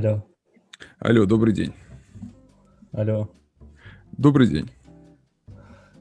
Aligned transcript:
Алло. 0.00 0.24
Алло, 0.98 1.26
добрый 1.26 1.52
день. 1.52 1.74
Алло. 2.90 3.28
Добрый 4.12 4.46
день. 4.46 4.70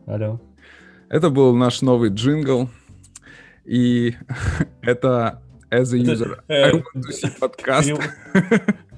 Алло. 0.06 0.40
Это 1.10 1.30
был 1.30 1.54
наш 1.54 1.82
новый 1.82 2.10
джингл. 2.10 2.70
И 3.66 4.16
это 4.82 5.42
as 5.70 5.94
a 5.94 5.98
user. 5.98 6.40
Э, 6.48 6.72
I 6.72 6.84
подкаст. 7.42 7.92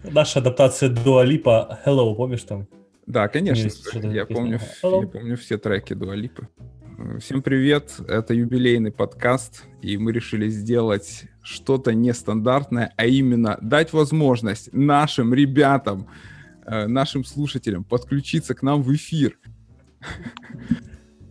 Наша 0.03 0.37
адаптация 0.37 0.89
Дуалипа 0.89 1.79
Hello, 1.83 2.15
помнишь 2.15 2.43
там? 2.43 2.67
Да, 3.07 3.27
конечно. 3.27 3.71
Я 4.07 4.27
помню, 4.27 4.59
я 4.83 5.07
помню 5.07 5.35
все 5.35 5.57
треки 5.57 5.95
Дуалипы. 5.95 6.47
Всем 7.19 7.41
привет, 7.41 7.99
это 8.07 8.33
юбилейный 8.33 8.91
подкаст, 8.91 9.63
и 9.81 9.97
мы 9.97 10.11
решили 10.11 10.49
сделать 10.49 11.23
что-то 11.41 11.93
нестандартное, 11.93 12.93
а 12.97 13.05
именно 13.05 13.57
дать 13.61 13.93
возможность 13.93 14.71
нашим 14.73 15.33
ребятам, 15.33 16.07
э, 16.65 16.87
нашим 16.87 17.23
слушателям 17.23 17.83
подключиться 17.83 18.53
к 18.53 18.61
нам 18.61 18.83
в 18.83 18.93
эфир. 18.93 19.39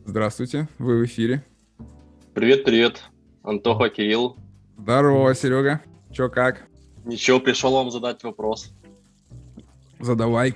Здравствуйте, 0.07 0.69
вы 0.79 0.99
в 0.99 1.05
эфире. 1.05 1.45
Привет, 2.35 2.65
привет. 2.65 3.05
Антоха, 3.43 3.91
Кирилл. 3.91 4.37
Здорово, 4.79 5.35
Серега. 5.35 5.81
Чё, 6.11 6.29
как? 6.29 6.67
Ничего, 7.05 7.39
пришел 7.39 7.73
вам 7.73 7.91
задать 7.91 8.23
вопрос. 8.25 8.73
Задавай. 9.99 10.55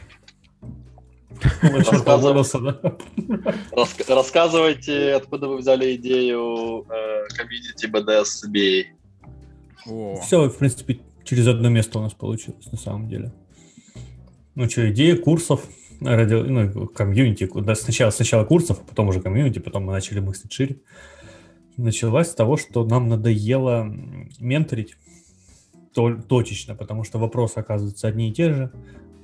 Ой, 1.62 1.70
чёрт, 1.84 1.90
Рассказывай. 1.92 2.18
уволился, 2.30 2.58
да? 2.58 2.80
Рас- 3.72 4.08
рассказывайте, 4.08 5.12
откуда 5.14 5.48
вы 5.48 5.58
взяли 5.58 5.94
идею 5.96 6.86
э, 6.88 7.24
комьюнити 7.36 7.86
BDS 7.86 8.50
BA. 8.50 8.84
О, 9.86 10.20
Все, 10.20 10.48
в 10.48 10.56
принципе, 10.58 11.00
через 11.24 11.46
одно 11.46 11.68
место 11.68 11.98
у 11.98 12.02
нас 12.02 12.14
получилось, 12.14 12.70
на 12.72 12.78
самом 12.78 13.08
деле. 13.08 13.32
Ну 14.54 14.68
что, 14.70 14.90
идея 14.90 15.16
курсов, 15.16 15.66
ради, 16.00 16.34
ну, 16.34 16.86
комьюнити, 16.86 17.48
да, 17.62 17.74
сначала, 17.74 18.10
сначала 18.10 18.44
курсов, 18.44 18.78
а 18.80 18.88
потом 18.88 19.08
уже 19.08 19.20
комьюнити, 19.20 19.58
потом 19.58 19.84
мы 19.84 19.92
начали 19.92 20.20
мыслить 20.20 20.52
шире. 20.52 20.76
Началась 21.76 22.30
с 22.30 22.34
того, 22.34 22.56
что 22.56 22.84
нам 22.84 23.08
надоело 23.08 23.84
менторить 24.38 24.96
то- 25.92 26.14
точечно, 26.14 26.74
потому 26.74 27.04
что 27.04 27.18
вопросы 27.18 27.58
оказываются 27.58 28.06
одни 28.08 28.30
и 28.30 28.32
те 28.32 28.52
же, 28.52 28.72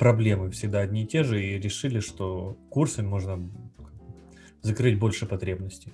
проблемы 0.01 0.51
всегда 0.51 0.81
одни 0.81 1.03
и 1.03 1.07
те 1.07 1.23
же, 1.25 1.45
и 1.45 1.59
решили, 1.59 2.01
что 2.01 2.57
курсами 2.71 3.07
можно 3.07 3.51
закрыть 4.63 4.99
больше 4.99 5.27
потребностей 5.27 5.93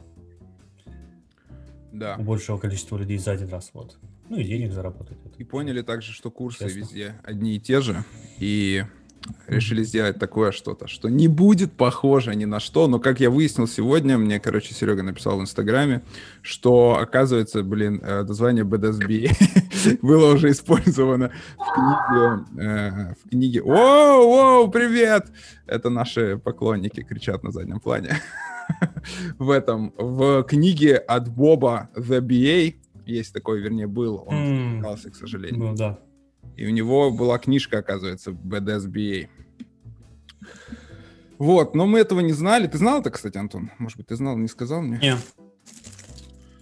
да. 1.93 2.15
у 2.17 2.23
большего 2.23 2.57
количества 2.57 2.97
людей 2.97 3.19
за 3.19 3.33
один 3.33 3.49
раз. 3.49 3.71
Вот. 3.73 3.99
Ну 4.29 4.39
и 4.39 4.45
денег 4.45 4.73
заработать. 4.73 5.19
И 5.39 5.45
поняли 5.45 5.83
также, 5.83 6.13
что 6.13 6.31
курсы 6.31 6.67
Честно. 6.67 6.79
везде 6.79 7.15
одни 7.25 7.57
и 7.57 7.61
те 7.61 7.81
же, 7.81 8.05
и 8.39 8.85
решили 9.47 9.83
сделать 9.83 10.19
такое 10.19 10.53
что-то, 10.53 10.89
что 10.89 11.09
не 11.09 11.29
будет 11.29 11.73
похоже 11.73 12.35
ни 12.35 12.45
на 12.45 12.61
что, 12.61 12.89
но 12.89 12.99
как 12.99 13.21
я 13.21 13.31
выяснил 13.31 13.67
сегодня, 13.67 14.19
мне, 14.19 14.41
короче, 14.41 14.75
Серега 14.75 15.03
написал 15.03 15.39
в 15.39 15.41
Инстаграме, 15.41 16.03
что, 16.43 16.99
оказывается, 17.01 17.63
блин, 17.63 18.01
э, 18.03 18.23
название 18.23 18.65
BDSB 18.65 19.99
было 20.03 20.35
уже 20.35 20.51
использовано 20.51 21.31
в 21.57 21.75
книге, 21.75 22.45
э, 22.59 23.15
в 23.15 23.29
книге... 23.31 23.63
Воу, 23.63 24.29
воу, 24.29 24.71
привет! 24.71 25.27
Это 25.67 25.91
наши 25.91 26.39
поклонники 26.39 27.03
кричат 27.03 27.43
на 27.43 27.51
заднем 27.51 27.81
плане. 27.81 28.17
В 29.39 29.51
этом, 29.51 29.93
в 29.97 30.43
книге 30.43 30.97
от 30.97 31.29
Боба 31.29 31.89
The 31.95 32.21
BA, 32.21 32.75
есть 33.07 33.33
такой, 33.33 33.61
вернее, 33.61 33.87
был, 33.87 34.25
он 34.27 34.83
записался, 34.83 35.11
к 35.11 35.15
сожалению. 35.15 35.61
Ну 35.61 35.75
да. 35.77 36.01
И 36.57 36.67
у 36.67 36.71
него 36.71 37.11
была 37.11 37.39
книжка, 37.39 37.79
оказывается, 37.79 38.31
BDSBA. 38.31 39.29
Вот, 41.39 41.75
но 41.75 41.87
мы 41.87 41.99
этого 41.99 42.21
не 42.21 42.33
знали. 42.33 42.67
Ты 42.67 42.79
знал 42.79 43.01
это, 43.01 43.11
кстати, 43.11 43.37
Антон? 43.37 43.71
Может 43.79 43.99
быть, 43.99 44.07
ты 44.07 44.17
знал, 44.17 44.39
не 44.39 44.49
сказал 44.49 44.81
мне? 44.81 44.99
Не. 44.99 45.17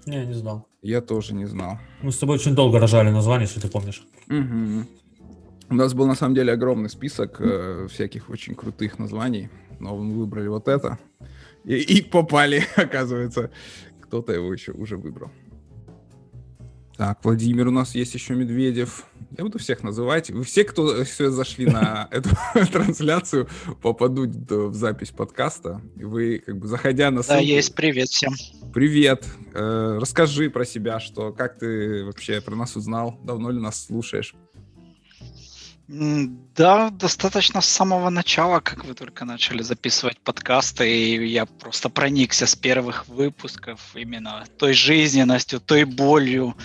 Не, 0.06 0.26
не 0.26 0.34
знал. 0.34 0.66
Я 0.82 1.00
тоже 1.00 1.34
не 1.34 1.46
знал. 1.46 1.78
Мы 2.02 2.10
с 2.10 2.18
тобой 2.18 2.36
очень 2.36 2.54
долго 2.54 2.78
рожали 2.78 3.10
название, 3.10 3.46
если 3.46 3.60
ты 3.60 3.68
помнишь. 3.68 4.04
Мгм. 4.26 4.86
У 5.70 5.74
нас 5.74 5.94
был 5.94 6.06
на 6.06 6.14
самом 6.14 6.34
деле 6.34 6.52
огромный 6.52 6.90
список 6.90 7.36
э, 7.40 7.86
всяких 7.90 8.28
очень 8.28 8.54
крутых 8.54 8.98
названий, 8.98 9.48
но 9.80 9.96
мы 9.96 10.14
выбрали 10.14 10.48
вот 10.48 10.68
это. 10.68 10.98
И, 11.64 11.76
и 11.76 12.02
попали, 12.02 12.64
оказывается. 12.76 13.50
Кто-то 14.00 14.32
его 14.32 14.52
еще 14.52 14.72
уже 14.72 14.96
выбрал. 14.96 15.30
Так, 16.96 17.24
Владимир, 17.24 17.68
у 17.68 17.70
нас 17.72 17.94
есть 17.94 18.14
еще 18.14 18.34
Медведев. 18.34 19.06
Я 19.36 19.42
буду 19.44 19.58
всех 19.58 19.82
называть. 19.82 20.30
Вы 20.30 20.44
все, 20.44 20.64
кто 20.64 21.04
все 21.04 21.30
зашли 21.30 21.66
на 21.66 22.08
эту 22.12 22.30
трансляцию, 22.72 23.48
попадут 23.82 24.30
в 24.30 24.74
запись 24.74 25.10
подкаста. 25.10 25.80
И 25.96 26.04
вы, 26.04 26.42
как 26.44 26.58
бы, 26.58 26.68
заходя 26.68 27.10
на 27.10 27.18
Да, 27.18 27.22
ссылку... 27.24 27.42
есть. 27.42 27.74
Привет 27.74 28.08
всем. 28.08 28.34
Привет. 28.72 29.24
Э, 29.52 29.98
расскажи 30.00 30.50
про 30.50 30.64
себя, 30.64 31.00
что 31.00 31.32
как 31.32 31.58
ты 31.58 32.04
вообще 32.04 32.40
про 32.40 32.54
нас 32.54 32.76
узнал, 32.76 33.18
давно 33.24 33.50
ли 33.50 33.60
нас 33.60 33.86
слушаешь? 33.86 34.34
Да, 35.86 36.90
достаточно 36.90 37.60
с 37.60 37.68
самого 37.68 38.08
начала, 38.08 38.60
как 38.60 38.84
вы 38.86 38.94
только 38.94 39.26
начали 39.26 39.62
записывать 39.62 40.18
подкасты, 40.18 40.90
и 40.90 41.26
я 41.26 41.44
просто 41.44 41.90
проникся 41.90 42.46
с 42.46 42.56
первых 42.56 43.06
выпусков 43.06 43.94
именно 43.94 44.44
той 44.58 44.72
жизненностью, 44.72 45.60
той 45.60 45.84
болью, 45.84 46.56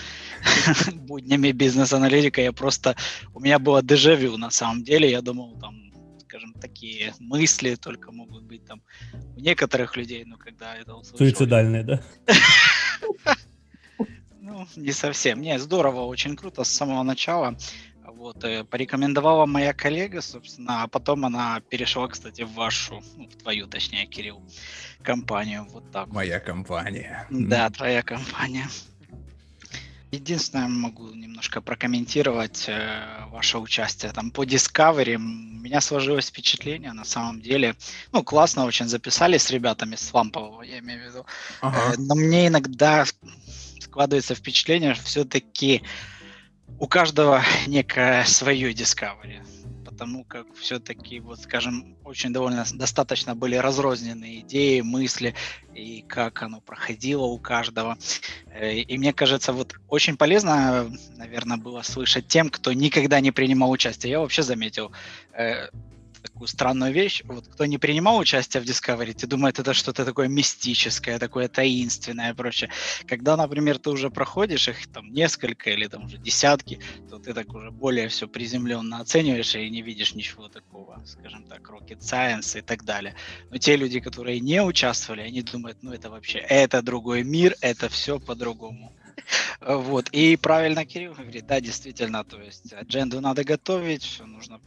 буднями 0.94 1.52
бизнес-аналитика. 1.52 2.40
Я 2.40 2.52
просто... 2.52 2.96
У 3.34 3.40
меня 3.40 3.58
было 3.58 3.82
дежавю 3.82 4.38
на 4.38 4.50
самом 4.50 4.84
деле. 4.84 5.10
Я 5.10 5.20
думал, 5.20 5.54
там, 5.60 5.92
скажем, 6.22 6.54
такие 6.54 7.12
мысли 7.18 7.74
только 7.74 8.12
могут 8.12 8.44
быть 8.44 8.64
там 8.64 8.80
у 9.36 9.40
некоторых 9.40 9.98
людей, 9.98 10.24
но 10.24 10.38
когда 10.38 10.74
это 10.76 10.94
услышал... 10.94 11.18
Суицидальные, 11.18 11.84
да? 11.84 12.00
Ну, 14.42 14.66
не 14.74 14.92
совсем. 14.92 15.40
Не, 15.42 15.58
здорово, 15.60 16.06
очень 16.06 16.34
круто 16.34 16.64
с 16.64 16.70
самого 16.70 17.04
начала. 17.04 17.56
Вот, 18.20 18.44
э, 18.44 18.64
порекомендовала 18.64 19.46
моя 19.46 19.72
коллега, 19.72 20.20
собственно, 20.20 20.82
а 20.82 20.88
потом 20.88 21.24
она 21.24 21.60
перешла, 21.70 22.06
кстати, 22.06 22.42
в 22.42 22.52
вашу, 22.52 23.02
ну, 23.16 23.26
в 23.26 23.34
твою, 23.34 23.66
точнее, 23.66 24.04
Кирилл, 24.04 24.42
компанию. 25.02 25.66
Вот 25.70 25.90
так. 25.90 26.06
вот. 26.08 26.16
Моя 26.16 26.38
компания. 26.38 27.26
Да, 27.30 27.70
твоя 27.70 28.02
компания. 28.02 28.68
Единственное, 30.10 30.68
могу 30.68 31.14
немножко 31.14 31.62
прокомментировать 31.62 32.66
э, 32.68 33.24
ваше 33.30 33.56
участие 33.56 34.12
там 34.12 34.30
по 34.30 34.44
Discovery. 34.44 35.14
У 35.14 35.18
меня 35.18 35.80
сложилось 35.80 36.28
впечатление, 36.28 36.92
на 36.92 37.06
самом 37.06 37.40
деле, 37.40 37.74
ну, 38.12 38.22
классно 38.22 38.66
очень 38.66 38.86
записали 38.86 39.38
с 39.38 39.50
ребятами, 39.50 39.96
с 39.96 40.12
Лампового, 40.12 40.60
я 40.60 40.80
имею 40.80 41.00
в 41.00 41.06
виду. 41.06 41.26
Ага. 41.62 41.94
Э, 41.94 41.96
Но 41.96 42.14
мне 42.16 42.48
иногда 42.48 43.06
складывается 43.80 44.34
впечатление, 44.34 44.92
что 44.92 45.04
все-таки 45.04 45.82
у 46.78 46.86
каждого 46.86 47.42
некое 47.66 48.24
свое 48.24 48.72
Discovery. 48.72 49.46
Потому 49.84 50.24
как 50.24 50.46
все-таки, 50.54 51.20
вот 51.20 51.40
скажем, 51.40 51.96
очень 52.04 52.32
довольно 52.32 52.64
достаточно 52.72 53.34
были 53.34 53.56
разрозненные 53.56 54.40
идеи, 54.40 54.80
мысли, 54.80 55.34
и 55.74 56.02
как 56.08 56.42
оно 56.42 56.60
проходило 56.60 57.24
у 57.24 57.38
каждого. 57.38 57.98
Э, 58.46 58.74
И 58.76 58.98
мне 58.98 59.12
кажется, 59.12 59.52
вот 59.52 59.74
очень 59.88 60.16
полезно, 60.16 60.90
наверное, 61.16 61.58
было 61.58 61.82
слышать 61.82 62.28
тем, 62.28 62.48
кто 62.48 62.72
никогда 62.72 63.20
не 63.20 63.30
принимал 63.30 63.70
участие. 63.70 64.12
Я 64.12 64.20
вообще 64.20 64.42
заметил 64.42 64.90
э, 65.32 65.68
такую 66.22 66.48
странную 66.48 66.92
вещь. 66.92 67.22
Вот 67.24 67.46
кто 67.48 67.66
не 67.66 67.78
принимал 67.78 68.18
участие 68.18 68.62
в 68.62 68.66
Discovery, 68.66 69.12
ты 69.12 69.26
думает, 69.26 69.58
это 69.58 69.74
что-то 69.74 70.04
такое 70.04 70.28
мистическое, 70.28 71.18
такое 71.18 71.48
таинственное 71.48 72.32
и 72.32 72.34
прочее. 72.34 72.70
Когда, 73.06 73.36
например, 73.36 73.78
ты 73.78 73.90
уже 73.90 74.10
проходишь 74.10 74.68
их 74.68 74.86
там 74.92 75.12
несколько 75.12 75.70
или 75.70 75.86
там 75.86 76.04
уже 76.04 76.18
десятки, 76.18 76.80
то 77.08 77.18
ты 77.18 77.34
так 77.34 77.52
уже 77.54 77.70
более 77.70 78.08
все 78.08 78.28
приземленно 78.28 79.00
оцениваешь 79.00 79.54
и 79.54 79.70
не 79.70 79.82
видишь 79.82 80.14
ничего 80.14 80.48
такого, 80.48 81.02
скажем 81.06 81.44
так, 81.44 81.68
rocket 81.68 82.00
science 82.00 82.58
и 82.58 82.62
так 82.62 82.84
далее. 82.84 83.14
Но 83.50 83.58
те 83.58 83.76
люди, 83.76 84.00
которые 84.00 84.40
не 84.40 84.62
участвовали, 84.62 85.22
они 85.22 85.42
думают, 85.42 85.78
ну 85.82 85.92
это 85.92 86.10
вообще, 86.10 86.38
это 86.38 86.82
другой 86.82 87.24
мир, 87.24 87.54
это 87.60 87.88
все 87.88 88.18
по-другому. 88.18 88.92
Вот. 89.60 90.08
И 90.10 90.36
правильно 90.36 90.84
Кирилл 90.84 91.14
говорит, 91.14 91.46
да, 91.46 91.60
действительно, 91.60 92.24
то 92.24 92.40
есть 92.40 92.72
адженду 92.72 93.20
надо 93.20 93.44
готовить, 93.44 94.20
нужно 94.24 94.58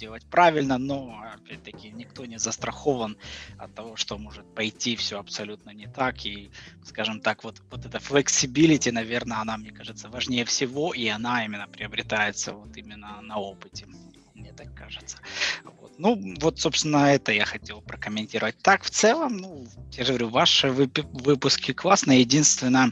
делать 0.00 0.24
правильно, 0.30 0.78
но, 0.78 1.22
опять-таки, 1.34 1.90
никто 1.90 2.24
не 2.24 2.38
застрахован 2.38 3.16
от 3.58 3.74
того, 3.74 3.96
что 3.96 4.18
может 4.18 4.54
пойти 4.54 4.96
все 4.96 5.18
абсолютно 5.18 5.70
не 5.70 5.86
так. 5.86 6.24
И, 6.26 6.50
скажем 6.84 7.20
так, 7.20 7.44
вот, 7.44 7.62
вот 7.70 7.84
эта 7.84 7.98
flexibility, 7.98 8.92
наверное, 8.92 9.38
она, 9.38 9.58
мне 9.58 9.70
кажется, 9.70 10.08
важнее 10.08 10.44
всего, 10.44 10.94
и 10.94 11.06
она 11.08 11.44
именно 11.44 11.68
приобретается 11.68 12.52
вот 12.52 12.76
именно 12.76 13.20
на 13.20 13.38
опыте, 13.38 13.86
мне 14.34 14.52
так 14.52 14.74
кажется. 14.74 15.18
Вот. 15.64 15.92
Ну, 15.98 16.18
вот, 16.40 16.58
собственно, 16.58 17.12
это 17.14 17.32
я 17.32 17.44
хотел 17.44 17.82
прокомментировать. 17.82 18.56
Так, 18.62 18.82
в 18.82 18.90
целом, 18.90 19.36
ну, 19.36 19.66
я 19.98 20.04
же 20.04 20.12
говорю, 20.12 20.28
ваши 20.30 20.70
выпуски 20.70 21.72
классные. 21.72 22.20
Единственное, 22.20 22.90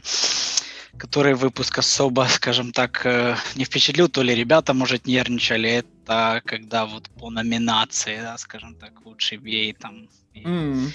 который 0.99 1.33
выпуск 1.33 1.79
особо, 1.79 2.25
скажем 2.29 2.71
так, 2.71 3.05
э, 3.05 3.35
не 3.55 3.65
впечатлил, 3.65 4.09
то 4.09 4.21
ли 4.21 4.35
ребята, 4.35 4.73
может, 4.73 5.07
нервничали, 5.07 5.69
это 5.69 6.41
когда 6.45 6.85
вот 6.85 7.09
по 7.09 7.29
номинации, 7.29 8.21
да, 8.21 8.37
скажем 8.37 8.75
так, 8.75 9.05
лучший 9.05 9.37
бей 9.37 9.73
там. 9.73 10.09
И... 10.33 10.43
Mm. 10.43 10.89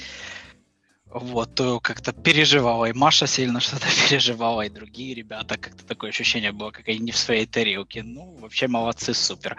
Вот, 1.07 1.55
то 1.55 1.79
как-то 1.79 2.13
переживала, 2.13 2.87
и 2.87 2.93
Маша 2.93 3.27
сильно 3.27 3.61
что-то 3.67 3.87
переживала, 4.09 4.63
и 4.63 4.69
другие 4.69 5.15
ребята, 5.15 5.57
как-то 5.57 5.85
такое 5.87 6.11
ощущение 6.11 6.53
было, 6.53 6.71
как 6.71 6.89
они 6.89 6.99
не 6.99 7.13
в 7.13 7.17
своей 7.17 7.47
тарелке. 7.47 8.03
Ну, 8.03 8.37
вообще 8.41 8.69
молодцы, 8.69 9.15
супер. 9.15 9.57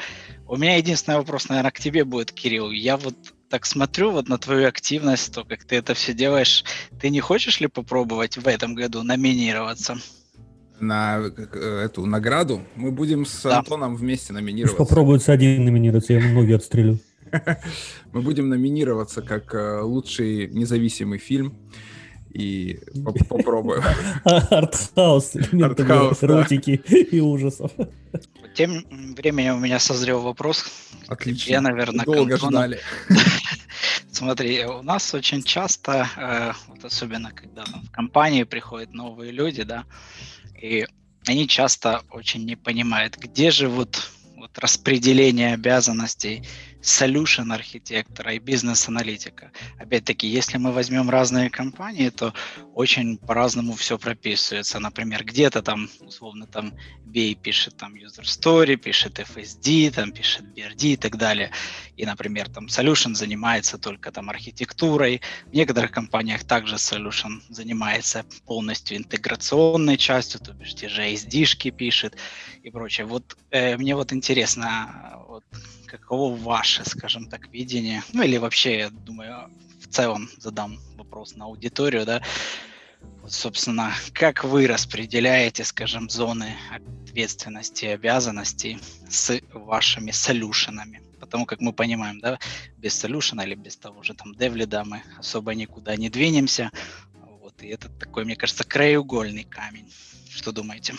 У 0.48 0.58
меня 0.58 0.76
единственный 0.78 1.18
вопрос, 1.18 1.50
наверное, 1.50 1.72
к 1.72 1.80
тебе 1.80 2.04
будет, 2.04 2.32
Кирилл. 2.32 2.72
Я 2.72 2.98
вот 2.98 3.16
так 3.50 3.66
смотрю 3.66 4.12
вот 4.12 4.28
на 4.28 4.38
твою 4.38 4.68
активность, 4.68 5.34
то, 5.34 5.46
как 5.46 5.64
ты 5.64 5.78
это 5.78 5.94
все 5.94 6.14
делаешь. 6.14 6.66
Ты 7.00 7.10
не 7.10 7.22
хочешь 7.22 7.62
ли 7.62 7.68
попробовать 7.68 8.38
в 8.38 8.48
этом 8.48 8.76
году 8.76 9.04
номинироваться? 9.04 9.98
На 10.80 11.20
э, 11.20 11.82
эту 11.86 12.06
награду 12.06 12.62
мы 12.76 12.92
будем 12.92 13.26
с 13.26 13.44
да. 13.44 13.60
Антоном 13.60 13.96
вместе 13.96 14.34
номинироваться. 14.34 14.78
Попробуется 14.78 15.32
один 15.32 15.66
номинироваться, 15.66 16.14
я 16.14 16.20
ему 16.20 16.42
ноги 16.42 16.54
отстрелю. 16.54 17.00
Мы 18.14 18.22
будем 18.22 18.50
номинироваться 18.50 19.22
как 19.22 19.54
э, 19.54 19.82
лучший 19.82 20.48
независимый 20.48 21.20
фильм. 21.20 21.56
И 22.34 22.80
попробуем. 23.30 23.82
Артхаус. 24.26 25.36
Артхаус, 25.54 26.22
эротики 26.22 26.82
и 27.12 27.22
ужасов. 27.22 27.72
Тем 28.56 28.86
временем 29.16 29.56
у 29.56 29.60
меня 29.60 29.80
созрел 29.80 30.22
вопрос. 30.22 30.66
Отлично. 31.08 31.52
Я, 31.52 31.62
наверное, 31.62 32.04
Долго 32.04 32.38
ждали. 32.38 32.80
Смотри, 34.12 34.66
у 34.66 34.82
нас 34.82 35.14
очень 35.14 35.44
часто, 35.44 36.08
э, 36.18 36.52
вот 36.68 36.84
особенно 36.86 37.32
когда 37.32 37.64
в 37.64 37.92
компании 37.92 38.44
приходят 38.44 38.94
новые 38.94 39.32
люди, 39.32 39.64
да, 39.64 39.86
и 40.62 40.86
они 41.28 41.48
часто 41.48 42.04
очень 42.12 42.46
не 42.46 42.56
понимают, 42.56 43.18
где 43.18 43.52
же 43.52 43.68
вот, 43.68 44.12
вот 44.36 44.58
распределение 44.58 45.54
обязанностей 45.54 46.44
solution 46.86 47.54
архитектора 47.54 48.34
и 48.34 48.40
бизнес-аналитика. 48.40 49.52
Опять-таки, 49.80 50.28
если 50.28 50.58
мы 50.58 50.72
возьмем 50.72 51.10
разные 51.10 51.50
компании, 51.50 52.10
то 52.10 52.34
очень 52.74 53.18
по-разному 53.18 53.74
все 53.74 53.98
прописывается. 53.98 54.80
Например, 54.80 55.24
где-то 55.24 55.62
там, 55.62 55.90
условно, 56.00 56.46
там 56.46 56.74
BA 57.06 57.36
пишет 57.36 57.78
там 57.78 57.96
user 57.96 58.24
story, 58.24 58.76
пишет 58.76 59.20
FSD, 59.20 59.92
там 59.92 60.12
пишет 60.12 60.44
BRD 60.56 60.94
и 60.94 60.98
так 60.98 61.18
далее. 61.18 61.52
И, 61.98 62.06
например, 62.06 62.50
там 62.50 62.68
solution 62.68 63.16
занимается 63.16 63.78
только 63.78 64.12
там 64.12 64.30
архитектурой. 64.30 65.22
В 65.48 65.54
некоторых 65.54 65.92
компаниях 65.92 66.44
также 66.44 66.76
solution 66.76 67.42
занимается 67.50 68.26
полностью 68.46 68.98
интеграционной 68.98 69.98
частью, 69.98 70.40
то 70.40 70.54
бишь 70.54 70.76
те 70.76 70.90
же 70.90 71.02
SD-шки 71.02 71.72
пишет 71.72 72.16
и 72.62 72.70
прочее. 72.70 73.08
Вот 73.08 73.38
э, 73.52 73.78
мне 73.78 73.96
вот 73.96 74.14
интересно, 74.14 75.24
вот 75.28 75.44
каково 75.98 76.36
ваше, 76.36 76.84
скажем 76.86 77.30
так, 77.30 77.48
видение, 77.54 78.04
ну 78.14 78.24
или 78.24 78.38
вообще, 78.38 78.78
я 78.78 78.90
думаю, 78.90 79.50
в 79.80 79.88
целом 79.88 80.30
задам 80.38 80.80
вопрос 80.98 81.36
на 81.36 81.46
аудиторию, 81.46 82.06
да, 82.06 82.22
вот, 83.22 83.32
собственно, 83.32 83.94
как 84.14 84.44
вы 84.44 84.68
распределяете, 84.68 85.64
скажем, 85.64 86.10
зоны 86.10 86.56
ответственности 86.72 87.86
и 87.86 87.90
обязанностей 87.90 88.80
с 89.10 89.40
вашими 89.54 90.12
солюшенами? 90.12 91.02
Потому 91.20 91.46
как 91.46 91.60
мы 91.60 91.74
понимаем, 91.74 92.20
да, 92.20 92.40
без 92.78 92.94
солюшена 92.94 93.46
или 93.46 93.56
без 93.56 93.78
того 93.78 94.04
же 94.04 94.14
там 94.14 94.36
девлида 94.36 94.84
мы 94.86 95.02
особо 95.18 95.56
никуда 95.56 95.96
не 95.96 96.10
двинемся. 96.10 96.72
Вот, 97.42 97.62
и 97.64 97.68
это 97.68 97.90
такой, 97.90 98.26
мне 98.26 98.36
кажется, 98.36 98.64
краеугольный 98.64 99.44
камень. 99.44 99.92
Что 100.30 100.52
думаете? 100.52 100.94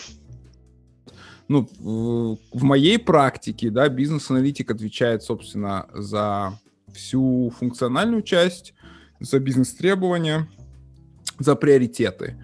Ну, 1.47 2.37
в 2.51 2.63
моей 2.63 2.99
практике, 2.99 3.69
да, 3.69 3.87
бизнес-аналитик 3.89 4.71
отвечает, 4.71 5.23
собственно, 5.23 5.87
за 5.93 6.59
всю 6.93 7.53
функциональную 7.57 8.21
часть, 8.21 8.73
за 9.19 9.39
бизнес-требования, 9.39 10.47
за 11.39 11.55
приоритеты. 11.55 12.37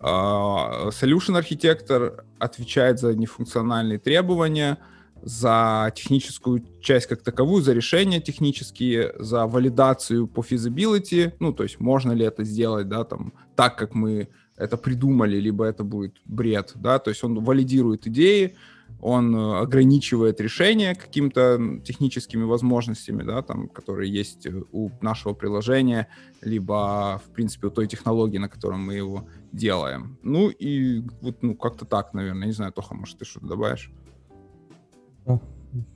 А, 0.00 0.88
solution 0.90 1.36
архитектор 1.36 2.24
отвечает 2.38 2.98
за 2.98 3.14
нефункциональные 3.14 3.98
требования, 3.98 4.78
за 5.22 5.92
техническую 5.96 6.64
часть 6.80 7.06
как 7.06 7.22
таковую, 7.22 7.62
за 7.62 7.72
решения 7.72 8.20
технические, 8.20 9.14
за 9.18 9.46
валидацию 9.46 10.28
по 10.28 10.40
feasibility, 10.40 11.32
ну, 11.40 11.52
то 11.52 11.64
есть 11.64 11.80
можно 11.80 12.12
ли 12.12 12.24
это 12.24 12.44
сделать, 12.44 12.88
да, 12.88 13.04
там, 13.04 13.32
так, 13.56 13.76
как 13.76 13.94
мы 13.94 14.28
это 14.58 14.76
придумали, 14.76 15.36
либо 15.36 15.64
это 15.64 15.84
будет 15.84 16.16
бред, 16.24 16.72
да, 16.74 16.98
то 16.98 17.10
есть 17.10 17.24
он 17.24 17.44
валидирует 17.44 18.06
идеи, 18.06 18.56
он 19.00 19.34
э, 19.34 19.60
ограничивает 19.60 20.40
решения 20.40 20.94
какими-то 20.94 21.80
техническими 21.84 22.42
возможностями, 22.42 23.22
да, 23.22 23.42
там, 23.42 23.68
которые 23.68 24.12
есть 24.12 24.46
у 24.72 24.90
нашего 25.00 25.34
приложения, 25.34 26.08
либо, 26.42 27.20
в 27.24 27.30
принципе, 27.30 27.68
у 27.68 27.70
той 27.70 27.86
технологии, 27.86 28.38
на 28.38 28.48
которой 28.48 28.78
мы 28.78 28.94
его 28.94 29.26
делаем. 29.52 30.18
Ну 30.22 30.48
и 30.48 31.02
вот, 31.20 31.42
ну, 31.42 31.54
как-то 31.54 31.84
так, 31.84 32.14
наверное. 32.14 32.46
Не 32.46 32.52
знаю, 32.52 32.72
Тоха, 32.72 32.94
может, 32.94 33.18
ты 33.18 33.24
что-то 33.24 33.46
добавишь? 33.46 33.92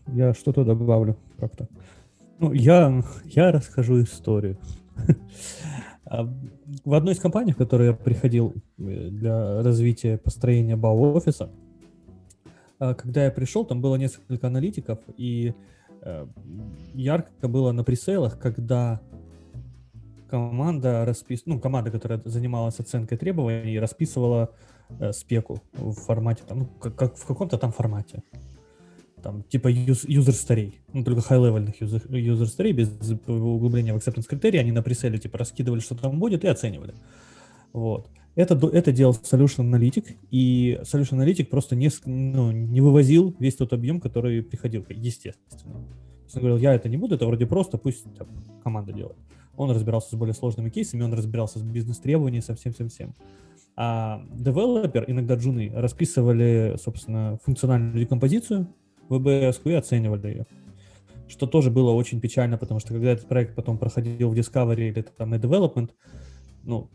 Я 0.06 0.35
что-то 0.35 0.64
добавлю 0.64 1.17
как-то. 1.38 1.69
Ну, 2.38 2.53
я, 2.53 3.03
я 3.25 3.53
расскажу 3.53 4.03
историю. 4.03 4.59
А, 6.12 6.29
в 6.85 6.93
одной 6.93 7.14
из 7.14 7.20
компаний, 7.20 7.53
в 7.53 7.56
которой 7.56 7.88
я 7.88 7.94
приходил 7.94 8.53
э, 8.79 9.09
для 9.09 9.62
развития 9.62 10.19
построения 10.19 10.76
бау-офиса, 10.76 11.50
а, 12.79 12.93
когда 12.93 13.25
я 13.25 13.31
пришел, 13.31 13.64
там 13.64 13.81
было 13.81 13.97
несколько 13.97 14.47
аналитиков, 14.47 14.99
и 15.17 15.55
э, 16.03 16.26
ярко 16.93 17.49
было 17.49 17.73
на 17.73 17.82
пресейлах, 17.82 18.38
когда 18.38 19.00
команда 20.29 21.06
распис... 21.06 21.44
ну, 21.47 21.59
команда, 21.59 21.91
которая 21.91 22.20
занималась 22.26 22.79
оценкой 22.79 23.17
требований, 23.17 23.79
расписывала 23.79 24.50
э, 25.00 25.12
спеку 25.12 25.62
в 25.73 25.94
формате, 25.94 26.43
там, 26.47 26.59
ну, 26.59 26.67
как, 26.79 26.94
как 26.94 27.17
в 27.17 27.25
каком-то 27.25 27.56
там 27.56 27.73
формате 27.73 28.23
там, 29.23 29.43
типа 29.45 29.69
user 29.71 30.33
старей, 30.33 30.81
ну, 30.93 31.05
только 31.05 31.21
high-левельных 31.21 31.81
user, 31.81 32.07
user 32.09 32.47
старей, 32.47 32.73
без 32.73 32.91
углубления 33.27 33.95
в 33.95 33.97
acceptance 33.97 34.27
критерии, 34.27 34.59
они 34.59 34.73
на 34.73 34.83
преселе, 34.83 35.19
типа, 35.19 35.39
раскидывали, 35.39 35.81
что 35.81 35.95
там 35.95 36.19
будет, 36.19 36.45
и 36.45 36.49
оценивали. 36.49 36.95
Вот. 37.73 38.09
Это, 38.35 38.55
это 38.69 38.93
делал 38.93 39.12
Solution 39.12 39.71
Analytic, 39.71 40.17
и 40.31 40.81
Solution 40.83 41.19
Analytic 41.19 41.47
просто 41.47 41.76
не, 41.76 41.91
ну, 42.07 42.50
не 42.50 42.81
вывозил 42.81 43.35
весь 43.38 43.57
тот 43.57 43.73
объем, 43.73 44.00
который 44.00 44.43
приходил, 44.43 44.85
естественно. 44.88 45.85
Он 46.35 46.41
говорил, 46.41 46.59
я 46.59 46.75
это 46.75 46.88
не 46.88 46.97
буду, 46.97 47.14
это 47.17 47.26
вроде 47.26 47.47
просто, 47.47 47.76
пусть 47.76 48.05
там, 48.17 48.29
команда 48.62 48.93
делает. 48.93 49.19
Он 49.57 49.71
разбирался 49.71 50.11
с 50.11 50.14
более 50.14 50.35
сложными 50.35 50.71
кейсами, 50.71 51.02
он 51.02 51.12
разбирался 51.12 51.59
с 51.59 51.62
бизнес-требованиями, 51.62 52.43
со 52.43 52.55
всем-всем-всем. 52.55 53.14
А 53.76 54.25
девелопер, 54.33 55.05
иногда 55.09 55.35
джуны, 55.35 55.71
расписывали, 55.75 56.76
собственно, 56.83 57.38
функциональную 57.45 58.00
декомпозицию, 58.00 58.69
ВБС 59.19 59.61
и 59.64 59.73
оценивали 59.73 60.28
ее. 60.28 60.47
Что 61.28 61.47
тоже 61.47 61.71
было 61.71 61.92
очень 61.92 62.21
печально, 62.21 62.59
потому 62.59 62.81
что 62.81 62.92
когда 62.92 63.12
этот 63.12 63.26
проект 63.26 63.54
потом 63.54 63.78
проходил 63.78 64.31
в 64.31 64.35
Discovery 64.35 64.88
или 64.88 65.02
там 65.02 65.31
на 65.31 65.37
Development, 65.37 65.90
ну, 66.64 66.90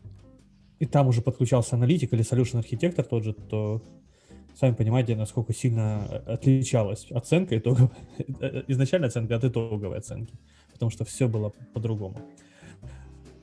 и 0.78 0.86
там 0.86 1.08
уже 1.08 1.22
подключался 1.22 1.76
аналитик 1.76 2.12
или 2.12 2.22
solution 2.22 2.58
архитектор 2.58 3.04
тот 3.04 3.24
же, 3.24 3.32
то 3.32 3.82
сами 4.54 4.74
понимаете, 4.74 5.16
насколько 5.16 5.52
сильно 5.52 6.04
отличалась 6.26 7.10
оценка 7.10 7.58
итоговая, 7.58 7.90
изначальная 8.68 9.08
оценка 9.08 9.36
от 9.36 9.44
итоговой 9.44 9.98
оценки, 9.98 10.34
потому 10.72 10.90
что 10.90 11.04
все 11.04 11.28
было 11.28 11.52
по-другому. 11.74 12.18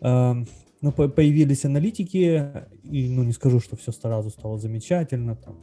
Но 0.01 0.91
появились 0.91 1.65
аналитики, 1.65 2.51
и 2.84 3.10
ну 3.10 3.24
не 3.24 3.32
скажу, 3.32 3.60
что 3.60 3.75
все 3.75 3.91
сразу 3.91 4.29
стало 4.29 4.58
замечательно, 4.60 5.36
там, 5.36 5.55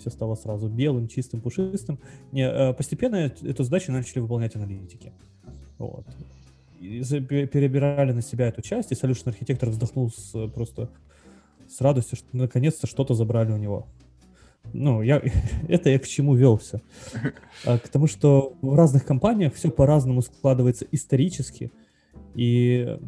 все 0.00 0.10
стало 0.10 0.34
сразу 0.34 0.68
белым, 0.68 1.08
чистым, 1.08 1.40
пушистым. 1.40 1.98
Не, 2.32 2.48
э, 2.48 2.72
постепенно 2.74 3.16
эту 3.16 3.64
задачу 3.64 3.92
начали 3.92 4.20
выполнять 4.20 4.56
аналитики. 4.56 5.12
Вот. 5.78 6.06
И 6.80 7.02
перебирали 7.02 8.12
на 8.12 8.22
себя 8.22 8.48
эту 8.48 8.62
часть, 8.62 8.90
и 8.90 8.94
Solution 8.94 9.28
архитектор 9.28 9.68
вздохнул 9.68 10.10
с, 10.10 10.48
просто 10.48 10.90
с 11.68 11.80
радостью, 11.80 12.16
что 12.18 12.28
наконец-то 12.32 12.86
что-то 12.86 13.14
забрали 13.14 13.52
у 13.52 13.56
него. 13.56 13.86
Ну, 14.72 15.02
я, 15.02 15.22
это 15.68 15.90
я 15.90 15.98
к 15.98 16.06
чему 16.06 16.34
велся? 16.34 16.80
А, 17.64 17.78
к 17.78 17.88
тому, 17.88 18.06
что 18.06 18.56
в 18.62 18.74
разных 18.74 19.04
компаниях 19.04 19.54
все 19.54 19.70
по-разному 19.70 20.22
складывается 20.22 20.86
исторически, 20.90 21.70
и 22.34 22.98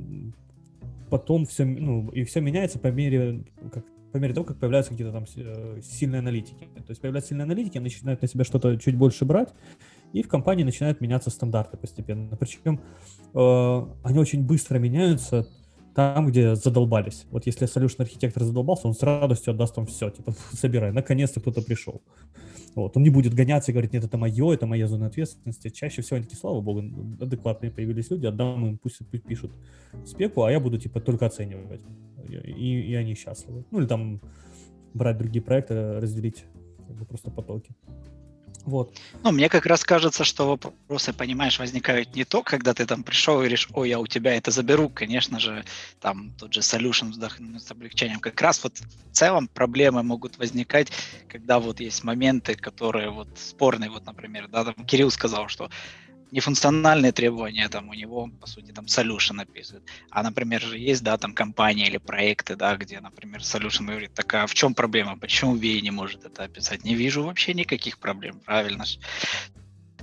потом 1.10 1.46
все, 1.46 1.64
ну, 1.64 2.08
и 2.10 2.24
все 2.24 2.40
меняется 2.40 2.78
по 2.78 2.88
мере, 2.88 3.44
как 3.72 3.84
по 4.12 4.18
мере 4.18 4.34
того, 4.34 4.44
как 4.44 4.58
появляются 4.58 4.92
какие-то 4.92 5.12
там 5.12 5.24
э, 5.36 5.80
сильные 5.82 6.20
аналитики. 6.20 6.68
То 6.76 6.90
есть 6.90 7.00
появляются 7.00 7.30
сильные 7.30 7.44
аналитики, 7.44 7.78
они 7.78 7.84
начинают 7.84 8.22
на 8.22 8.28
себя 8.28 8.44
что-то 8.44 8.76
чуть 8.76 8.96
больше 8.96 9.24
брать, 9.24 9.48
и 10.12 10.22
в 10.22 10.28
компании 10.28 10.64
начинают 10.64 11.00
меняться 11.00 11.30
стандарты 11.30 11.76
постепенно. 11.76 12.36
Причем 12.36 12.80
э, 13.34 13.86
они 14.04 14.18
очень 14.18 14.44
быстро 14.46 14.78
меняются, 14.78 15.48
там, 15.94 16.26
где 16.26 16.54
задолбались. 16.54 17.26
Вот 17.30 17.46
если 17.46 17.66
solution 17.66 18.02
архитектор 18.02 18.42
задолбался, 18.44 18.88
он 18.88 18.94
с 18.94 19.02
радостью 19.02 19.52
отдаст 19.52 19.76
вам 19.76 19.86
все, 19.86 20.10
типа, 20.10 20.34
собирай, 20.52 20.92
наконец-то 20.92 21.40
кто-то 21.40 21.62
пришел. 21.62 22.02
Вот. 22.74 22.96
Он 22.96 23.02
не 23.02 23.10
будет 23.10 23.34
гоняться 23.34 23.70
и 23.70 23.74
говорить, 23.74 23.92
нет, 23.92 24.04
это 24.04 24.16
мое, 24.16 24.52
это 24.52 24.66
моя 24.66 24.86
зона 24.86 25.06
ответственности. 25.06 25.68
Чаще 25.68 26.02
всего 26.02 26.16
они 26.16 26.24
такие, 26.24 26.38
слава 26.38 26.60
богу, 26.60 26.82
адекватные 27.20 27.70
появились 27.70 28.10
люди, 28.10 28.26
отдам 28.26 28.66
им, 28.66 28.78
пусть 28.78 29.06
пишут 29.26 29.52
спеку, 30.06 30.42
а 30.42 30.50
я 30.50 30.60
буду, 30.60 30.78
типа, 30.78 31.00
только 31.00 31.26
оценивать. 31.26 31.82
И, 32.28 32.80
и 32.80 32.94
они 32.94 33.14
счастливы. 33.14 33.64
Ну, 33.70 33.80
или 33.80 33.86
там 33.86 34.20
брать 34.94 35.18
другие 35.18 35.42
проекты, 35.42 36.00
разделить 36.00 36.44
как 36.86 36.96
бы, 36.96 37.04
просто 37.04 37.30
потоки. 37.30 37.74
Вот. 38.64 38.96
Ну, 39.24 39.32
мне 39.32 39.48
как 39.48 39.66
раз 39.66 39.82
кажется, 39.84 40.24
что 40.24 40.46
вопросы, 40.46 41.12
понимаешь, 41.12 41.58
возникают 41.58 42.14
не 42.14 42.24
то, 42.24 42.42
когда 42.42 42.74
ты 42.74 42.86
там 42.86 43.02
пришел 43.02 43.34
и 43.34 43.38
говоришь, 43.38 43.68
ой, 43.72 43.88
я 43.88 43.98
у 43.98 44.06
тебя 44.06 44.36
это 44.36 44.50
заберу, 44.50 44.88
конечно 44.88 45.40
же, 45.40 45.64
там 46.00 46.32
тот 46.38 46.52
же 46.54 46.60
solution 46.60 47.12
с 47.58 47.70
облегчением. 47.70 48.20
Как 48.20 48.40
раз 48.40 48.62
вот 48.62 48.78
в 48.78 49.12
целом 49.12 49.48
проблемы 49.48 50.02
могут 50.02 50.38
возникать, 50.38 50.92
когда 51.28 51.58
вот 51.58 51.80
есть 51.80 52.04
моменты, 52.04 52.54
которые 52.54 53.10
вот 53.10 53.28
спорные, 53.36 53.90
вот, 53.90 54.06
например, 54.06 54.48
да, 54.48 54.64
там 54.64 54.86
Кирилл 54.86 55.10
сказал, 55.10 55.48
что 55.48 55.68
нефункциональные 56.32 57.12
требования, 57.12 57.68
там 57.68 57.88
у 57.90 57.94
него, 57.94 58.28
по 58.40 58.46
сути, 58.46 58.72
там 58.72 58.86
solution 58.86 59.34
написывает. 59.34 59.84
А, 60.10 60.22
например, 60.22 60.62
же 60.62 60.78
есть, 60.78 61.04
да, 61.04 61.18
там 61.18 61.34
компании 61.34 61.86
или 61.86 61.98
проекты, 61.98 62.56
да, 62.56 62.76
где, 62.76 63.00
например, 63.00 63.40
solution 63.40 63.86
говорит, 63.86 64.14
так 64.14 64.34
а 64.34 64.46
в 64.46 64.54
чем 64.54 64.74
проблема, 64.74 65.16
почему 65.18 65.56
VA 65.56 65.80
не 65.80 65.90
может 65.90 66.24
это 66.24 66.44
описать? 66.44 66.84
Не 66.84 66.94
вижу 66.94 67.22
вообще 67.22 67.54
никаких 67.54 67.98
проблем, 67.98 68.40
правильно? 68.40 68.84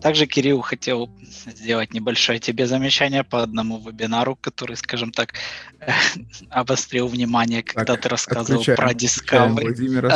Также 0.02 0.28
Кирилл 0.28 0.62
хотел 0.62 1.10
сделать 1.46 1.94
небольшое 1.94 2.40
тебе 2.40 2.68
замечание 2.68 3.24
по 3.24 3.44
одному 3.44 3.80
вебинару, 3.80 4.36
который, 4.36 4.78
скажем 4.78 5.12
так, 5.12 5.34
обострил 6.50 7.08
внимание, 7.08 7.64
когда 7.64 7.94
так, 7.94 8.04
ты 8.04 8.10
рассказывал 8.10 8.64
про 8.64 8.94
Discovery. 8.94 10.08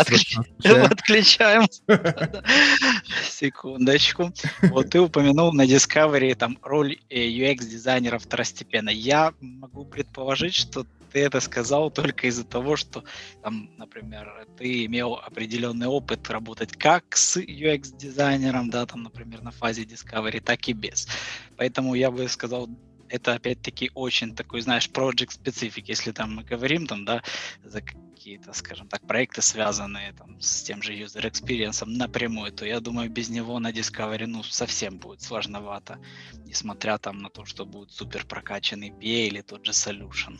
Отключаем. 0.92 1.68
Секундочку. 3.30 4.32
Вот 4.62 4.90
ты 4.90 5.00
упомянул 5.00 5.54
на 5.54 5.66
Discovery 5.66 6.36
там 6.36 6.58
роль 6.62 6.98
UX-дизайнера 7.10 8.18
второстепенно. 8.20 8.90
Я 8.90 9.34
могу 9.42 9.86
предположить, 9.86 10.54
что 10.54 10.86
ты 11.12 11.20
это 11.20 11.40
сказал 11.40 11.92
только 11.92 12.28
из-за 12.28 12.44
того, 12.44 12.76
что, 12.76 13.04
там, 13.44 13.70
например, 13.78 14.48
ты 14.58 14.86
имел 14.86 15.14
определенный 15.16 15.88
опыт 15.88 16.30
работать 16.30 16.74
как 16.74 17.16
с 17.16 17.38
UX-дизайнером, 17.38 18.70
да, 18.70 18.86
там, 18.86 19.04
например, 19.04 19.44
на 19.44 19.52
фазе 19.52 19.84
Discovery, 19.84 20.42
так 20.42 20.68
и 20.68 20.74
без. 20.74 21.08
Поэтому 21.56 21.94
я 21.94 22.10
бы 22.10 22.28
сказал, 22.28 22.68
это 23.14 23.36
опять-таки 23.36 23.92
очень 23.94 24.36
такой, 24.36 24.62
знаешь, 24.62 24.90
project 24.90 25.34
специфик. 25.34 25.88
Если 25.88 26.12
там 26.12 26.36
мы 26.36 26.44
говорим 26.44 26.88
там, 26.88 27.06
да, 27.06 27.22
за 27.64 27.82
какие-то, 27.82 28.54
скажем 28.54 28.88
так, 28.88 29.06
проекты, 29.06 29.44
связанные 29.44 30.14
там 30.14 30.42
с 30.42 30.64
тем 30.64 30.82
же 30.82 30.94
user 30.94 31.22
experience 31.30 31.86
напрямую, 31.86 32.52
то 32.52 32.66
я 32.66 32.80
думаю, 32.80 33.12
без 33.12 33.30
него 33.30 33.60
на 33.60 33.72
Discovery, 33.72 34.26
ну, 34.26 34.42
совсем 34.42 34.98
будет 34.98 35.22
сложновато, 35.22 36.00
несмотря 36.46 36.98
там 36.98 37.20
на 37.20 37.30
то, 37.30 37.46
что 37.46 37.66
будет 37.68 37.92
супер 37.92 38.26
прокачанный 38.26 38.90
PA 38.90 39.28
или 39.28 39.42
тот 39.42 39.64
же 39.64 39.74
solution. 39.74 40.40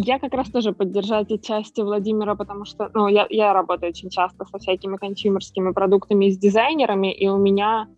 Я 0.00 0.20
как 0.20 0.32
раз 0.32 0.48
тоже 0.48 0.72
поддержать 0.72 1.28
части 1.44 1.80
Владимира, 1.80 2.36
потому 2.36 2.64
что 2.64 2.88
ну, 2.94 3.08
я, 3.08 3.26
я 3.30 3.52
работаю 3.52 3.90
очень 3.90 4.10
часто 4.10 4.44
со 4.44 4.58
всякими 4.58 4.96
консюмерскими 4.96 5.72
продуктами 5.72 6.26
и 6.26 6.30
с 6.30 6.38
дизайнерами, 6.38 7.12
и 7.12 7.26
у 7.26 7.36
меня, 7.36 7.88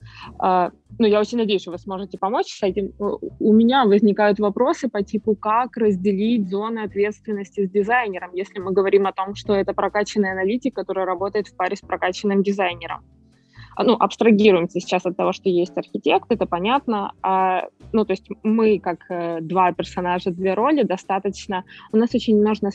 э, 0.43 0.71
ну, 0.99 1.07
я 1.07 1.21
очень 1.21 1.37
надеюсь, 1.37 1.61
что 1.61 1.73
вы 1.73 1.79
сможете 1.79 2.17
помочь 2.17 2.59
с 2.59 2.63
этим. 2.63 2.95
У 2.99 3.53
меня 3.53 3.85
возникают 3.85 4.39
вопросы 4.39 4.89
по 4.89 5.03
типу, 5.03 5.35
как 5.35 5.77
разделить 5.77 6.49
зоны 6.49 6.79
ответственности 6.79 7.67
с 7.67 7.71
дизайнером, 7.71 8.31
если 8.33 8.61
мы 8.61 8.73
говорим 8.73 9.07
о 9.07 9.13
том, 9.13 9.35
что 9.35 9.53
это 9.53 9.75
прокачанный 9.75 10.33
аналитик, 10.33 10.75
который 10.75 11.05
работает 11.05 11.49
в 11.49 11.57
паре 11.57 11.77
с 11.77 11.81
прокачанным 11.81 12.43
дизайнером. 12.43 13.05
А, 13.81 13.85
ну, 13.85 13.97
абстрагируемся 13.99 14.79
сейчас 14.79 15.07
от 15.07 15.17
того, 15.17 15.33
что 15.33 15.49
есть 15.49 15.79
архитект, 15.79 16.27
это 16.29 16.45
понятно. 16.45 17.13
А, 17.23 17.69
ну, 17.93 18.05
то 18.05 18.13
есть 18.13 18.29
мы, 18.43 18.79
как 18.79 19.07
э, 19.09 19.39
два 19.41 19.73
персонажа, 19.73 20.31
две 20.31 20.53
роли, 20.53 20.83
достаточно... 20.83 21.65
У 21.91 21.97
нас 21.97 22.15
очень 22.15 22.39
много, 22.39 22.71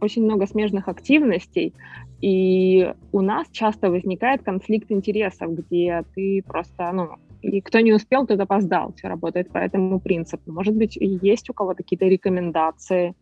очень 0.00 0.22
много 0.22 0.46
смежных 0.46 0.86
активностей, 0.86 1.74
и 2.20 2.94
у 3.10 3.20
нас 3.20 3.48
часто 3.50 3.90
возникает 3.90 4.44
конфликт 4.44 4.92
интересов, 4.92 5.56
где 5.56 6.04
ты 6.14 6.44
просто, 6.46 6.92
ну, 6.92 7.08
и 7.40 7.60
кто 7.60 7.80
не 7.80 7.92
успел, 7.92 8.24
тот 8.24 8.38
опоздал. 8.38 8.94
Все 8.96 9.08
работает 9.08 9.50
по 9.50 9.58
этому 9.58 9.98
принципу. 9.98 10.52
Может 10.52 10.76
быть, 10.76 10.96
есть 11.00 11.50
у 11.50 11.52
кого-то 11.52 11.82
какие-то 11.82 12.06
рекомендации? 12.06 13.14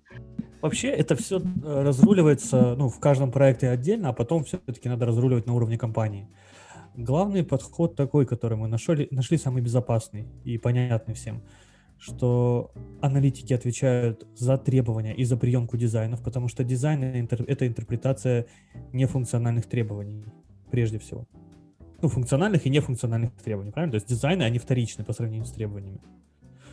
Вообще 0.61 0.89
это 0.89 1.17
все 1.17 1.39
э, 1.39 1.83
разруливается 1.83 2.75
ну, 2.77 2.91
в 2.91 3.01
каждом 3.01 3.33
проекте 3.33 3.71
отдельно, 3.71 4.11
а 4.11 4.13
потом 4.13 4.45
все-таки 4.45 4.91
надо 4.91 5.07
разруливать 5.07 5.47
на 5.47 5.55
уровне 5.55 5.79
компании. 5.79 6.29
Главный 6.97 7.45
подход 7.45 7.97
такой, 7.97 8.27
который 8.27 8.59
мы 8.59 8.69
нашли, 8.69 9.09
нашли 9.11 9.39
самый 9.39 9.63
безопасный 9.63 10.27
и 10.45 10.59
понятный 10.59 11.15
всем, 11.15 11.43
что 11.99 12.73
аналитики 13.01 13.53
отвечают 13.53 14.27
за 14.35 14.59
требования 14.59 15.15
и 15.15 15.25
за 15.25 15.37
приемку 15.37 15.77
дизайнов, 15.77 16.23
потому 16.23 16.49
что 16.49 16.65
дизайн— 16.65 17.03
это 17.31 17.67
интерпретация 17.67 18.47
нефункциональных 18.93 19.67
требований, 19.67 20.25
прежде 20.71 20.99
всего. 20.99 21.27
Ну, 22.03 22.09
функциональных 22.09 22.67
и 22.67 22.71
нефункциональных 22.71 23.33
требований, 23.43 23.73
правильно? 23.73 23.93
То 23.93 23.97
есть 23.97 24.09
дизайны, 24.09 24.43
они 24.43 24.59
вторичны 24.59 25.05
по 25.05 25.13
сравнению 25.13 25.45
с 25.45 25.53
требованиями. 25.53 26.01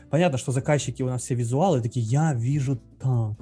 Понятно, 0.09 0.37
что 0.37 0.53
заказчики 0.53 1.03
у 1.03 1.07
нас 1.07 1.21
все 1.21 1.35
визуалы 1.35 1.81
такие, 1.81 2.05
я 2.05 2.33
вижу 2.33 2.79
так, 2.99 3.35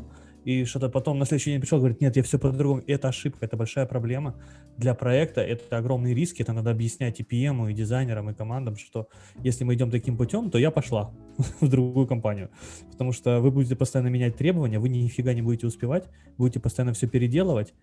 и 0.45 0.63
что-то 0.63 0.89
потом 0.89 1.17
на 1.17 1.25
следующий 1.25 1.51
день 1.51 1.59
пришел, 1.59 1.79
говорит, 1.79 2.01
нет, 2.01 2.15
я 2.15 2.23
все 2.23 2.37
по-другому. 2.37 2.83
Это 2.85 3.09
ошибка, 3.09 3.45
это 3.45 3.57
большая 3.57 3.87
проблема 3.87 4.35
для 4.77 4.93
проекта, 4.93 5.41
это 5.41 5.77
огромные 5.77 6.13
риски, 6.13 6.43
это 6.43 6.53
надо 6.53 6.69
объяснять 6.69 7.19
и 7.19 7.23
PM, 7.23 7.71
и 7.71 7.73
дизайнерам, 7.73 8.29
и 8.29 8.33
командам, 8.33 8.75
что 8.75 9.09
если 9.43 9.63
мы 9.63 9.73
идем 9.73 9.89
таким 9.89 10.17
путем, 10.17 10.51
то 10.51 10.59
я 10.59 10.69
пошла 10.69 11.11
в 11.61 11.67
другую 11.67 12.05
компанию, 12.05 12.51
потому 12.91 13.11
что 13.11 13.41
вы 13.41 13.49
будете 13.49 13.75
постоянно 13.75 14.09
менять 14.09 14.37
требования, 14.37 14.77
вы 14.77 14.89
нифига 14.89 15.33
не 15.33 15.41
будете 15.41 15.65
успевать, 15.65 16.05
будете 16.37 16.59
постоянно 16.59 16.93
все 16.93 17.07
переделывать, 17.07 17.73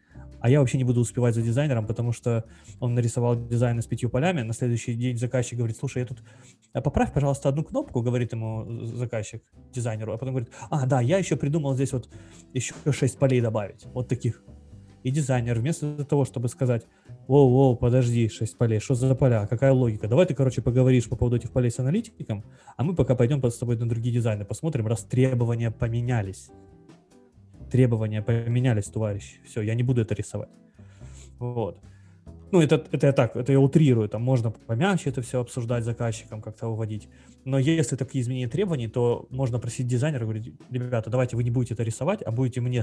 а 0.42 0.50
я 0.50 0.58
вообще 0.58 0.76
не 0.76 0.84
буду 0.84 1.00
успевать 1.00 1.37
за 1.37 1.40
дизайнером, 1.40 1.87
потому 1.87 2.12
что 2.12 2.44
он 2.80 2.94
нарисовал 2.94 3.37
дизайн 3.46 3.80
с 3.80 3.87
пятью 3.87 4.11
полями, 4.11 4.42
на 4.42 4.52
следующий 4.52 4.94
день 4.94 5.16
заказчик 5.16 5.56
говорит, 5.56 5.76
слушай, 5.76 5.99
я 5.99 6.06
тут, 6.06 6.18
а 6.72 6.80
поправь, 6.80 7.12
пожалуйста, 7.12 7.49
одну 7.49 7.62
кнопку, 7.62 8.02
говорит 8.02 8.32
ему 8.32 8.84
заказчик 8.84 9.44
дизайнеру, 9.72 10.12
а 10.12 10.18
потом 10.18 10.34
говорит, 10.34 10.52
а, 10.68 10.84
да, 10.87 11.00
я 11.00 11.18
еще 11.18 11.37
придумал 11.37 11.75
здесь 11.75 11.92
вот 11.92 12.08
еще 12.54 12.75
шесть 12.90 13.18
полей 13.18 13.40
добавить, 13.40 13.87
вот 13.94 14.08
таких. 14.08 14.42
И 15.04 15.11
дизайнер 15.11 15.58
вместо 15.61 16.04
того, 16.04 16.25
чтобы 16.25 16.49
сказать, 16.49 16.87
воу-воу, 17.28 17.76
подожди, 17.76 18.28
шесть 18.28 18.58
полей, 18.58 18.80
что 18.80 18.94
за 18.96 19.14
поля, 19.14 19.46
какая 19.46 19.72
логика, 19.72 20.08
давай 20.08 20.26
ты, 20.26 20.34
короче, 20.34 20.61
поговоришь 20.61 21.08
по 21.08 21.14
поводу 21.14 21.37
этих 21.37 21.52
полей 21.52 21.70
с 21.70 21.78
аналитиком, 21.78 22.44
а 22.76 22.82
мы 22.82 22.96
пока 22.96 23.14
пойдем 23.14 23.44
с 23.49 23.58
тобой 23.58 23.76
на 23.76 23.88
другие 23.88 24.12
дизайны, 24.12 24.44
посмотрим, 24.44 24.88
раз 24.88 25.04
требования 25.04 25.70
поменялись 25.70 26.50
требования 27.73 28.23
поменялись, 28.23 28.85
товарищ. 28.85 29.41
Все, 29.45 29.62
я 29.62 29.75
не 29.75 29.83
буду 29.83 30.02
это 30.02 30.14
рисовать. 30.14 30.50
Вот. 31.38 31.81
Ну, 32.52 32.61
это, 32.61 32.85
это 32.93 33.07
я 33.07 33.12
так, 33.12 33.35
это 33.35 33.50
я 33.50 33.59
утрирую, 33.59 34.11
там 34.11 34.23
можно 34.23 34.50
помягче 34.50 35.09
это 35.09 35.23
все 35.23 35.41
обсуждать 35.41 35.85
заказчиком, 35.85 36.43
как-то 36.43 36.69
уводить. 36.69 37.09
Но 37.47 37.59
если 37.59 37.97
такие 37.97 38.21
изменения 38.21 38.49
требований, 38.49 38.88
то 38.88 39.26
можно 39.31 39.59
просить 39.59 39.87
дизайнера, 39.87 40.25
говорить, 40.25 40.52
ребята, 40.71 41.09
давайте 41.09 41.35
вы 41.35 41.45
не 41.45 41.50
будете 41.50 41.73
это 41.73 41.83
рисовать, 41.83 42.21
а 42.23 42.31
будете 42.31 42.61
мне 42.61 42.83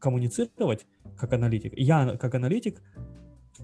коммуницировать 0.00 0.86
как 1.16 1.32
аналитик. 1.32 1.72
Я 1.76 2.16
как 2.16 2.34
аналитик 2.34 2.82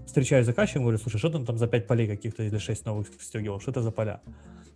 встречаюсь 0.05 0.45
с 0.45 0.47
заказчиком, 0.47 0.83
говорю, 0.83 0.97
слушай, 0.97 1.17
что 1.17 1.29
там, 1.29 1.45
там 1.45 1.57
за 1.57 1.67
5 1.67 1.87
полей 1.87 2.07
каких-то 2.07 2.43
или 2.43 2.57
6 2.57 2.85
новых 2.85 3.07
стегивал, 3.19 3.59
что 3.59 3.71
это 3.71 3.81
за 3.81 3.91
поля? 3.91 4.21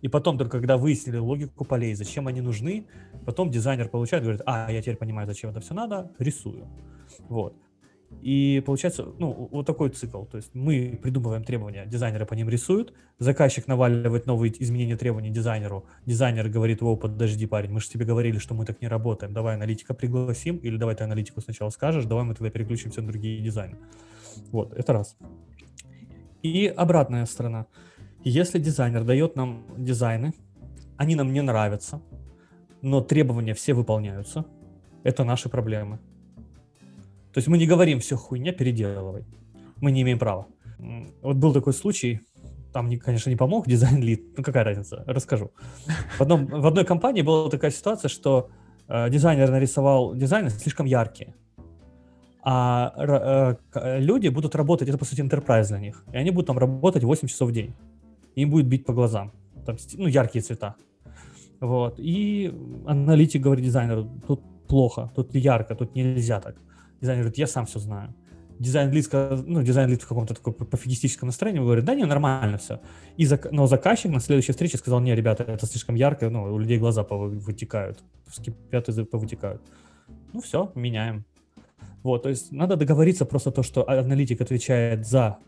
И 0.00 0.08
потом, 0.08 0.38
только 0.38 0.58
когда 0.58 0.76
выяснили 0.76 1.18
логику 1.18 1.64
полей, 1.64 1.94
зачем 1.94 2.28
они 2.28 2.40
нужны, 2.40 2.86
потом 3.24 3.50
дизайнер 3.50 3.88
получает, 3.88 4.22
говорит, 4.22 4.42
а, 4.46 4.70
я 4.70 4.80
теперь 4.80 4.96
понимаю, 4.96 5.26
зачем 5.26 5.50
это 5.50 5.60
все 5.60 5.74
надо, 5.74 6.12
рисую. 6.18 6.66
Вот. 7.28 7.56
И 8.22 8.62
получается, 8.64 9.06
ну, 9.18 9.48
вот 9.52 9.66
такой 9.66 9.90
цикл. 9.90 10.24
То 10.24 10.38
есть 10.38 10.50
мы 10.54 10.98
придумываем 11.02 11.44
требования, 11.44 11.84
дизайнеры 11.86 12.24
по 12.26 12.34
ним 12.34 12.48
рисуют, 12.48 12.94
заказчик 13.18 13.66
наваливает 13.66 14.26
новые 14.26 14.52
изменения 14.62 14.96
требований 14.96 15.30
дизайнеру, 15.30 15.84
дизайнер 16.06 16.48
говорит, 16.48 16.82
о, 16.82 16.96
подожди, 16.96 17.46
парень, 17.46 17.70
мы 17.70 17.80
же 17.80 17.88
тебе 17.88 18.06
говорили, 18.06 18.38
что 18.38 18.54
мы 18.54 18.64
так 18.64 18.80
не 18.80 18.88
работаем, 18.88 19.34
давай 19.34 19.54
аналитика 19.54 19.94
пригласим, 19.94 20.56
или 20.56 20.76
давай 20.76 20.96
ты 20.96 21.04
аналитику 21.04 21.40
сначала 21.40 21.70
скажешь, 21.70 22.06
давай 22.06 22.24
мы 22.24 22.34
тогда 22.34 22.50
переключимся 22.50 23.02
на 23.02 23.08
другие 23.08 23.40
дизайны. 23.40 23.76
Вот, 24.50 24.72
это 24.72 24.92
раз. 24.92 25.16
И 26.42 26.66
обратная 26.66 27.26
сторона. 27.26 27.66
Если 28.28 28.58
дизайнер 28.58 29.04
дает 29.04 29.36
нам 29.36 29.64
дизайны, 29.78 30.34
они 30.98 31.14
нам 31.14 31.32
не 31.32 31.40
нравятся, 31.40 32.02
но 32.82 33.00
требования 33.00 33.54
все 33.54 33.72
выполняются, 33.72 34.44
это 35.02 35.24
наши 35.24 35.48
проблемы. 35.48 35.98
То 37.32 37.38
есть 37.38 37.48
мы 37.48 37.56
не 37.56 37.66
говорим 37.66 38.00
все 38.00 38.16
хуйня, 38.16 38.52
переделывай. 38.52 39.24
Мы 39.80 39.92
не 39.92 40.02
имеем 40.02 40.18
права. 40.18 40.46
Вот 41.22 41.36
был 41.36 41.54
такой 41.54 41.72
случай, 41.72 42.20
там, 42.72 42.90
конечно, 42.98 43.30
не 43.30 43.36
помог 43.36 43.66
дизайн 43.66 44.02
лид, 44.02 44.36
ну 44.36 44.42
какая 44.44 44.64
разница, 44.64 45.04
расскажу. 45.06 45.50
В, 46.18 46.20
одном, 46.20 46.46
в 46.46 46.66
одной 46.66 46.84
компании 46.84 47.22
была 47.22 47.48
такая 47.48 47.70
ситуация, 47.70 48.10
что 48.10 48.50
э, 48.88 49.08
дизайнер 49.08 49.50
нарисовал 49.50 50.14
дизайны 50.14 50.50
слишком 50.50 50.84
яркие, 50.84 51.34
а 52.42 52.92
р- 52.98 53.58
э, 53.74 54.00
люди 54.00 54.28
будут 54.28 54.54
работать, 54.54 54.88
это 54.90 54.98
по 54.98 55.06
сути 55.06 55.22
enterprise 55.22 55.68
для 55.68 55.78
них, 55.78 56.04
и 56.12 56.16
они 56.18 56.30
будут 56.30 56.48
там 56.48 56.58
работать 56.58 57.04
8 57.04 57.26
часов 57.28 57.48
в 57.48 57.52
день. 57.52 57.74
Им 58.38 58.50
будет 58.50 58.66
бить 58.66 58.84
по 58.84 58.92
глазам, 58.92 59.32
там, 59.66 59.76
ну, 59.94 60.06
яркие 60.06 60.42
цвета. 60.42 60.76
Вот. 61.60 61.98
И 61.98 62.54
аналитик 62.86 63.42
говорит 63.42 63.64
дизайнеру, 63.64 64.08
тут 64.26 64.42
плохо, 64.68 65.10
тут 65.16 65.34
ярко, 65.34 65.74
тут 65.74 65.96
нельзя 65.96 66.40
так. 66.40 66.56
Дизайнер 67.00 67.24
говорит, 67.24 67.38
я 67.38 67.46
сам 67.46 67.66
все 67.66 67.80
знаю. 67.80 68.14
Дизайн 68.60 68.92
лид, 68.92 69.08
ну, 69.46 69.62
дизайн 69.62 69.90
лид 69.90 70.02
в 70.02 70.08
каком-то 70.08 70.34
таком 70.34 70.54
пофигистическом 70.54 71.26
настроении 71.26 71.60
говорит, 71.60 71.84
да 71.84 71.94
не, 71.94 72.04
нормально 72.04 72.58
все. 72.58 72.80
И 73.16 73.24
зак... 73.24 73.52
Но 73.52 73.66
заказчик 73.66 74.12
на 74.12 74.20
следующей 74.20 74.52
встрече 74.52 74.78
сказал, 74.78 75.00
не, 75.00 75.14
ребята, 75.14 75.44
это 75.44 75.66
слишком 75.66 75.96
ярко, 75.96 76.30
ну, 76.30 76.54
у 76.54 76.58
людей 76.58 76.78
глаза 76.78 77.02
вытекают, 77.02 77.98
вскипят 78.26 78.88
и 78.88 79.04
повытекают. 79.04 79.62
Ну 80.32 80.40
все, 80.40 80.70
меняем. 80.74 81.24
Вот, 82.02 82.22
то 82.22 82.28
есть 82.28 82.52
надо 82.52 82.76
договориться 82.76 83.24
просто 83.24 83.50
то, 83.50 83.62
что 83.62 83.88
аналитик 83.88 84.40
отвечает 84.40 85.06
за 85.06 85.38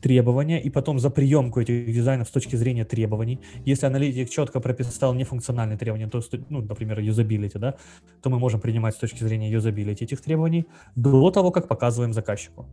требования 0.00 0.62
и 0.62 0.70
потом 0.70 0.98
за 0.98 1.10
приемку 1.10 1.60
этих 1.60 1.92
дизайнов 1.92 2.28
с 2.28 2.30
точки 2.30 2.56
зрения 2.56 2.84
требований. 2.84 3.40
Если 3.64 3.86
аналитик 3.86 4.30
четко 4.30 4.60
прописал 4.60 5.14
нефункциональные 5.14 5.76
требования, 5.76 6.08
то, 6.08 6.22
ну, 6.48 6.62
например, 6.62 7.00
юзабилити, 7.00 7.58
да, 7.58 7.74
то 8.22 8.30
мы 8.30 8.38
можем 8.38 8.60
принимать 8.60 8.94
с 8.94 8.98
точки 8.98 9.24
зрения 9.24 9.50
юзабилити 9.50 10.04
этих 10.04 10.20
требований 10.20 10.66
до 10.94 11.30
того, 11.30 11.50
как 11.50 11.68
показываем 11.68 12.12
заказчику. 12.12 12.66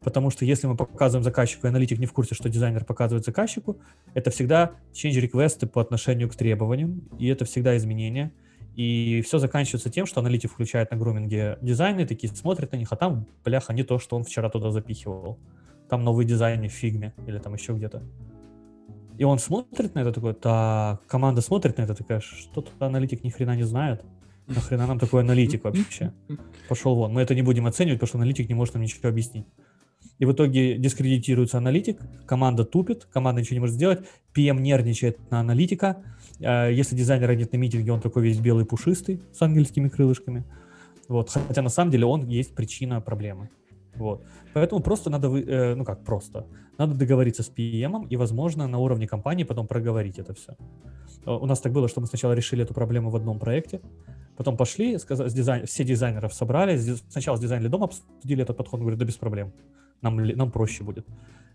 Потому 0.00 0.30
что 0.30 0.44
если 0.44 0.66
мы 0.66 0.76
показываем 0.76 1.22
заказчику, 1.22 1.66
и 1.66 1.70
аналитик 1.70 1.98
не 1.98 2.06
в 2.06 2.12
курсе, 2.12 2.34
что 2.34 2.48
дизайнер 2.48 2.84
показывает 2.84 3.24
заказчику, 3.24 3.78
это 4.14 4.30
всегда 4.30 4.72
change 4.92 5.18
request 5.20 5.60
ы 5.60 5.66
по 5.66 5.80
отношению 5.80 6.28
к 6.28 6.34
требованиям, 6.34 7.02
и 7.18 7.28
это 7.28 7.44
всегда 7.44 7.76
изменения. 7.76 8.32
И 8.74 9.22
все 9.24 9.38
заканчивается 9.38 9.90
тем, 9.90 10.06
что 10.06 10.20
аналитик 10.20 10.50
включает 10.50 10.90
на 10.90 10.96
груминге 10.96 11.58
дизайны, 11.60 12.06
такие 12.06 12.34
смотрят 12.34 12.72
на 12.72 12.76
них, 12.76 12.88
а 12.90 12.96
там, 12.96 13.26
бляха, 13.44 13.72
не 13.72 13.82
то, 13.82 13.98
что 13.98 14.16
он 14.16 14.24
вчера 14.24 14.48
туда 14.48 14.70
запихивал 14.70 15.38
там 15.92 16.04
новый 16.04 16.24
дизайн 16.24 16.66
в 16.66 16.72
фигме 16.72 17.12
или 17.26 17.38
там 17.38 17.52
еще 17.52 17.74
где-то. 17.74 18.02
И 19.18 19.24
он 19.24 19.38
смотрит 19.38 19.94
на 19.94 20.00
это 20.00 20.10
такой, 20.10 20.32
так, 20.32 21.06
команда 21.06 21.42
смотрит 21.42 21.76
на 21.76 21.82
это 21.82 21.94
такая, 21.94 22.20
что-то 22.20 22.70
аналитик 22.78 23.22
ни 23.24 23.28
хрена 23.28 23.54
не 23.56 23.64
знает. 23.64 24.02
Нахрена 24.46 24.86
нам 24.86 24.98
такой 24.98 25.20
аналитик 25.20 25.64
вообще? 25.64 26.14
Пошел 26.66 26.94
вон. 26.94 27.12
Мы 27.12 27.20
это 27.20 27.34
не 27.34 27.42
будем 27.42 27.66
оценивать, 27.66 27.98
потому 28.00 28.08
что 28.08 28.18
аналитик 28.18 28.48
не 28.48 28.54
может 28.54 28.72
нам 28.72 28.82
ничего 28.82 29.10
объяснить. 29.10 29.46
И 30.18 30.24
в 30.24 30.32
итоге 30.32 30.78
дискредитируется 30.78 31.58
аналитик, 31.58 32.00
команда 32.26 32.64
тупит, 32.64 33.04
команда 33.12 33.42
ничего 33.42 33.56
не 33.56 33.60
может 33.60 33.76
сделать, 33.76 34.00
PM 34.34 34.60
нервничает 34.60 35.30
на 35.30 35.40
аналитика. 35.40 36.02
А 36.40 36.70
если 36.70 36.96
дизайнера 36.96 37.34
нет 37.34 37.52
на 37.52 37.58
митинге, 37.58 37.92
он 37.92 38.00
такой 38.00 38.22
весь 38.22 38.40
белый 38.40 38.64
пушистый 38.64 39.20
с 39.34 39.42
ангельскими 39.42 39.90
крылышками. 39.90 40.44
Вот. 41.08 41.28
Хотя 41.28 41.60
на 41.60 41.68
самом 41.68 41.90
деле 41.90 42.06
он 42.06 42.26
есть 42.28 42.54
причина 42.54 43.02
проблемы. 43.02 43.50
Вот. 44.02 44.24
Поэтому 44.52 44.82
просто 44.82 45.10
надо, 45.10 45.28
э, 45.28 45.74
ну 45.74 45.84
как 45.84 46.04
просто, 46.04 46.46
надо 46.78 46.94
договориться 46.94 47.42
с 47.42 47.50
PM 47.50 48.08
и, 48.08 48.16
возможно, 48.16 48.66
на 48.66 48.78
уровне 48.78 49.06
компании 49.06 49.44
потом 49.44 49.66
проговорить 49.66 50.18
это 50.18 50.34
все. 50.34 50.56
Э, 51.24 51.30
у 51.30 51.46
нас 51.46 51.60
так 51.60 51.72
было, 51.72 51.88
что 51.88 52.00
мы 52.00 52.06
сначала 52.06 52.32
решили 52.32 52.64
эту 52.64 52.74
проблему 52.74 53.10
в 53.10 53.16
одном 53.16 53.38
проекте, 53.38 53.80
потом 54.36 54.56
пошли, 54.56 54.98
сказали, 54.98 55.28
с 55.28 55.34
дизайн, 55.34 55.66
все 55.66 55.84
дизайнеров 55.84 56.34
собрали, 56.34 56.76
сначала 57.08 57.36
с 57.36 57.40
дизайн-лидом 57.40 57.84
обсудили 57.84 58.42
этот 58.42 58.56
подход, 58.56 58.80
говорит, 58.80 58.98
да 58.98 59.04
без 59.04 59.16
проблем, 59.16 59.52
нам, 60.00 60.16
нам 60.16 60.50
проще 60.50 60.82
будет. 60.82 61.06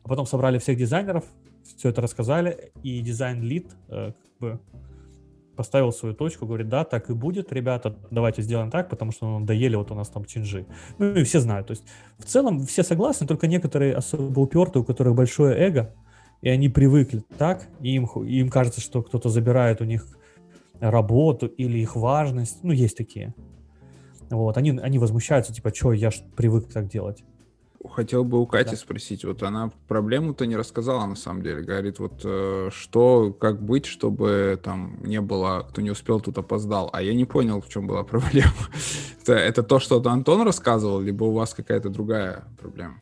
А 0.04 0.08
потом 0.08 0.26
собрали 0.26 0.58
всех 0.58 0.78
дизайнеров, 0.78 1.26
все 1.78 1.90
это 1.90 2.02
рассказали, 2.02 2.72
и 2.82 3.02
дизайн-лид 3.02 3.76
э, 3.90 4.14
как 4.14 4.40
бы 4.40 4.60
поставил 5.58 5.92
свою 5.92 6.16
точку, 6.16 6.46
говорит, 6.46 6.70
да, 6.70 6.86
так 6.86 7.10
и 7.10 7.14
будет, 7.14 7.52
ребята, 7.52 7.98
давайте 8.12 8.42
сделаем 8.42 8.72
так, 8.72 8.90
потому 8.90 9.12
что 9.12 9.40
ну, 9.40 9.46
доели 9.46 9.76
вот 9.76 9.92
у 9.92 9.96
нас 9.96 10.08
там 10.08 10.24
чинжи. 10.24 10.66
Ну 10.98 11.14
и 11.14 11.24
все 11.24 11.42
знают. 11.42 11.68
То 11.68 11.72
есть 11.72 11.84
в 12.18 12.26
целом 12.26 12.66
все 12.66 12.84
согласны, 12.84 13.28
только 13.28 13.48
некоторые 13.48 13.96
особо 13.96 14.40
упертые, 14.40 14.84
у 14.84 14.86
которых 14.86 15.16
большое 15.16 15.58
эго, 15.58 15.94
и 16.42 16.50
они 16.50 16.70
привыкли 16.70 17.24
так, 17.38 17.68
и 17.82 17.96
им, 17.96 18.06
им 18.06 18.50
кажется, 18.50 18.80
что 18.80 19.04
кто-то 19.04 19.30
забирает 19.30 19.82
у 19.82 19.86
них 19.86 20.08
работу 20.80 21.48
или 21.48 21.80
их 21.80 21.96
важность. 21.96 22.64
Ну, 22.64 22.72
есть 22.72 22.96
такие. 22.96 23.34
Вот, 24.30 24.58
они, 24.58 24.72
они 24.72 25.00
возмущаются, 25.00 25.54
типа, 25.54 25.74
что, 25.74 25.94
я 25.94 26.12
ж 26.12 26.22
привык 26.36 26.72
так 26.72 26.88
делать. 26.88 27.24
Хотел 27.88 28.24
бы 28.24 28.40
у 28.40 28.46
Кати 28.46 28.72
да. 28.72 28.78
спросить, 28.78 29.26
вот 29.26 29.44
она 29.44 29.72
проблему-то 29.88 30.46
не 30.46 30.56
рассказала 30.56 31.06
на 31.06 31.16
самом 31.16 31.42
деле. 31.42 31.62
Говорит, 31.62 32.00
вот 32.00 32.22
э, 32.24 32.70
что, 32.72 33.34
как 33.34 33.62
быть, 33.62 33.86
чтобы 33.86 34.60
там 34.64 35.00
не 35.04 35.22
было, 35.22 35.66
кто 35.70 35.82
не 35.82 35.92
успел, 35.92 36.20
тут 36.20 36.38
опоздал. 36.38 36.90
А 36.94 37.02
я 37.02 37.14
не 37.14 37.26
понял, 37.26 37.62
в 37.62 37.70
чем 37.70 37.88
была 37.88 38.04
проблема. 38.06 38.52
это, 39.22 39.34
это 39.34 39.64
то, 39.64 39.80
что 39.80 40.02
Антон 40.06 40.44
рассказывал, 40.44 41.00
либо 41.00 41.24
у 41.26 41.32
вас 41.32 41.54
какая-то 41.54 41.90
другая 41.90 42.44
проблема? 42.60 43.02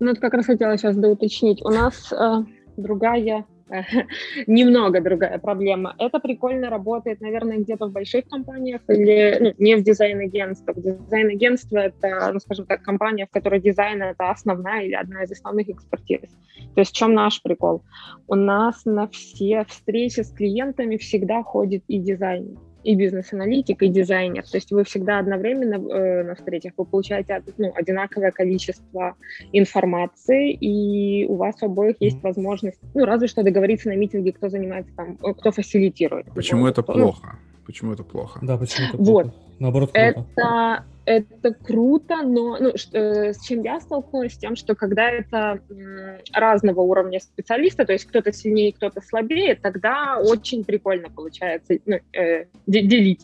Ну, 0.00 0.10
это 0.10 0.20
как 0.20 0.34
раз 0.34 0.46
хотела 0.46 0.76
сейчас 0.78 0.96
доуточнить. 0.96 1.64
У 1.64 1.70
нас 1.70 2.12
э, 2.12 2.44
другая 2.76 3.44
немного 4.46 5.00
другая 5.00 5.38
проблема. 5.38 5.94
Это 5.98 6.18
прикольно 6.18 6.70
работает, 6.70 7.20
наверное, 7.20 7.58
где-то 7.58 7.86
в 7.86 7.92
больших 7.92 8.28
компаниях 8.28 8.80
или 8.88 9.38
ну, 9.40 9.54
не 9.58 9.76
в 9.76 9.82
дизайн-агентствах. 9.82 10.76
Дизайн-агентство— 10.76 11.78
это, 11.78 12.30
ну, 12.32 12.40
скажем 12.40 12.66
так, 12.66 12.82
компания, 12.82 13.26
в 13.26 13.30
которой 13.30 13.60
дизайн— 13.60 14.02
это 14.02 14.30
основная 14.30 14.82
или 14.82 14.94
одна 14.94 15.22
из 15.24 15.32
основных 15.32 15.68
экспертиз. 15.68 16.30
То 16.74 16.80
есть 16.80 16.92
в 16.92 16.96
чем 16.96 17.14
наш 17.14 17.42
прикол? 17.42 17.82
У 18.26 18.34
нас 18.34 18.84
на 18.84 19.08
все 19.08 19.64
встречи 19.68 20.20
с 20.20 20.32
клиентами 20.32 20.96
всегда 20.96 21.42
ходит 21.42 21.84
и 21.88 21.98
дизайнер 21.98 22.58
и 22.88 22.94
бизнес-аналитик, 22.94 23.82
и 23.82 23.88
дизайнер. 23.88 24.44
То 24.44 24.56
есть 24.56 24.72
вы 24.72 24.82
всегда 24.82 25.18
одновременно 25.18 25.74
э, 25.74 26.22
на 26.22 26.34
встречах 26.34 26.72
вы 26.78 26.86
получаете 26.86 27.42
ну, 27.58 27.70
одинаковое 27.74 28.30
количество 28.30 29.14
информации, 29.52 30.52
и 30.52 31.26
у 31.26 31.34
вас 31.34 31.56
у 31.60 31.66
обоих 31.66 31.96
есть 32.00 32.22
возможность, 32.22 32.80
ну, 32.94 33.04
разве 33.04 33.28
что 33.28 33.42
договориться 33.42 33.90
на 33.90 33.96
митинге, 33.96 34.32
кто 34.32 34.48
занимается 34.48 34.90
там, 34.96 35.18
э, 35.22 35.34
кто 35.34 35.52
фасилитирует. 35.52 36.32
Почему 36.34 36.66
это 36.66 36.82
кто, 36.82 36.94
плохо? 36.94 37.38
Ну, 37.42 37.64
почему 37.66 37.92
это 37.92 38.04
плохо? 38.04 38.40
Да, 38.40 38.56
почему 38.56 38.86
это 38.86 38.96
плохо? 38.96 39.12
Вот. 39.12 39.34
Наоборот, 39.58 39.92
круто. 39.92 40.26
Это 40.36 40.84
это 41.08 41.54
круто, 41.54 42.22
но 42.22 42.58
ну, 42.60 42.76
что, 42.76 42.98
э, 42.98 43.32
с 43.32 43.42
чем 43.46 43.62
я 43.62 43.80
столкнулась, 43.80 44.34
с 44.34 44.38
тем, 44.38 44.56
что 44.56 44.74
когда 44.74 45.10
это 45.10 45.60
м, 45.70 46.18
разного 46.34 46.82
уровня 46.82 47.18
специалиста, 47.18 47.86
то 47.86 47.92
есть 47.92 48.04
кто-то 48.04 48.30
сильнее, 48.30 48.74
кто-то 48.74 49.00
слабее, 49.00 49.54
тогда 49.54 50.18
очень 50.18 50.64
прикольно 50.64 51.08
получается 51.08 51.78
ну, 51.86 51.96
э, 52.12 52.44
делить 52.66 53.22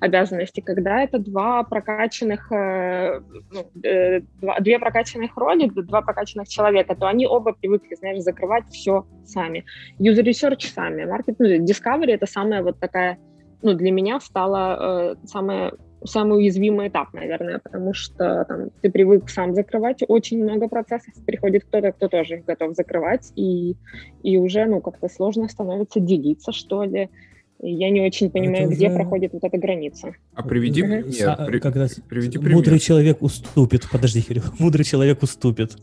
обязанности. 0.00 0.60
Когда 0.60 1.02
это 1.02 1.18
два 1.18 1.62
прокачанных, 1.62 2.50
э, 2.50 3.20
ну, 3.50 3.66
э, 3.82 4.20
два, 4.40 4.58
две 4.60 4.78
прокачанных 4.78 5.36
роли, 5.36 5.68
два 5.68 6.00
прокачанных 6.00 6.48
человека, 6.48 6.96
то 6.96 7.06
они 7.06 7.26
оба 7.26 7.52
привыкли, 7.52 7.96
знаешь, 7.96 8.20
закрывать 8.20 8.64
все 8.70 9.06
сами. 9.26 9.66
User 9.98 10.24
research 10.24 10.72
сами, 10.72 11.04
маркет, 11.04 11.36
ну, 11.38 11.46
discovery 11.62 12.12
это 12.12 12.24
самая 12.24 12.62
вот 12.62 12.80
такая 12.80 13.18
ну, 13.62 13.74
для 13.74 13.90
меня 13.90 14.20
стала 14.20 15.14
э, 15.14 15.26
самая 15.26 15.72
самый 16.04 16.38
уязвимый 16.38 16.88
этап, 16.88 17.12
наверное, 17.12 17.58
потому 17.58 17.94
что 17.94 18.44
там, 18.44 18.70
ты 18.80 18.90
привык 18.90 19.28
сам 19.28 19.54
закрывать 19.54 20.02
очень 20.06 20.42
много 20.42 20.68
процессов, 20.68 21.14
приходит 21.24 21.64
кто-то, 21.64 21.92
кто 21.92 22.08
тоже 22.08 22.36
их 22.36 22.44
готов 22.44 22.74
закрывать, 22.74 23.32
и, 23.34 23.76
и 24.22 24.36
уже 24.38 24.66
ну, 24.66 24.80
как-то 24.80 25.08
сложно 25.08 25.48
становится 25.48 26.00
делиться, 26.00 26.52
что 26.52 26.84
ли. 26.84 27.10
Я 27.60 27.90
не 27.90 28.02
очень 28.02 28.30
понимаю, 28.30 28.68
где 28.68 28.88
уже... 28.88 28.96
проходит 28.96 29.32
вот 29.32 29.42
эта 29.42 29.56
граница. 29.56 30.14
А 30.34 30.42
приведи 30.42 30.82
пример. 30.82 31.04
А, 31.26 31.46
при... 31.46 31.58
Когда 31.58 31.86
приведи 32.08 32.38
пример. 32.38 32.54
Мудрый 32.56 32.78
человек 32.78 33.22
уступит. 33.22 33.88
Подожди, 33.90 34.20
Кирилл. 34.20 34.42
Мудрый 34.58 34.84
человек 34.84 35.22
уступит 35.22 35.76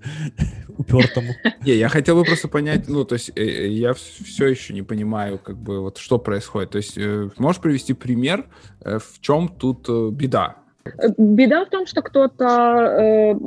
упертому. 0.77 1.33
Не, 1.65 1.73
я 1.73 1.89
хотел 1.89 2.15
бы 2.15 2.23
просто 2.23 2.47
понять, 2.47 2.87
ну, 2.87 3.05
то 3.05 3.13
есть 3.13 3.31
э, 3.35 3.41
э, 3.41 3.67
я 3.69 3.93
все 3.93 4.47
еще 4.47 4.73
не 4.73 4.81
понимаю, 4.81 5.39
как 5.39 5.57
бы, 5.57 5.81
вот 5.81 5.97
что 5.97 6.19
происходит. 6.19 6.71
То 6.71 6.77
есть 6.77 6.97
э, 6.97 7.29
можешь 7.37 7.61
привести 7.61 7.93
пример, 7.93 8.45
в 8.81 9.19
чем 9.21 9.47
тут 9.47 9.89
беда? 10.13 10.57
Беда 11.17 11.65
в 11.65 11.69
том, 11.69 11.87
что 11.87 12.01
кто-то 12.01 13.39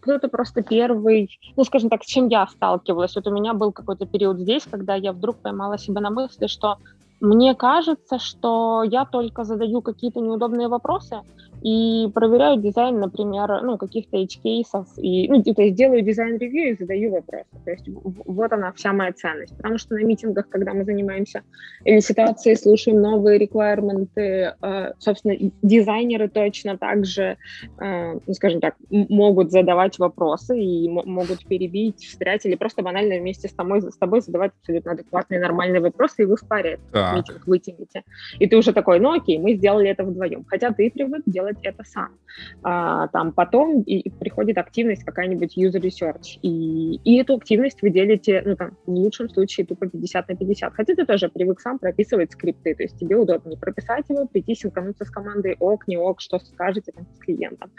кто-то 0.00 0.28
просто 0.28 0.62
первый, 0.62 1.28
ну, 1.56 1.64
скажем 1.64 1.90
так, 1.90 2.04
с 2.04 2.06
чем 2.06 2.28
я 2.28 2.46
сталкивалась. 2.46 3.16
Вот 3.16 3.26
у 3.26 3.32
меня 3.32 3.52
был 3.52 3.72
какой-то 3.72 4.06
период 4.06 4.38
здесь, 4.38 4.62
когда 4.70 4.94
я 4.94 5.12
вдруг 5.12 5.38
поймала 5.38 5.76
себя 5.76 6.00
на 6.00 6.10
мысли, 6.10 6.46
что 6.46 6.78
мне 7.20 7.54
кажется, 7.54 8.18
что 8.18 8.82
я 8.84 9.04
только 9.04 9.44
задаю 9.44 9.82
какие-то 9.82 10.20
неудобные 10.20 10.68
вопросы, 10.68 11.22
и 11.62 12.08
проверяю 12.14 12.60
дизайн, 12.60 12.98
например, 12.98 13.62
ну, 13.62 13.78
каких-то 13.78 14.16
edge 14.16 14.41
case 14.41 14.67
ов, 14.67 14.86
и, 14.96 15.28
ну, 15.28 15.42
то 15.42 15.62
есть 15.62 15.74
делаю 15.74 16.02
design 16.02 16.36
review 16.36 16.70
и 16.70 16.76
задаю 16.76 17.12
вопросы. 17.12 17.46
То 17.64 17.70
есть 17.70 17.88
вот 17.88 18.52
она 18.52 18.72
вся 18.72 18.92
моя 18.92 19.12
ценность. 19.12 19.56
Потому 19.56 19.78
что 19.78 19.94
на 19.94 20.04
митингах, 20.04 20.48
когда 20.48 20.74
мы 20.74 20.84
занимаемся 20.84 21.42
или 21.84 22.00
ситуацией, 22.00 22.56
слушаем 22.56 23.00
новые 23.00 23.38
requirement 23.38 24.36
ы, 24.36 24.54
э, 24.60 24.92
собственно, 24.98 25.34
дизайнеры 25.62 26.28
точно 26.28 26.76
так 26.78 27.04
же, 27.04 27.36
э, 27.80 28.18
ну, 28.26 28.34
скажем 28.34 28.60
так, 28.60 28.74
могут 28.90 29.50
задавать 29.50 29.98
вопросы 29.98 30.58
и 30.58 30.88
могут 30.88 31.46
перебить, 31.46 32.04
встрять 32.04 32.46
или 32.46 32.54
просто 32.54 32.82
банально 32.82 33.16
вместе 33.18 33.48
с 33.48 33.52
тобой, 33.52 33.82
с 33.82 33.96
тобой 33.96 34.20
задавать 34.20 34.52
абсолютно 34.60 34.92
адекватные, 34.92 35.40
нормальные 35.40 35.80
вопросы, 35.80 36.22
и 36.22 36.26
вы 36.26 36.36
в 36.36 36.46
паре 36.46 36.78
митинг 36.92 37.46
вытянете. 37.46 38.02
И 38.38 38.46
ты 38.46 38.56
уже 38.56 38.72
такой, 38.72 39.00
ну 39.00 39.12
окей, 39.12 39.38
мы 39.38 39.54
сделали 39.54 39.88
это 39.90 40.04
вдвоем. 40.04 40.44
Хотя 40.46 40.72
ты 40.72 40.90
привык 40.90 41.22
делать 41.26 41.47
это 41.62 41.84
сам. 41.84 42.18
А, 42.62 43.08
там 43.08 43.32
потом 43.32 43.82
и, 43.82 43.98
и 43.98 44.10
приходит 44.10 44.58
активность 44.58 45.04
какая-нибудь 45.04 45.56
user 45.56 45.80
research, 45.80 46.38
и, 46.42 46.96
и 47.04 47.16
эту 47.16 47.36
активность 47.36 47.82
вы 47.82 47.90
делите, 47.90 48.42
ну 48.44 48.56
там, 48.56 48.76
в 48.86 48.90
лучшем 48.90 49.28
случае 49.28 49.66
тупо 49.66 49.88
50 49.88 50.28
на 50.28 50.36
50. 50.36 50.74
Хотя 50.74 50.94
ты 50.94 51.06
тоже 51.06 51.28
привык 51.28 51.60
сам 51.60 51.78
прописывать 51.78 52.32
скрипты, 52.32 52.74
то 52.74 52.82
есть 52.82 52.98
тебе 52.98 53.16
удобнее 53.16 53.58
прописать 53.58 54.04
его, 54.08 54.26
прийти 54.26 54.54
синхронуться 54.54 55.04
с 55.04 55.10
командой 55.10 55.56
ок, 55.58 55.88
не 55.88 55.96
ок, 55.96 56.20
что 56.20 56.38
скажете 56.38 56.92
там 56.92 57.06
с 57.14 57.18
клиентом. 57.18 57.70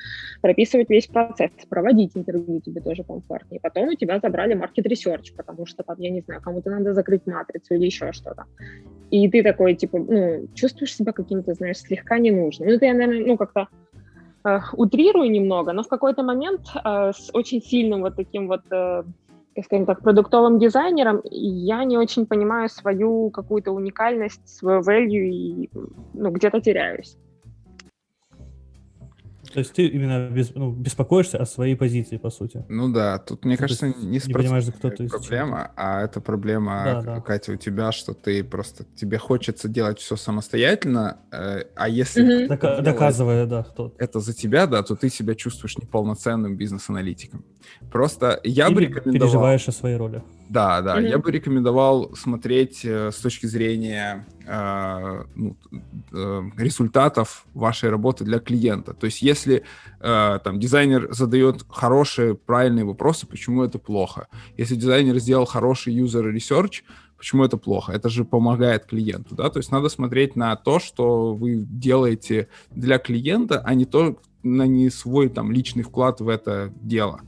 Прописывать 0.41 0.89
весь 0.89 1.08
процесс, 1.08 1.51
проводить 1.69 2.15
интервью 2.15 2.62
тебе 2.62 2.82
тоже 2.82 3.03
комфортнее. 3.03 3.60
Потом 3.62 3.89
у 3.89 3.95
тебя 3.95 4.19
забрали 4.19 4.55
market 4.55 4.86
research, 4.86 5.36
потому 5.36 5.65
что 5.65 5.84
там, 5.84 5.95
я 5.99 6.10
не 6.10 6.21
знаю, 6.21 6.41
кому-то 6.41 6.69
надо 6.69 6.93
закрыть 6.93 7.25
матрицу 7.25 7.75
или 7.75 7.86
еще 7.86 8.12
что-то. 8.12 8.45
И 9.12 9.27
ты 9.29 9.41
такой, 9.41 9.75
типа, 9.75 9.97
ну, 9.97 10.47
чувствуешь 10.53 10.95
себя 10.95 11.13
каким-то, 11.13 11.53
знаешь, 11.53 11.77
слегка 11.77 12.19
ненужным. 12.19 12.69
Ну, 12.69 12.77
я, 12.79 12.93
наверное, 12.93 13.25
ну, 13.25 13.38
как-то 13.38 13.59
утрирую 14.73 15.30
немного, 15.32 15.73
но 15.73 15.84
в 15.84 15.88
какой-то 15.88 16.23
момент 16.23 16.62
э, 16.75 17.12
с 17.12 17.30
очень 17.34 17.62
сильным 17.62 18.02
вот 18.02 18.15
таким 18.15 18.47
вот, 18.47 18.62
э, 18.71 19.04
скажем 19.63 19.86
так, 19.86 20.02
продуктовым 20.02 20.60
дизайнером 20.60 21.21
я 21.32 21.84
не 21.84 21.97
очень 21.97 22.25
понимаю 22.25 22.69
свою 22.69 23.30
какую-то 23.30 23.71
уникальность, 23.71 24.47
свою 24.47 24.82
value 24.82 25.30
и 25.30 25.69
ну, 26.13 26.32
где-то 26.32 26.62
теряюсь. 26.62 27.17
То 29.53 29.59
есть 29.59 29.73
ты 29.73 29.88
именно 29.88 30.29
без, 30.29 30.53
ну, 30.53 30.71
беспокоишься 30.71 31.38
о 31.38 31.45
своей 31.45 31.75
позиции, 31.75 32.17
по 32.17 32.29
сути. 32.29 32.65
Ну 32.69 32.91
да, 32.91 33.17
тут, 33.17 33.45
мне 33.45 33.55
то 33.55 33.63
кажется, 33.63 33.88
не, 33.88 34.19
не 34.27 34.33
понимаешь, 34.33 34.65
кто 34.65 34.89
ты 34.89 35.07
проблема, 35.07 35.71
а 35.75 36.03
это 36.03 36.21
проблема, 36.21 36.81
да, 36.85 37.01
да. 37.01 37.21
Катя, 37.21 37.53
у 37.53 37.55
тебя, 37.55 37.91
что 37.91 38.13
ты 38.13 38.43
просто, 38.43 38.85
тебе 38.95 39.17
хочется 39.17 39.67
делать 39.67 39.99
все 39.99 40.15
самостоятельно, 40.15 41.17
э, 41.31 41.63
а 41.75 41.89
если... 41.89 42.43
Угу. 42.43 42.53
Дока- 42.53 42.81
доказывая, 42.81 43.45
да, 43.45 43.63
кто 43.63 43.93
Это 43.97 44.19
за 44.19 44.33
тебя, 44.33 44.67
да, 44.67 44.83
то 44.83 44.95
ты 44.95 45.09
себя 45.09 45.35
чувствуешь 45.35 45.77
неполноценным 45.77 46.55
бизнес-аналитиком. 46.55 47.43
Просто 47.91 48.39
я 48.43 48.67
Или 48.67 48.73
бы 48.73 48.81
рекомендовал... 48.81 49.13
переживаешь 49.13 49.67
о 49.67 49.71
своей 49.71 49.97
роли. 49.97 50.21
Да, 50.49 50.81
да, 50.81 50.99
mm-hmm. 50.99 51.09
я 51.09 51.19
бы 51.19 51.31
рекомендовал 51.31 52.15
смотреть 52.15 52.83
э, 52.83 53.12
с 53.12 53.17
точки 53.17 53.45
зрения 53.45 54.25
э, 54.47 55.23
ну, 55.35 55.55
э, 56.12 56.41
результатов 56.57 57.45
вашей 57.53 57.91
работы 57.91 58.23
для 58.23 58.39
клиента. 58.39 58.95
То 58.95 59.05
есть, 59.05 59.21
если 59.21 59.63
э, 59.99 60.39
там 60.43 60.59
дизайнер 60.59 61.07
задает 61.12 61.63
хорошие, 61.69 62.33
правильные 62.33 62.83
вопросы, 62.83 63.27
почему 63.27 63.63
это 63.63 63.77
плохо? 63.77 64.27
Если 64.57 64.75
дизайнер 64.75 65.19
сделал 65.19 65.45
хороший 65.45 65.95
user 65.95 66.33
research, 66.33 66.81
почему 67.15 67.43
это 67.43 67.57
плохо? 67.57 67.91
Это 67.91 68.09
же 68.09 68.25
помогает 68.25 68.85
клиенту, 68.85 69.35
да? 69.35 69.51
То 69.51 69.59
есть 69.59 69.71
надо 69.71 69.88
смотреть 69.88 70.35
на 70.35 70.55
то, 70.55 70.79
что 70.79 71.35
вы 71.35 71.57
делаете 71.57 72.47
для 72.71 72.97
клиента, 72.97 73.62
а 73.63 73.75
не 73.75 73.85
то 73.85 74.17
на 74.41 74.63
не 74.63 74.89
свой 74.89 75.29
там 75.29 75.51
личный 75.51 75.83
вклад 75.83 76.21
в 76.21 76.27
это 76.27 76.73
дело. 76.81 77.21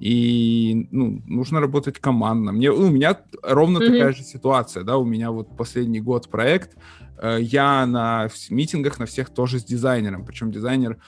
И 0.00 0.88
ну, 0.90 1.22
нужно 1.26 1.60
работать 1.60 1.98
командно. 1.98 2.52
Мне, 2.52 2.70
у 2.70 2.90
меня 2.90 3.18
ровно 3.42 3.78
mm-hmm. 3.78 3.92
такая 3.92 4.12
же 4.12 4.22
ситуация, 4.22 4.84
да, 4.84 4.98
у 4.98 5.04
меня 5.04 5.30
вот 5.30 5.56
последний 5.56 6.00
год 6.00 6.28
проект, 6.28 6.76
э, 7.18 7.38
я 7.40 7.86
на 7.86 8.28
митингах 8.50 8.98
на 8.98 9.06
всех 9.06 9.30
тоже 9.30 9.58
с 9.58 9.64
дизайнером, 9.64 10.24
причем 10.24 10.50
дизайнер 10.50 10.98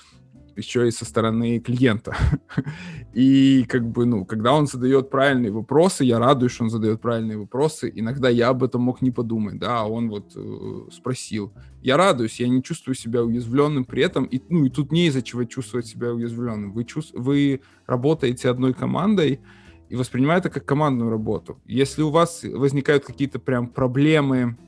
еще 0.59 0.87
и 0.89 0.91
со 0.91 1.05
стороны 1.05 1.61
клиента. 1.61 2.17
И 3.15 3.65
как 3.69 3.89
бы, 3.89 4.05
ну, 4.05 4.27
когда 4.27 4.53
он 4.53 4.67
задает 4.67 5.09
правильные 5.11 5.51
вопросы, 5.51 6.05
я 6.05 6.19
радуюсь, 6.19 6.53
что 6.53 6.65
он 6.65 6.71
задает 6.71 7.01
правильные 7.01 7.39
вопросы. 7.39 7.91
Иногда 7.95 8.29
я 8.29 8.49
об 8.49 8.63
этом 8.63 8.83
мог 8.83 9.01
не 9.01 9.11
подумать, 9.11 9.59
да, 9.59 9.81
а 9.81 9.85
он 9.85 10.11
вот 10.11 10.33
э, 10.37 10.91
спросил. 10.93 11.53
Я 11.83 11.97
радуюсь, 11.97 12.41
я 12.41 12.49
не 12.49 12.63
чувствую 12.63 12.95
себя 12.95 13.23
уязвленным 13.23 13.85
при 13.85 14.03
этом. 14.03 14.25
И, 14.25 14.43
ну, 14.49 14.65
и 14.67 14.71
тут 14.71 14.93
не 14.93 15.07
из-за 15.07 15.23
чего 15.23 15.45
чувствовать 15.45 15.87
себя 15.87 16.13
уязвленным. 16.13 16.73
Вы, 16.73 16.85
чувств... 16.85 17.15
вы 17.15 17.61
работаете 17.87 18.51
одной 18.51 18.75
командой, 18.75 19.41
и 19.89 19.97
воспринимаете 19.97 20.49
это 20.49 20.61
как 20.61 20.67
командную 20.67 21.11
работу. 21.11 21.61
Если 21.65 22.03
у 22.03 22.11
вас 22.11 22.43
возникают 22.45 23.07
какие-то 23.07 23.39
прям 23.39 23.69
проблемы 23.69 24.59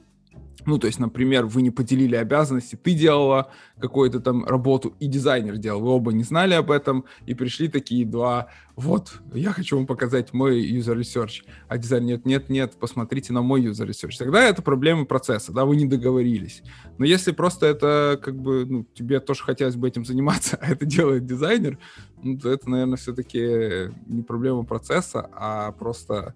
ну, 0.66 0.78
то 0.78 0.86
есть, 0.86 0.98
например, 0.98 1.46
вы 1.46 1.62
не 1.62 1.70
поделили 1.70 2.16
обязанности, 2.16 2.76
ты 2.76 2.94
делала 2.94 3.50
какую-то 3.80 4.20
там 4.20 4.44
работу, 4.44 4.94
и 5.00 5.06
дизайнер 5.06 5.56
делал, 5.56 5.80
вы 5.80 5.90
оба 5.90 6.12
не 6.12 6.24
знали 6.24 6.54
об 6.54 6.70
этом, 6.70 7.04
и 7.26 7.34
пришли 7.34 7.68
такие 7.68 8.04
два, 8.04 8.48
вот, 8.76 9.20
я 9.34 9.52
хочу 9.52 9.76
вам 9.76 9.86
показать 9.86 10.32
мой 10.32 10.60
user 10.62 10.96
research, 10.96 11.44
а 11.68 11.76
дизайнер, 11.76 12.10
нет, 12.10 12.26
нет, 12.26 12.48
нет, 12.48 12.72
посмотрите 12.78 13.32
на 13.32 13.42
мой 13.42 13.62
user 13.64 13.86
research. 13.86 14.16
Тогда 14.18 14.42
это 14.42 14.62
проблема 14.62 15.04
процесса, 15.04 15.52
да, 15.52 15.64
вы 15.64 15.76
не 15.76 15.84
договорились. 15.84 16.62
Но 16.98 17.04
если 17.04 17.32
просто 17.32 17.66
это, 17.66 18.18
как 18.22 18.36
бы, 18.36 18.64
ну, 18.66 18.86
тебе 18.94 19.20
тоже 19.20 19.42
хотелось 19.42 19.76
бы 19.76 19.88
этим 19.88 20.04
заниматься, 20.04 20.56
а 20.60 20.72
это 20.72 20.86
делает 20.86 21.26
дизайнер, 21.26 21.78
ну, 22.22 22.38
то 22.38 22.50
это, 22.50 22.68
наверное, 22.70 22.96
все-таки 22.96 23.92
не 24.06 24.22
проблема 24.22 24.64
процесса, 24.64 25.28
а 25.32 25.72
просто 25.72 26.34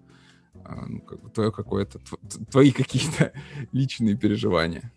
ну, 0.87 0.99
как 1.01 1.21
бы 1.21 1.29
твое 1.29 1.51
какое-то, 1.51 1.99
твои 2.51 2.71
какие-то 2.71 3.31
личные 3.71 4.15
переживания. 4.15 4.91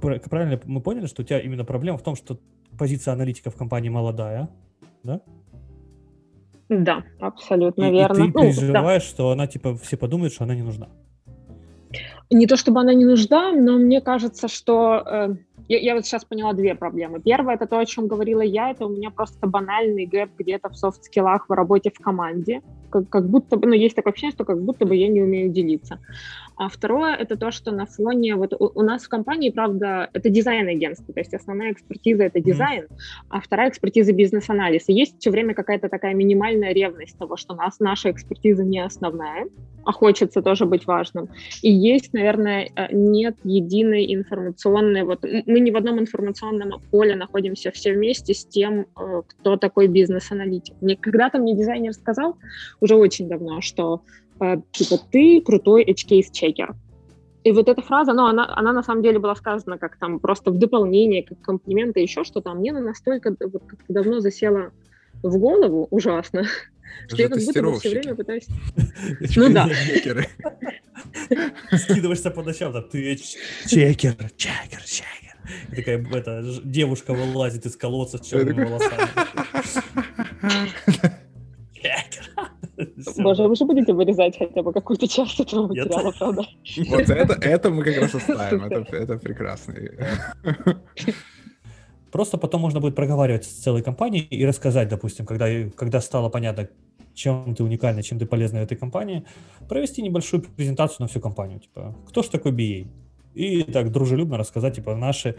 Правильно 0.00 0.60
мы 0.64 0.80
поняли, 0.80 1.06
что 1.06 1.22
у 1.22 1.24
тебя 1.24 1.40
именно 1.40 1.64
проблема 1.64 1.98
в 1.98 2.02
том, 2.02 2.16
что 2.16 2.38
позиция 2.78 3.12
аналитика 3.12 3.50
в 3.50 3.56
компании 3.56 3.90
молодая, 3.90 4.48
да? 5.02 5.20
Да, 6.68 7.04
абсолютно 7.20 7.84
и, 7.84 7.92
верно. 7.92 8.24
И 8.24 8.26
ты 8.26 8.32
переживаешь, 8.32 9.02
ну, 9.02 9.08
да. 9.08 9.14
что 9.14 9.30
она, 9.30 9.46
типа, 9.46 9.76
все 9.76 9.96
подумают, 9.96 10.32
что 10.32 10.44
она 10.44 10.54
не 10.54 10.62
нужна. 10.62 10.88
Не 12.30 12.46
то 12.46 12.56
чтобы 12.56 12.80
она 12.80 12.94
не 12.94 13.04
нужна, 13.04 13.52
но 13.52 13.76
мне 13.76 14.00
кажется, 14.00 14.48
что 14.48 15.02
э, 15.04 15.34
я, 15.68 15.78
я 15.78 15.94
вот 15.94 16.06
сейчас 16.06 16.24
поняла 16.24 16.54
две 16.54 16.74
проблемы. 16.74 17.20
Первая 17.20 17.56
это 17.56 17.66
то, 17.66 17.78
о 17.78 17.84
чем 17.84 18.08
говорила 18.08 18.40
я, 18.40 18.70
это 18.70 18.86
у 18.86 18.88
меня 18.88 19.10
просто 19.10 19.46
банальный 19.46 20.06
гэп 20.06 20.30
где-то 20.38 20.70
в 20.70 20.76
софт-скиллах 20.76 21.46
в 21.48 21.52
работе 21.52 21.90
в 21.90 22.02
команде. 22.02 22.62
Как, 22.92 23.08
как 23.08 23.28
будто 23.28 23.56
бы, 23.56 23.66
ну, 23.66 23.72
есть 23.72 23.96
такое 23.96 24.12
ощущение, 24.12 24.34
что 24.34 24.44
как 24.44 24.62
будто 24.62 24.84
бы 24.84 24.94
я 24.94 25.08
не 25.08 25.22
умею 25.22 25.50
делиться. 25.50 25.98
А 26.56 26.68
второе 26.68 27.14
это 27.14 27.36
то, 27.36 27.50
что 27.50 27.72
на 27.72 27.86
фоне, 27.86 28.36
вот 28.36 28.52
у, 28.52 28.70
у 28.74 28.82
нас 28.82 29.04
в 29.04 29.08
компании, 29.08 29.50
правда, 29.50 30.10
это 30.12 30.28
дизайн-агентство, 30.28 31.12
то 31.14 31.20
есть 31.20 31.34
основная 31.34 31.72
экспертиза 31.72 32.24
это 32.24 32.40
дизайн, 32.40 32.84
mm. 32.84 32.96
а 33.30 33.40
вторая 33.40 33.70
экспертиза 33.70 34.12
бизнес-анализ. 34.12 34.88
И 34.88 34.92
есть 34.92 35.18
все 35.18 35.30
время 35.30 35.54
какая-то 35.54 35.88
такая 35.88 36.14
минимальная 36.14 36.72
ревность 36.72 37.18
того, 37.18 37.36
что 37.36 37.54
нас 37.54 37.80
наша 37.80 38.10
экспертиза 38.10 38.64
не 38.64 38.80
основная, 38.80 39.46
а 39.84 39.92
хочется 39.92 40.42
тоже 40.42 40.66
быть 40.66 40.86
важным. 40.86 41.28
И 41.62 41.72
есть, 41.72 42.12
наверное, 42.12 42.70
э, 42.76 42.88
нет 42.92 43.36
единой 43.44 44.14
информационной, 44.14 45.04
вот 45.04 45.24
мы 45.24 45.60
не 45.60 45.70
в 45.70 45.76
одном 45.76 45.98
информационном 45.98 46.80
поле 46.90 47.16
находимся 47.16 47.70
все 47.70 47.92
вместе 47.92 48.34
с 48.34 48.44
тем, 48.44 48.86
э, 48.96 49.22
кто 49.26 49.56
такой 49.56 49.88
бизнес-аналитик. 49.88 50.74
Мне 50.80 50.96
когда-то 50.96 51.38
мне 51.38 51.56
дизайнер 51.56 51.92
сказал, 51.92 52.36
уже 52.82 52.96
очень 52.96 53.28
давно, 53.28 53.60
что 53.60 54.02
э, 54.40 54.56
типа 54.72 54.98
ты 55.10 55.40
крутой 55.40 55.84
edge-case-чекер. 55.84 56.74
И 57.44 57.52
вот 57.52 57.68
эта 57.68 57.80
фраза, 57.80 58.12
ну, 58.12 58.26
она, 58.26 58.52
она 58.56 58.72
на 58.72 58.82
самом 58.82 59.02
деле 59.02 59.18
была 59.18 59.34
сказана 59.34 59.78
как 59.78 59.96
там 59.96 60.20
просто 60.20 60.50
в 60.50 60.58
дополнение, 60.58 61.22
как 61.22 61.40
комплимент 61.40 61.96
и 61.96 62.02
еще 62.02 62.24
что-то. 62.24 62.50
А 62.50 62.54
мне 62.54 62.72
она 62.72 62.80
настолько 62.80 63.34
вот, 63.40 63.62
как 63.66 63.78
давно 63.88 64.20
засела 64.20 64.72
в 65.22 65.38
голову 65.38 65.86
ужасно, 65.90 66.44
что 67.06 67.22
я 67.22 67.28
как 67.28 67.38
будто 67.38 67.62
бы 67.62 67.78
все 67.78 67.90
время 67.90 68.14
пытаюсь... 68.14 68.46
Ну 69.36 69.52
да. 69.52 69.68
Скидываешься 71.78 72.30
по 72.30 72.42
ночам, 72.42 72.72
там, 72.72 72.84
ты 72.88 73.16
чекер, 73.66 74.16
чекер, 74.36 74.82
чекер. 74.84 75.36
И 75.72 75.76
такая 75.76 76.04
эта 76.14 76.44
девушка 76.64 77.12
вылазит 77.12 77.66
из 77.66 77.76
колодца 77.76 78.18
с 78.18 78.26
черными 78.26 78.64
волосами. 78.64 79.08
Боже, 83.18 83.42
вы 83.48 83.56
же 83.56 83.64
будете 83.64 83.92
вырезать 83.92 84.38
хотя 84.38 84.62
бы 84.62 84.72
какую-то 84.72 85.08
часть 85.08 85.40
этого 85.40 85.68
материала, 85.68 86.12
правда? 86.18 86.42
Вот 86.88 87.10
это, 87.10 87.34
это 87.34 87.70
мы 87.70 87.84
как 87.84 87.96
раз 88.02 88.14
оставим, 88.14 88.64
это, 88.64 88.96
это 88.96 89.18
прекрасно. 89.18 89.74
Просто 92.10 92.38
потом 92.38 92.60
можно 92.60 92.80
будет 92.80 92.94
проговаривать 92.94 93.44
с 93.44 93.62
целой 93.62 93.82
компанией 93.82 94.24
и 94.24 94.46
рассказать, 94.46 94.88
допустим, 94.88 95.24
когда, 95.24 95.46
когда 95.76 96.00
стало 96.00 96.28
понятно, 96.28 96.68
чем 97.14 97.54
ты 97.54 97.64
уникальна, 97.64 98.02
чем 98.02 98.18
ты 98.18 98.26
полезна 98.26 98.60
в 98.60 98.62
этой 98.64 98.76
компании, 98.76 99.24
провести 99.68 100.02
небольшую 100.02 100.42
презентацию 100.42 100.98
на 101.00 101.08
всю 101.08 101.20
компанию. 101.20 101.60
Типа, 101.60 101.96
кто 102.08 102.22
же 102.22 102.30
такой 102.30 102.52
BA? 102.52 102.86
И 103.34 103.62
так 103.62 103.90
дружелюбно 103.90 104.36
рассказать, 104.36 104.76
типа, 104.76 104.94
наши 104.94 105.36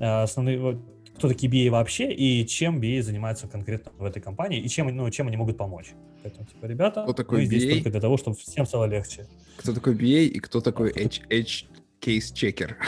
э, 0.00 0.22
основные, 0.22 0.80
кто 1.18 1.28
такие 1.28 1.52
BA 1.52 1.70
вообще 1.70 2.12
и 2.12 2.46
чем 2.46 2.80
BA 2.80 3.02
занимаются 3.02 3.48
конкретно 3.48 3.92
в 3.98 4.04
этой 4.04 4.22
компании 4.22 4.60
и 4.60 4.68
чем, 4.68 4.94
ну, 4.96 5.10
чем 5.10 5.26
они 5.26 5.36
могут 5.36 5.56
помочь. 5.56 5.88
Поэтому, 6.22 6.46
типа, 6.46 6.66
ребята, 6.66 7.02
Кто 7.02 7.12
такой 7.12 7.40
мы 7.40 7.46
здесь 7.46 7.64
BA? 7.64 7.74
только 7.74 7.90
для 7.90 8.00
того, 8.00 8.16
чтобы 8.16 8.36
всем 8.36 8.66
стало 8.66 8.84
легче. 8.86 9.26
Кто 9.56 9.74
такой 9.74 9.94
BA 9.94 10.26
и 10.26 10.38
кто 10.38 10.60
такой 10.60 10.90
H, 10.90 11.22
H 11.30 11.66
case 12.00 12.32
checker? 12.32 12.74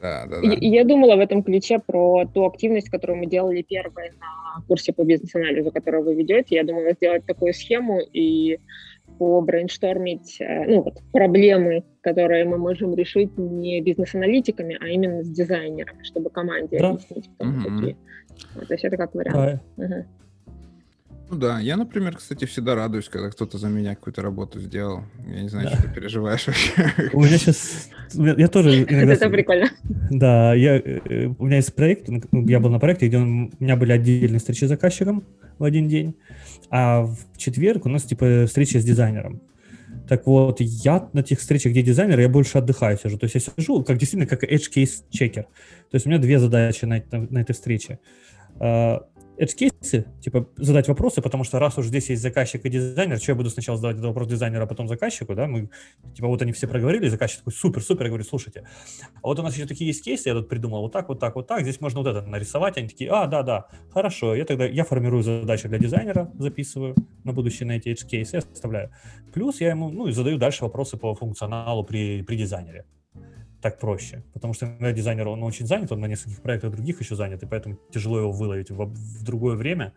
Да, 0.00 0.26
да, 0.26 0.36
Я, 0.36 0.50
да. 0.50 0.56
я 0.60 0.84
думала 0.84 1.16
в 1.16 1.18
этом 1.18 1.42
ключе 1.42 1.80
про 1.84 2.24
ту 2.32 2.44
активность, 2.46 2.88
которую 2.88 3.18
мы 3.18 3.26
делали 3.26 3.62
первой 3.62 4.10
на 4.10 4.62
курсе 4.68 4.92
по 4.92 5.02
бизнес-анализу, 5.02 5.72
который 5.72 6.04
вы 6.04 6.14
ведете. 6.14 6.54
Я 6.54 6.62
думала 6.62 6.92
сделать 6.92 7.26
такую 7.26 7.52
схему 7.52 8.00
и 8.12 8.60
побрейнштормить 9.18 10.40
э, 10.40 10.64
ну, 10.66 10.82
вот, 10.82 10.98
проблемы, 11.12 11.84
которые 12.00 12.44
мы 12.44 12.58
можем 12.58 12.94
решить 12.94 13.36
не 13.36 13.80
бизнес-аналитиками, 13.80 14.78
а 14.80 14.88
именно 14.88 15.22
с 15.22 15.28
дизайнерами, 15.28 16.02
чтобы 16.04 16.30
команде 16.30 16.78
Да. 16.78 16.90
объяснить, 16.90 17.28
кто 17.34 17.44
Мгм. 17.44 17.62
такие. 17.80 17.96
Вот, 18.54 18.68
то 18.68 18.74
есть 18.74 18.84
это 18.84 18.96
как 18.96 19.14
вариант. 19.14 19.62
Да, 19.76 19.84
Мгм. 19.84 20.04
Ну 21.30 21.36
да, 21.36 21.60
я, 21.60 21.76
например, 21.76 22.16
кстати, 22.16 22.46
всегда 22.46 22.74
радуюсь, 22.74 23.08
когда 23.10 23.28
кто-то 23.28 23.58
за 23.58 23.68
меня 23.68 23.94
какую-то 23.94 24.22
работу 24.22 24.58
сделал. 24.60 25.02
Я 25.26 25.42
не 25.42 25.48
знаю, 25.50 25.68
Да. 25.68 25.76
что 25.76 25.86
ты 25.86 25.94
переживаешь 25.94 26.46
вообще. 26.46 26.72
У 27.12 27.18
меня 27.20 27.36
сейчас... 27.36 27.90
Я 28.14 28.48
тоже 28.48 28.84
иногда... 28.88 29.12
Это 29.12 29.28
прикольно. 29.28 29.68
Да, 30.10 30.54
я, 30.54 30.78
э, 30.78 31.26
у 31.38 31.44
меня 31.44 31.56
есть 31.56 31.74
проект, 31.74 32.08
ну, 32.08 32.22
я 32.46 32.60
был 32.60 32.70
на 32.70 32.78
проекте, 32.78 33.08
где 33.08 33.18
у 33.18 33.26
меня 33.26 33.76
были 33.76 33.92
отдельные 33.92 34.38
встречи 34.38 34.64
с 34.64 34.68
заказчиком 34.68 35.22
в 35.58 35.64
один 35.64 35.86
день, 35.86 36.14
а 36.70 37.02
в 37.02 37.16
четверг 37.36 37.86
у 37.86 37.88
нас 37.88 38.04
типа 38.04 38.46
встреча 38.46 38.80
с 38.80 38.84
дизайнером. 38.84 39.40
Так 40.08 40.26
вот, 40.26 40.60
я 40.60 41.08
на 41.12 41.22
тех 41.22 41.38
встречах, 41.38 41.72
где 41.72 41.82
дизайнер, 41.82 42.18
я 42.18 42.28
больше 42.28 42.58
отдыхаю 42.58 42.98
сижу. 42.98 43.18
То 43.18 43.24
есть 43.24 43.34
я 43.34 43.40
сижу 43.40 43.82
как 43.84 43.98
действительно 43.98 44.26
как 44.26 44.44
edge 44.44 44.70
case 44.74 45.02
checker. 45.10 45.44
То 45.44 45.94
есть 45.94 46.06
у 46.06 46.08
меня 46.08 46.18
две 46.18 46.38
задачи 46.38 46.84
на, 46.84 46.98
этом- 46.98 47.28
на 47.30 47.38
этой 47.38 47.52
встрече. 47.52 47.98
Edge 49.38 49.54
кейсы, 49.54 50.06
типа 50.20 50.48
задать 50.56 50.88
вопросы, 50.88 51.22
потому 51.22 51.44
что 51.44 51.58
раз 51.58 51.78
уж 51.78 51.86
здесь 51.86 52.10
есть 52.10 52.22
заказчик 52.22 52.64
и 52.64 52.68
дизайнер, 52.68 53.18
что 53.18 53.32
я 53.32 53.36
буду 53.36 53.50
сначала 53.50 53.76
задавать 53.76 53.96
этот 53.96 54.08
вопрос 54.08 54.28
дизайнеру, 54.28 54.64
а 54.64 54.66
потом 54.66 54.88
заказчику, 54.88 55.34
да, 55.34 55.46
мы, 55.46 55.70
типа 56.14 56.26
вот 56.26 56.42
они 56.42 56.52
все 56.52 56.66
проговорили, 56.66 57.08
заказчик 57.08 57.38
такой, 57.38 57.52
супер, 57.52 57.82
супер, 57.82 58.04
я 58.04 58.08
говорю, 58.08 58.24
слушайте, 58.24 58.66
а 59.22 59.26
вот 59.26 59.38
у 59.38 59.42
нас 59.42 59.54
еще 59.54 59.66
такие 59.66 59.86
есть 59.86 60.02
кейсы, 60.02 60.28
я 60.28 60.34
тут 60.34 60.48
придумал 60.48 60.82
вот 60.82 60.92
так, 60.92 61.08
вот 61.08 61.20
так, 61.20 61.36
вот 61.36 61.46
так, 61.46 61.62
здесь 61.62 61.80
можно 61.80 62.00
вот 62.00 62.08
это 62.08 62.22
нарисовать, 62.22 62.76
они 62.78 62.88
такие, 62.88 63.10
а, 63.10 63.26
да, 63.26 63.42
да, 63.42 63.68
хорошо, 63.92 64.34
я 64.34 64.44
тогда, 64.44 64.66
я 64.66 64.84
формирую 64.84 65.22
задачу 65.22 65.68
для 65.68 65.78
дизайнера, 65.78 66.32
записываю 66.38 66.96
на 67.22 67.32
будущее 67.32 67.68
на 67.68 67.72
эти 67.72 67.88
edge 67.90 68.06
кейсы, 68.06 68.36
оставляю. 68.36 68.90
Плюс 69.32 69.60
я 69.60 69.70
ему, 69.70 69.90
ну, 69.90 70.08
и 70.08 70.12
задаю 70.12 70.38
дальше 70.38 70.64
вопросы 70.64 70.96
по 70.96 71.14
функционалу 71.14 71.84
при, 71.84 72.22
при 72.22 72.36
дизайнере. 72.36 72.84
Так 73.60 73.80
проще, 73.80 74.22
потому 74.34 74.54
что 74.54 74.66
иногда 74.66 74.92
дизайнер, 74.92 75.26
он 75.26 75.42
очень 75.42 75.66
занят, 75.66 75.90
он 75.90 76.00
на 76.00 76.06
нескольких 76.06 76.40
проектах 76.42 76.70
других 76.70 77.00
еще 77.00 77.16
занят, 77.16 77.42
и 77.42 77.46
поэтому 77.46 77.76
тяжело 77.90 78.20
его 78.20 78.30
выловить 78.30 78.70
в, 78.70 78.76
в 78.76 79.24
другое 79.24 79.56
время. 79.56 79.92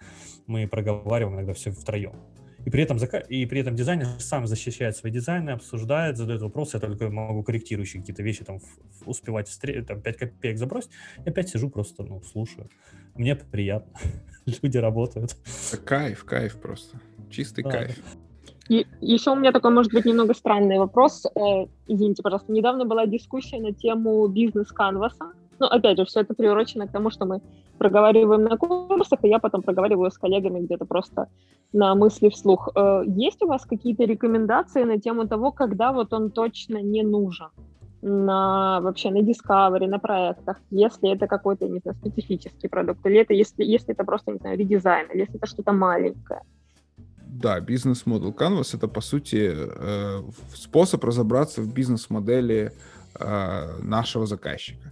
Мы 0.47 0.67
проговариваем 0.67 1.36
иногда 1.36 1.54
все 1.54 1.71
втроем. 1.71 2.15
И 2.65 2.69
при 2.69 2.84
этом, 2.84 2.97
и 3.30 3.45
при 3.45 3.62
этом 3.62 3.76
дизайнер 3.76 4.08
сам 4.19 4.45
защищает 4.45 4.95
свои 4.95 5.12
дизайны, 5.12 5.52
обсуждает, 5.52 6.17
задает 6.17 6.41
вопросы, 6.41 6.78
я 6.78 6.80
только 6.80 7.10
могу 7.10 7.43
корректирующие 7.43 8.02
какие-то 8.02 8.24
вещи 8.24 8.43
там 8.43 8.60
успевать 9.06 9.47
встре- 9.50 9.82
там 9.84 10.02
5 10.02 10.17
копеек 10.17 10.58
забросить. 10.58 10.91
Я 11.26 11.32
опять 11.32 11.50
сижу 11.50 11.69
просто, 11.69 12.04
ну, 12.04 12.21
слушаю. 12.21 12.69
Мне 13.15 13.36
приятно. 13.36 13.93
Люди 14.62 14.78
работают. 14.78 15.36
Кайф, 15.86 16.24
кайф 16.24 16.60
просто. 16.60 17.00
Чистый 17.30 17.63
Да, 17.63 17.71
кайф. 17.71 18.00
И 18.72 18.88
еще 19.02 19.32
у 19.32 19.36
меня 19.36 19.52
такой, 19.52 19.72
может 19.72 19.92
быть, 19.92 20.06
немного 20.06 20.34
странный 20.34 20.80
вопрос. 20.80 21.26
Э, 21.26 21.66
Извините, 21.88 22.24
пожалуйста. 22.24 22.54
Недавно 22.54 22.86
была 22.86 23.06
дискуссия 23.06 23.60
на 23.60 23.74
тему 23.74 24.26
бизнес-канваса. 24.28 25.34
Ну, 25.60 25.66
опять 25.66 25.98
же, 25.98 26.06
все 26.06 26.22
это 26.22 26.34
приурочено 26.34 26.88
к 26.88 26.92
тому, 26.94 27.10
что 27.10 27.26
мы 27.26 27.42
проговариваем 27.78 28.44
на 28.44 28.56
курсах, 28.56 29.20
и 29.24 29.28
я 29.28 29.40
потом 29.40 29.62
проговариваю 29.62 30.10
с 30.10 30.18
коллегами 30.18 30.62
где-то 30.62 30.86
просто 30.86 31.28
на 31.74 31.96
мысли 31.96 32.30
вслух. 32.30 32.70
Э, 32.74 33.04
Есть 33.06 33.44
у 33.44 33.48
вас 33.48 33.66
какие-то 33.66 34.06
рекомендации 34.06 34.86
на 34.86 34.98
тему 35.02 35.28
того, 35.28 35.52
когда 35.52 35.92
вот 35.92 36.14
он 36.14 36.32
точно 36.32 36.82
не 36.82 37.04
нужен? 37.04 37.50
на 38.04 38.80
вообще 38.82 39.12
на 39.12 39.20
Discovery, 39.22 39.86
на 39.88 40.00
проектах, 40.00 40.58
если 40.72 41.12
это 41.12 41.28
какой-то, 41.28 41.68
не 41.68 41.80
знаю, 41.80 41.96
специфический 41.98 42.68
продукт, 42.68 43.06
или 43.06 43.20
это 43.20 43.36
если, 43.36 43.64
если 43.64 43.94
это 43.94 44.04
просто, 44.04 44.32
не 44.32 44.40
знаю, 44.40 44.58
редизайн, 44.58 45.08
или 45.14 45.20
если 45.20 45.36
это 45.36 45.46
что-то 45.46 45.72
маленькое. 45.72 46.42
Да, 47.42 47.60
бизнес-модел 47.60 48.32
Canvas— 48.32 48.72
это, 48.76 48.88
по 48.88 49.02
сути, 49.02 49.52
э, 49.52 50.22
способ 50.54 51.04
разобраться 51.04 51.62
в 51.62 51.74
бизнес-модели 51.74 52.72
э, 53.20 53.80
нашего 53.82 54.28
заказчика. 54.28 54.91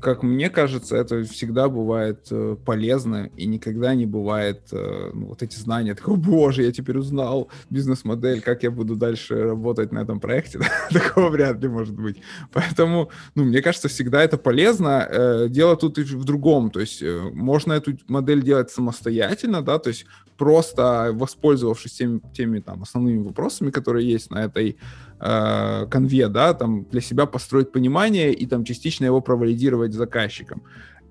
Как 0.00 0.22
мне 0.22 0.50
кажется, 0.50 0.96
это 0.96 1.24
всегда 1.24 1.68
бывает 1.68 2.26
э, 2.30 2.56
полезно 2.64 3.30
и 3.36 3.46
никогда 3.46 3.94
не 3.94 4.06
бывает 4.06 4.62
э, 4.72 5.10
ну, 5.12 5.26
вот 5.26 5.42
эти 5.42 5.56
знания, 5.56 5.94
такой, 5.94 6.14
«О, 6.14 6.16
боже, 6.16 6.62
я 6.62 6.72
теперь 6.72 6.98
узнал 6.98 7.48
бизнес-модель, 7.70 8.40
как 8.40 8.62
я 8.62 8.70
буду 8.70 8.96
дальше 8.96 9.42
работать 9.42 9.92
на 9.92 10.00
этом 10.00 10.20
проекте. 10.20 10.60
Такого 10.90 11.30
вряд 11.30 11.60
ли 11.62 11.68
может 11.68 11.94
быть. 11.94 12.20
Поэтому, 12.52 13.10
ну, 13.34 13.44
мне 13.44 13.62
кажется, 13.62 13.88
всегда 13.88 14.22
это 14.22 14.38
полезно. 14.38 15.06
Э, 15.10 15.48
Дело 15.48 15.76
тут 15.76 15.98
и 15.98 16.02
в 16.02 16.24
другом, 16.24 16.70
то 16.70 16.80
есть 16.80 17.02
э, 17.02 17.30
можно 17.32 17.72
эту 17.72 17.96
модель 18.06 18.42
делать 18.42 18.70
самостоятельно, 18.70 19.62
да, 19.62 19.78
то 19.78 19.88
есть 19.88 20.06
просто 20.38 21.10
воспользовавшись 21.12 21.92
теми, 21.92 22.20
теми 22.32 22.60
там 22.60 22.82
основными 22.82 23.24
вопросами, 23.24 23.70
которые 23.70 24.08
есть 24.08 24.30
на 24.30 24.44
этой 24.44 24.78
э, 25.20 25.86
конве, 25.86 26.28
да, 26.28 26.54
там 26.54 26.84
для 26.84 27.00
себя 27.00 27.26
построить 27.26 27.72
понимание 27.72 28.32
и 28.32 28.46
там 28.46 28.64
частично 28.64 29.04
его 29.06 29.20
провалидировать 29.20 29.92
заказчиком. 29.92 30.62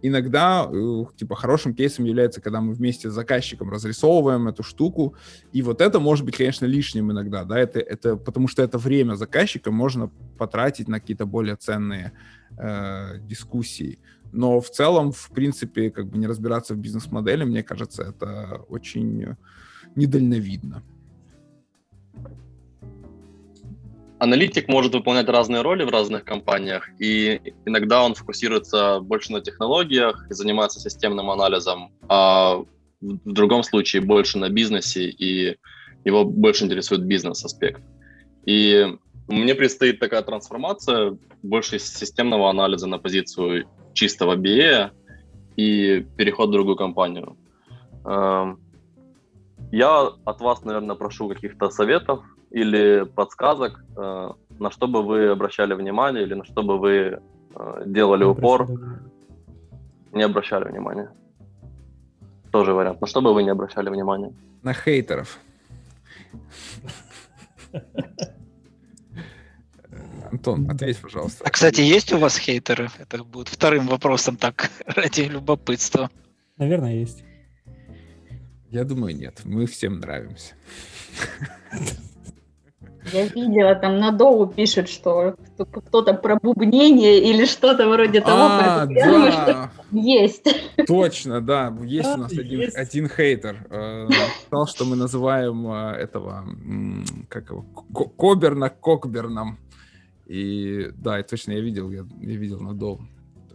Иногда, 0.04 0.70
э, 0.72 1.06
типа, 1.16 1.36
хорошим 1.36 1.74
кейсом 1.74 2.06
является, 2.06 2.40
когда 2.40 2.62
мы 2.62 2.74
вместе 2.74 3.10
с 3.10 3.14
заказчиком 3.14 3.72
разрисовываем 3.72 4.48
эту 4.48 4.62
штуку, 4.62 5.16
и 5.52 5.62
вот 5.64 5.82
это 5.82 6.00
может 6.00 6.24
быть, 6.24 6.38
конечно, 6.38 6.66
лишним 6.66 7.12
иногда, 7.12 7.44
да, 7.44 7.58
это, 7.58 7.80
это 7.80 8.16
потому 8.16 8.48
что 8.48 8.62
это 8.62 8.78
время 8.78 9.16
заказчика 9.16 9.72
можно 9.72 10.12
потратить 10.38 10.88
на 10.88 11.00
какие-то 11.00 11.26
более 11.26 11.56
ценные 11.56 12.12
э, 12.58 13.18
дискуссии. 13.22 13.98
Но 14.32 14.60
в 14.60 14.70
целом, 14.70 15.12
в 15.12 15.30
принципе, 15.32 15.90
как 15.90 16.08
бы 16.08 16.18
не 16.18 16.28
разбираться 16.28 16.76
в 16.76 16.78
бизнес-модели, 16.78 17.44
мне 17.44 17.64
кажется, 17.64 18.04
это 18.04 18.62
очень 18.70 19.36
недальновидно. 19.96 20.84
Аналитик 24.20 24.68
может 24.68 24.96
выполнять 24.96 25.30
разные 25.30 25.62
роли 25.62 25.84
в 25.84 25.90
разных 25.90 26.26
компаниях, 26.26 26.90
и 27.00 27.40
иногда 27.66 28.04
он 28.04 28.16
фокусируется 28.16 29.00
больше 29.00 29.32
на 29.32 29.42
технологиях 29.42 30.26
и 30.30 30.34
занимается 30.34 30.80
системным 30.80 31.30
анализом, 31.30 31.92
а 32.10 32.64
в 33.00 33.32
другом 33.32 33.62
случае 33.62 34.02
больше 34.02 34.40
на 34.40 34.50
бизнесе, 34.50 35.08
и 35.08 35.58
его 36.04 36.26
больше 36.26 36.66
интересует 36.66 37.04
бизнес-аспект. 37.04 37.82
И 38.46 38.88
мне 39.28 39.54
предстоит 39.54 40.00
такая 40.00 40.24
трансформация 40.24 41.18
больше 41.44 41.76
из 41.76 41.88
системного 41.94 42.50
анализа 42.50 42.88
на 42.88 42.98
позицию 42.98 43.68
чистого 43.94 44.36
BA 44.36 44.92
и 45.58 46.06
переход 46.18 46.50
в 46.50 46.54
другую 46.54 46.76
компанию. 46.76 47.38
Эм, 48.06 48.60
Я 49.72 50.10
от 50.24 50.42
вас, 50.42 50.64
наверное, 50.64 50.96
прошу 50.96 51.28
каких-то 51.28 51.70
советов 51.70 52.24
или 52.52 53.06
подсказок, 53.16 53.84
э, 53.96 54.32
на 54.60 54.72
что 54.72 54.88
бы 54.88 55.04
вы 55.04 55.28
обращали 55.28 55.74
внимание 55.74 56.24
или 56.24 56.34
на 56.34 56.46
что 56.46 56.64
бы 56.64 56.78
вы 56.78 57.20
э, 57.56 57.84
делали 57.86 58.24
упор, 58.24 58.68
не 60.14 60.24
обращали 60.24 60.66
внимания. 60.66 61.12
Тоже 62.52 62.74
вариант. 62.74 63.02
На 63.02 63.08
что 63.08 63.22
бы 63.22 63.34
вы 63.34 63.44
не 63.44 63.50
обращали 63.50 63.90
внимания? 63.90 64.34
На 64.64 64.74
хейтеров. 64.74 65.40
Антон, 70.32 70.70
ответь, 70.70 71.00
пожалуйста. 71.00 71.44
А, 71.46 71.50
кстати, 71.50 71.82
есть 71.82 72.12
у 72.12 72.18
вас 72.18 72.38
хейтеры? 72.38 72.90
Это 73.00 73.24
будет 73.24 73.48
вторым 73.48 73.88
вопросом, 73.88 74.36
так, 74.36 74.70
ради 74.86 75.22
любопытства. 75.22 76.10
Наверное, 76.58 76.96
есть. 76.96 77.24
Я 78.70 78.84
думаю, 78.84 79.16
нет. 79.16 79.42
Мы 79.46 79.66
всем 79.66 80.00
нравимся. 80.00 80.56
Я 83.14 83.26
видела, 83.28 83.76
там 83.76 83.98
на 84.00 84.12
Доу 84.12 84.48
пишут, 84.48 84.90
что 84.90 85.36
кто- 85.56 85.66
кто-то 85.66 86.14
про 86.14 86.38
бубнение 86.42 87.20
или 87.20 87.46
что-то 87.46 87.88
вроде 87.90 88.22
того. 88.22 88.38
А, 88.40 88.86
я 88.90 89.06
думаю, 89.06 89.32
что 89.32 89.46
да, 89.46 89.72
есть. 89.92 90.44
точно, 90.88 91.42
да. 91.42 91.74
Есть 91.84 92.10
у 92.10 92.12
Да, 92.12 92.18
нас 92.18 92.32
один, 92.32 92.60
есть. 92.60 92.76
один 92.76 93.08
хейтер. 93.10 93.68
Э, 93.70 94.08
Сказал, 94.48 94.68
что 94.68 94.86
мы 94.86 94.96
называем 94.96 95.68
э, 95.72 95.92
этого, 96.04 96.44
как 97.30 97.50
его, 97.50 97.64
Ко- 97.94 98.10
Коберна 98.18 98.70
Кокберном. 98.70 99.58
И 100.26 100.90
да, 100.98 101.20
и 101.20 101.24
точно 101.24 101.54
я 101.54 101.62
видел, 101.62 101.90
я, 101.92 102.06
я 102.22 102.36
видел 102.38 102.60
на 102.60 102.74
Доу. 102.74 103.00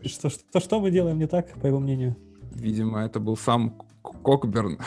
Что, 0.06 0.30
что, 0.30 0.60
что 0.60 0.80
мы 0.80 0.90
делаем 0.90 1.18
не 1.18 1.26
так, 1.26 1.52
по 1.60 1.66
его 1.66 1.78
мнению? 1.78 2.16
Видимо, 2.54 3.04
это 3.04 3.20
был 3.20 3.36
сам 3.36 3.74
Кокберн. 4.24 4.78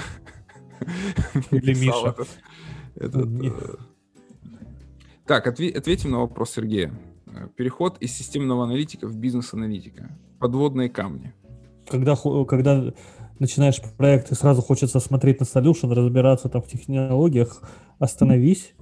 Или 1.52 1.74
Миша. 1.80 2.10
этот- 2.10 2.28
этот, 2.96 3.26
Не. 3.28 3.52
Так, 5.26 5.48
отве- 5.48 5.76
ответим 5.76 6.12
на 6.12 6.20
вопрос 6.20 6.52
Сергея. 6.52 6.92
Э, 7.28 7.48
Переход 7.56 7.98
из 8.00 8.16
системного 8.16 8.64
аналитика 8.64 9.08
в 9.08 9.16
бизнес-аналитика. 9.18 10.18
Подводные 10.40 10.90
камни. 10.90 11.34
когда, 11.90 12.16
когда 12.48 12.94
начинаешь 13.40 13.82
проект 13.98 14.32
и 14.32 14.36
сразу 14.36 14.62
хочется 14.62 15.00
смотреть 15.00 15.40
на 15.40 15.46
solution, 15.46 15.94
разбираться 15.94 16.50
там 16.50 16.62
в 16.62 16.68
технологиях, 16.68 17.62
остановись 18.00 18.76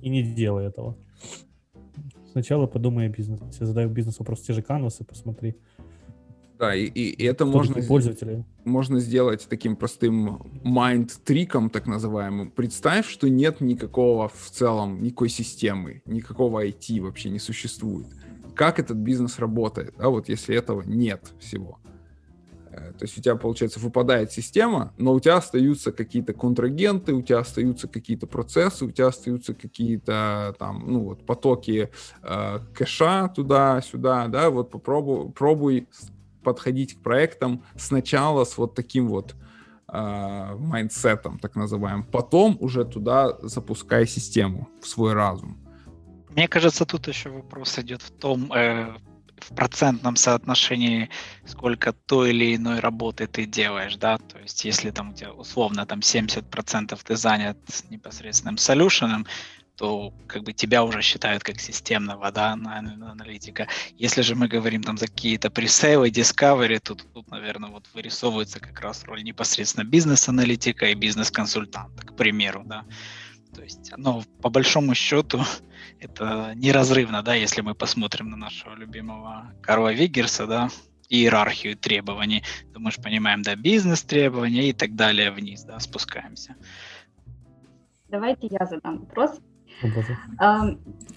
и 0.00 0.08
не 0.08 0.22
делай 0.22 0.66
этого. 0.66 0.96
Сначала 2.30 2.66
подумай 2.66 3.06
о 3.06 3.08
бизнесе, 3.08 3.66
задай 3.66 3.86
бизнес 3.86 4.18
вопрос, 4.18 4.40
те 4.42 4.52
же 4.52 4.62
канвасы, 4.62 5.04
посмотри. 5.04 5.56
Да, 6.62 6.76
и, 6.76 6.84
и- 6.84 7.24
это 7.24 7.44
можно, 7.44 7.74
такие 7.74 7.88
пользователи. 7.88 8.44
можно 8.64 9.00
сделать 9.00 9.48
таким 9.50 9.74
простым 9.74 10.40
майнд-триком, 10.62 11.70
так 11.70 11.88
называемым. 11.88 12.52
Представь, 12.52 13.08
что 13.08 13.28
нет 13.28 13.60
никакого 13.60 14.28
в 14.28 14.48
целом, 14.48 15.02
никакой 15.02 15.28
системы, 15.28 16.02
никакого 16.06 16.64
IT 16.64 17.00
вообще 17.00 17.30
не 17.30 17.40
существует. 17.40 18.06
Как 18.54 18.78
этот 18.78 18.96
бизнес 18.96 19.40
работает, 19.40 19.94
да, 19.98 20.08
вот 20.08 20.28
если 20.28 20.54
этого 20.54 20.82
нет 20.82 21.32
всего. 21.40 21.80
Э, 22.70 22.92
То 22.92 23.04
есть 23.04 23.18
у 23.18 23.20
тебя, 23.20 23.34
получается, 23.34 23.80
выпадает 23.80 24.30
система, 24.32 24.94
но 24.96 25.14
у 25.14 25.20
тебя 25.20 25.38
остаются 25.38 25.90
какие-то 25.92 26.32
контрагенты, 26.32 27.12
у 27.12 27.22
тебя 27.22 27.40
остаются 27.40 27.88
какие-то 27.88 28.26
процессы, 28.26 28.84
у 28.84 28.90
тебя 28.90 29.08
остаются 29.08 29.52
какие-то 29.52 30.54
там, 30.58 30.84
ну 30.86 31.00
вот, 31.00 31.26
потоки 31.26 31.90
э, 32.22 32.58
кэша 32.74 33.32
туда-сюда, 33.34 34.28
да, 34.28 34.48
вот 34.50 34.70
попробуй, 34.70 35.32
пробуй 35.32 35.88
подходить 36.42 36.94
к 36.94 37.02
проектам 37.02 37.62
сначала 37.76 38.44
с 38.44 38.58
вот 38.58 38.74
таким 38.74 39.08
вот 39.08 39.34
э, 39.88 40.56
mindset 40.58 41.14
ом, 41.14 41.38
так 41.38 41.56
называемым, 41.56 42.04
потом 42.04 42.56
уже 42.60 42.84
туда 42.84 43.38
запускай 43.42 44.06
систему 44.06 44.68
в 44.80 44.86
свой 44.86 45.12
разум. 45.12 45.58
Мне 46.30 46.48
кажется, 46.48 46.86
тут 46.86 47.08
еще 47.08 47.30
вопрос 47.30 47.78
идет 47.78 48.02
в 48.02 48.10
том, 48.10 48.52
э, 48.52 48.94
в 49.42 49.54
процентном 49.54 50.16
соотношении, 50.16 51.08
сколько 51.44 51.92
той 51.92 52.30
или 52.30 52.56
иной 52.56 52.80
работы 52.80 53.26
ты 53.26 53.44
делаешь, 53.44 53.96
да, 53.96 54.18
то 54.18 54.38
есть 54.38 54.64
если 54.64 54.90
там 54.90 55.10
у 55.10 55.14
тебя 55.14 55.32
условно 55.32 55.84
там 55.84 56.00
70% 56.00 56.98
ты 57.04 57.16
занят 57.16 57.58
непосредственным 57.90 58.56
солюшеном, 58.56 59.26
то 59.82 60.14
как 60.28 60.44
бы 60.44 60.52
тебя 60.52 60.84
уже 60.84 61.02
считают 61.02 61.42
как 61.42 61.58
системного, 61.58 62.30
да, 62.30 62.54
на- 62.54 62.80
на- 62.80 63.10
аналитика. 63.10 63.66
Если 63.96 64.22
же 64.22 64.36
мы 64.36 64.46
говорим 64.46 64.84
там 64.84 64.96
за 64.96 65.08
какие-то 65.08 65.50
пресейлы, 65.50 66.08
discovery, 66.08 66.78
то 66.78 66.94
тут, 66.94 67.28
наверное, 67.32 67.68
вот 67.68 67.88
вырисовывается 67.92 68.60
как 68.60 68.80
раз 68.80 69.02
роль 69.02 69.24
непосредственно 69.24 69.82
бизнес-аналитика 69.82 70.86
и 70.86 70.94
бизнес-консультанта, 70.94 72.06
к 72.06 72.16
примеру, 72.16 72.62
да. 72.64 72.84
То 73.56 73.62
есть, 73.62 73.92
но 73.96 74.22
по 74.40 74.50
большому 74.50 74.94
счету 74.94 75.40
это 76.00 76.52
неразрывно, 76.54 77.24
да, 77.24 77.34
если 77.34 77.60
мы 77.62 77.74
посмотрим 77.74 78.30
на 78.30 78.36
нашего 78.36 78.76
любимого 78.76 79.52
Карла 79.62 79.92
Виггерса, 79.92 80.46
да, 80.46 80.68
иерархию 81.08 81.76
требований, 81.76 82.44
то 82.72 82.78
мы 82.78 82.92
же 82.92 83.02
понимаем, 83.02 83.42
да, 83.42 83.56
бизнес-требования 83.56 84.68
и 84.68 84.72
так 84.72 84.94
далее 84.94 85.32
вниз, 85.32 85.64
да, 85.64 85.80
спускаемся. 85.80 86.54
Давайте 88.08 88.46
я 88.46 88.64
задам 88.66 88.98
вопрос. 88.98 89.40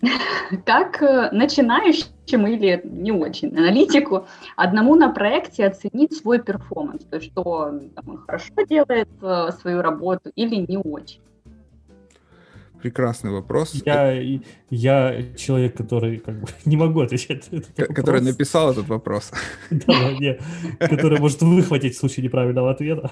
Как 0.65 1.01
э, 1.01 1.30
начинающему 1.32 2.47
или 2.47 2.82
не 2.84 3.12
очень 3.12 3.49
аналитику 3.58 4.28
одному 4.56 4.95
на 4.95 5.10
проекте 5.10 5.65
оценить 5.65 6.13
свой 6.15 6.39
перформанс? 6.41 7.04
То 7.06 7.17
есть, 7.17 7.32
что 7.32 7.80
там, 7.95 8.10
он 8.10 8.17
хорошо 8.17 8.54
делает 8.69 9.10
э, 9.21 9.49
свою 9.60 9.82
работу 9.82 10.32
или 10.36 10.56
не 10.56 10.78
очень? 10.78 11.21
Прекрасный 12.82 13.32
вопрос. 13.32 13.73
Я, 13.86 14.12
я 14.69 15.23
человек, 15.36 15.75
который 15.75 16.19
как 16.19 16.39
бы 16.39 16.47
не 16.65 16.78
могу 16.78 17.01
отвечать 17.01 17.51
на 17.51 17.58
этот 17.58 17.73
К- 17.73 17.93
который 17.93 18.19
вопрос. 18.19 18.34
написал 18.34 18.71
этот 18.71 18.88
вопрос. 18.88 19.32
Да, 19.71 19.86
да, 19.88 20.12
не, 20.13 20.39
который 20.80 21.19
может 21.19 21.41
выхватить 21.41 21.95
в 21.95 21.97
случае 21.97 22.25
неправильного 22.25 22.69
ответа. 22.71 23.12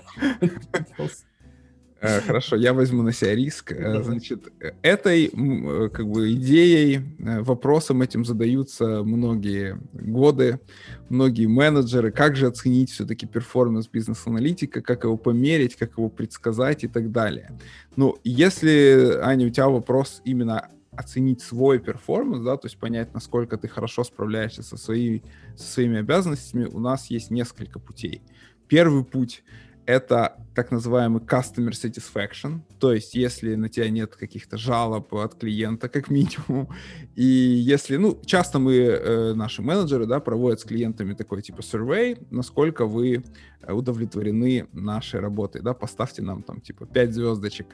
Э, 2.03 2.19
Хорошо, 2.19 2.57
я 2.57 2.73
возьму 2.73 3.01
на 3.01 3.13
себя 3.13 3.33
риск. 3.33 3.71
Э. 3.71 4.03
Значит, 4.03 4.51
этой 4.81 5.27
э, 5.27 5.89
как 5.89 6.05
бы 6.05 6.33
идеей, 6.33 6.99
вопросом 7.17 8.01
этим 8.01 8.25
задаются 8.25 9.03
многие 9.03 9.79
годы, 9.93 10.59
многие 11.07 11.45
менеджеры. 11.45 12.11
Как 12.11 12.35
же 12.35 12.47
оценить 12.47 12.91
все-таки 12.91 13.25
performance 13.25 13.87
бизнес-аналитика, 13.87 14.81
как 14.81 15.05
его 15.05 15.15
померить, 15.15 15.77
как 15.77 15.97
его 15.97 16.09
предсказать 16.09 16.83
и 16.83 16.89
так 16.89 17.09
далее. 17.11 17.57
Ну, 17.95 18.17
если, 18.25 19.19
Аня, 19.21 19.47
у 19.47 19.49
тебя 19.49 19.69
вопрос 19.69 20.21
именно 20.25 20.69
оценить 20.91 21.41
свой 21.41 21.79
performance, 21.79 22.43
да, 22.43 22.57
то 22.57 22.67
есть 22.67 22.77
понять, 22.77 23.13
насколько 23.13 23.57
ты 23.57 23.69
хорошо 23.69 24.03
справляешься 24.03 24.61
со, 24.61 24.75
своей, 24.75 25.23
со 25.55 25.71
своими 25.71 25.99
обязанностями, 25.99 26.65
у 26.65 26.79
нас 26.79 27.09
есть 27.09 27.31
несколько 27.31 27.79
путей. 27.79 28.21
Первый 28.67 29.05
путь 29.05 29.43
это 29.85 30.37
так 30.55 30.71
называемый 30.71 31.21
customer 31.21 31.71
satisfaction, 31.71 32.61
то 32.79 32.93
есть 32.93 33.15
если 33.15 33.55
на 33.55 33.69
тебя 33.69 33.89
нет 33.89 34.15
каких-то 34.15 34.57
жалоб 34.57 35.13
от 35.13 35.35
клиента, 35.35 35.89
как 35.89 36.09
минимум, 36.09 36.69
и 37.15 37.23
если, 37.23 37.97
ну, 37.97 38.19
часто 38.25 38.59
мы, 38.59 38.73
э, 38.75 39.33
наши 39.33 39.61
менеджеры, 39.61 40.05
да, 40.05 40.19
проводят 40.19 40.59
с 40.59 40.63
клиентами 40.63 41.13
такой 41.13 41.41
типа 41.41 41.61
survey, 41.61 42.25
насколько 42.31 42.85
вы 42.85 43.23
э, 43.61 43.73
удовлетворены 43.73 44.67
нашей 44.73 45.19
работой, 45.19 45.61
да, 45.61 45.73
поставьте 45.73 46.21
нам 46.21 46.43
там 46.43 46.61
типа 46.61 46.85
5 46.85 47.13
звездочек 47.13 47.67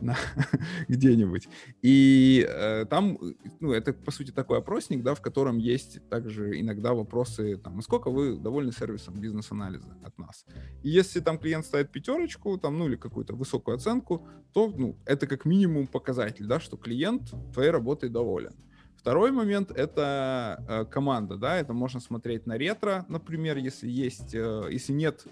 на- 0.00 0.16
где-нибудь. 0.88 1.48
И 1.82 2.46
э, 2.48 2.84
там, 2.86 3.18
ну, 3.60 3.72
это 3.72 3.92
по 3.92 4.10
сути 4.10 4.30
такой 4.30 4.58
опросник, 4.58 5.02
да, 5.02 5.14
в 5.14 5.20
котором 5.20 5.58
есть 5.58 6.06
также 6.08 6.60
иногда 6.60 6.92
вопросы, 6.94 7.56
там, 7.56 7.76
насколько 7.76 8.10
вы 8.10 8.36
довольны 8.36 8.72
сервисом 8.72 9.14
бизнес-анализа 9.20 9.96
от 10.02 10.18
нас. 10.18 10.44
И 10.82 10.90
если 10.90 11.20
там 11.20 11.38
клиент 11.38 11.64
ставит 11.64 11.90
пятерочку, 12.26 12.58
там, 12.58 12.78
ну, 12.78 12.86
или 12.86 12.96
какую-то 12.96 13.34
высокую 13.34 13.76
оценку, 13.76 14.26
то, 14.52 14.72
ну, 14.76 14.96
это 15.06 15.26
как 15.26 15.44
минимум 15.44 15.86
показатель, 15.86 16.46
да, 16.46 16.60
что 16.60 16.76
клиент 16.76 17.34
твоей 17.52 17.70
работой 17.70 18.08
доволен. 18.08 18.52
Второй 18.96 19.30
момент— 19.30 19.70
это 19.76 20.64
э, 20.68 20.84
команда, 20.86 21.36
да, 21.36 21.56
это 21.56 21.72
можно 21.72 22.00
смотреть 22.00 22.46
на 22.46 22.58
ретро, 22.58 23.04
например, 23.08 23.56
если 23.56 23.88
есть, 23.88 24.34
э, 24.34 24.68
если 24.70 24.94
нет 24.94 25.26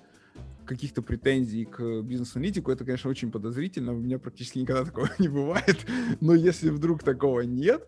каких-то 0.65 1.03
претензий 1.03 1.65
к 1.65 2.03
бизнес-аналитику, 2.03 2.71
это, 2.71 2.85
конечно, 2.85 3.11
очень 3.11 3.31
подозрительно, 3.31 3.93
у 3.93 3.99
меня 3.99 4.19
практически 4.19 4.59
никогда 4.59 4.85
такого 4.85 5.09
не 5.19 5.29
бывает, 5.29 5.87
но 6.21 6.35
если 6.35 6.71
вдруг 6.71 7.03
такого 7.03 7.41
нет, 7.41 7.87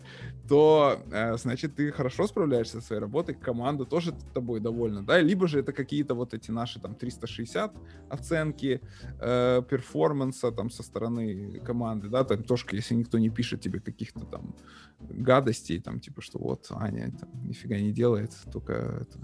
то, 0.49 1.03
э, 1.11 1.37
значит, 1.37 1.77
ты 1.77 1.91
хорошо 1.91 2.27
справляешься 2.27 2.81
со 2.81 2.87
своей 2.87 3.01
работой, 3.01 3.35
команда 3.35 3.85
тоже 3.85 4.15
тобой 4.35 4.61
довольна, 4.61 5.03
да, 5.03 5.21
либо 5.21 5.49
же 5.49 5.61
это 5.61 5.73
какие-то 5.73 6.15
вот 6.15 6.35
эти 6.35 6.51
наши 6.51 6.81
там 6.81 6.95
360 6.95 7.75
оценки 8.09 8.81
э, 9.21 9.63
перформанса 9.69 10.53
там 10.53 10.71
со 10.71 10.83
стороны 10.83 11.61
команды, 11.65 12.09
да, 12.09 12.25
там 12.25 12.43
тоже, 12.43 12.67
если 12.73 12.95
никто 12.95 13.19
не 13.19 13.31
пишет 13.31 13.61
тебе 13.61 13.81
каких-то 13.81 14.25
там 14.27 14.55
гадостей, 15.01 15.81
там, 15.81 16.01
типа, 16.01 16.23
что 16.23 16.39
вот 16.39 16.67
Аня 16.71 17.13
там, 17.19 17.29
нифига 17.47 17.79
не 17.79 17.93
делает, 17.93 18.33
только 18.53 18.73
это, 18.73 19.19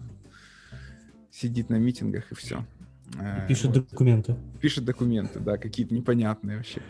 сидит 1.30 1.70
на 1.70 1.76
митингах 1.76 2.30
и 2.30 2.34
все. 2.34 2.64
И 3.14 3.48
Пишет 3.48 3.72
документы. 3.72 4.36
Пишет 4.60 4.84
документы, 4.84 5.38
да, 5.40 5.58
какие-то 5.58 5.94
непонятные 5.94 6.56
вообще. 6.56 6.80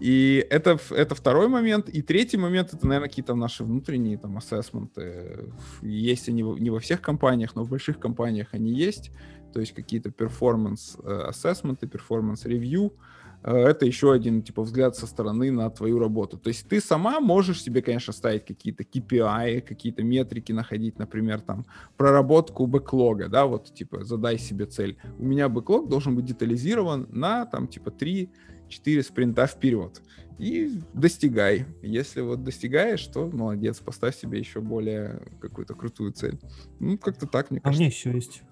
И 0.00 0.46
это, 0.50 0.78
это 0.90 1.14
второй 1.14 1.48
момент. 1.48 1.88
И 1.88 2.02
третий 2.02 2.36
момент, 2.36 2.72
это, 2.72 2.86
наверное, 2.86 3.08
какие-то 3.08 3.34
наши 3.34 3.64
внутренние 3.64 4.18
там 4.18 4.36
ассессменты. 4.36 5.52
Есть 5.82 6.28
они 6.28 6.42
не 6.42 6.70
во 6.70 6.78
всех 6.78 7.00
компаниях, 7.00 7.54
но 7.54 7.64
в 7.64 7.70
больших 7.70 7.98
компаниях 7.98 8.48
они 8.52 8.72
есть. 8.72 9.10
То 9.52 9.60
есть 9.60 9.72
какие-то 9.72 10.10
performance 10.10 10.96
э, 11.02 11.26
assessment 11.28 11.86
ы, 11.86 11.95
performance 11.95 12.44
review. 12.44 12.92
Э, 12.92 13.14
Это 13.44 13.84
еще 13.84 14.12
один, 14.12 14.42
типа, 14.42 14.62
взгляд 14.62 14.96
со 14.96 15.06
стороны 15.06 15.50
на 15.50 15.68
твою 15.68 15.98
работу. 15.98 16.38
То 16.38 16.48
есть 16.48 16.66
ты 16.66 16.80
сама 16.80 17.20
можешь 17.20 17.62
себе, 17.62 17.82
конечно, 17.82 18.14
ставить 18.14 18.46
какие-то 18.46 18.84
KPI, 18.84 19.60
какие-то 19.60 20.02
метрики 20.02 20.50
находить, 20.52 20.98
например, 20.98 21.40
там, 21.40 21.66
проработку 21.98 22.66
backlog 22.66 23.14
а, 23.14 23.28
да, 23.28 23.44
вот, 23.44 23.74
типа, 23.74 24.02
задай 24.02 24.38
себе 24.38 24.64
цель. 24.64 24.96
У 25.18 25.24
меня 25.24 25.50
backlog 25.50 25.90
должен 25.90 26.16
быть 26.16 26.24
детализирован 26.24 27.06
на, 27.10 27.44
там, 27.44 27.68
типа, 27.68 27.90
3-4 27.90 29.02
спринта 29.02 29.46
вперед. 29.46 30.00
И 30.38 30.80
достигай. 30.94 31.66
Если 31.82 32.22
вот 32.22 32.42
достигаешь, 32.42 33.06
то 33.06 33.26
молодец, 33.26 33.78
поставь 33.78 34.16
себе 34.16 34.38
еще 34.38 34.60
более 34.60 35.22
какую-то 35.40 35.74
крутую 35.74 36.12
цель. 36.12 36.38
Ну, 36.80 36.96
как-то 36.96 37.26
так, 37.26 37.50
мне 37.50 37.60
А 37.60 37.60
у 37.60 37.64
кажется. 37.64 37.80
меня 37.82 37.88
еще 37.90 38.12
есть. 38.12 38.42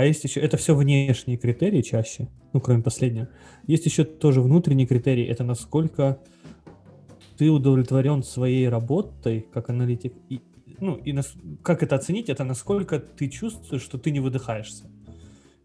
А 0.00 0.04
есть 0.06 0.24
еще, 0.24 0.40
это 0.40 0.56
все 0.56 0.74
внешние 0.74 1.36
критерии 1.36 1.82
чаще, 1.82 2.30
ну, 2.54 2.60
кроме 2.62 2.82
последнего. 2.82 3.28
Есть 3.66 3.84
еще 3.84 4.04
тоже 4.04 4.40
внутренний 4.40 4.86
критерий, 4.86 5.24
это 5.24 5.44
насколько 5.44 6.18
ты 7.36 7.50
удовлетворен 7.50 8.22
своей 8.22 8.66
работой 8.66 9.46
как 9.52 9.68
аналитик. 9.68 10.14
И, 10.30 10.40
ну, 10.78 10.94
и 10.94 11.12
нас- 11.12 11.34
как 11.62 11.82
это 11.82 11.96
оценить, 11.96 12.30
это 12.30 12.44
насколько 12.44 12.98
ты 12.98 13.28
чувствуешь, 13.28 13.82
что 13.82 13.98
ты 13.98 14.10
не 14.10 14.20
выдыхаешься. 14.20 14.84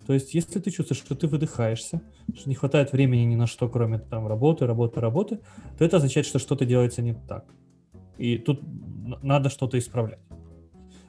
То 0.05 0.11
есть, 0.13 0.33
если 0.33 0.59
ты 0.59 0.69
чувствуешь, 0.69 1.01
что 1.01 1.15
ты 1.15 1.27
выдыхаешься, 1.27 2.01
что 2.35 2.49
не 2.49 2.55
хватает 2.55 2.91
времени 2.91 3.21
ни 3.21 3.35
на 3.35 3.47
что, 3.47 3.69
кроме 3.69 3.99
там 3.99 4.27
работы, 4.27 4.67
работы, 4.67 4.99
работы, 4.99 5.39
то 5.77 5.85
это 5.85 5.95
означает, 5.95 6.25
что 6.25 6.39
что-то 6.39 6.65
делается 6.65 7.01
не 7.01 7.13
так. 7.13 7.45
И 8.17 8.37
тут 8.37 8.59
надо 9.23 9.49
что-то 9.49 9.79
исправлять. 9.79 10.19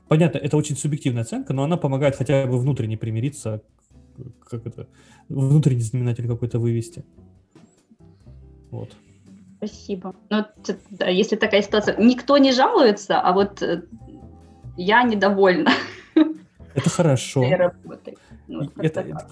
Понятно, 0.09 0.39
это 0.39 0.57
очень 0.57 0.77
субъективная 0.77 1.23
оценка, 1.23 1.53
но 1.53 1.65
она 1.65 1.77
помогает 1.77 2.17
хотя 2.17 2.47
бы 2.47 2.59
внутренне 2.59 2.97
примириться 2.97 3.63
как 4.49 4.67
это, 4.67 4.89
внутренний 5.29 5.83
знаменатель 5.83 6.27
какой-то 6.27 6.59
вывести. 6.59 7.05
Вот. 8.71 8.91
Спасибо. 9.59 10.15
Ну, 10.31 10.45
да, 10.91 11.09
если 11.09 11.37
такая 11.37 11.63
ситуация, 11.63 11.97
никто 11.99 12.37
не 12.39 12.53
жалуется, 12.53 13.21
а 13.21 13.33
вот 13.33 13.63
э, 13.63 13.85
я 14.77 15.03
недовольна. 15.03 15.71
Это 16.75 16.91
хорошо. 16.91 17.43
Ну, 18.49 18.63
это, 18.77 19.01
это, 19.01 19.29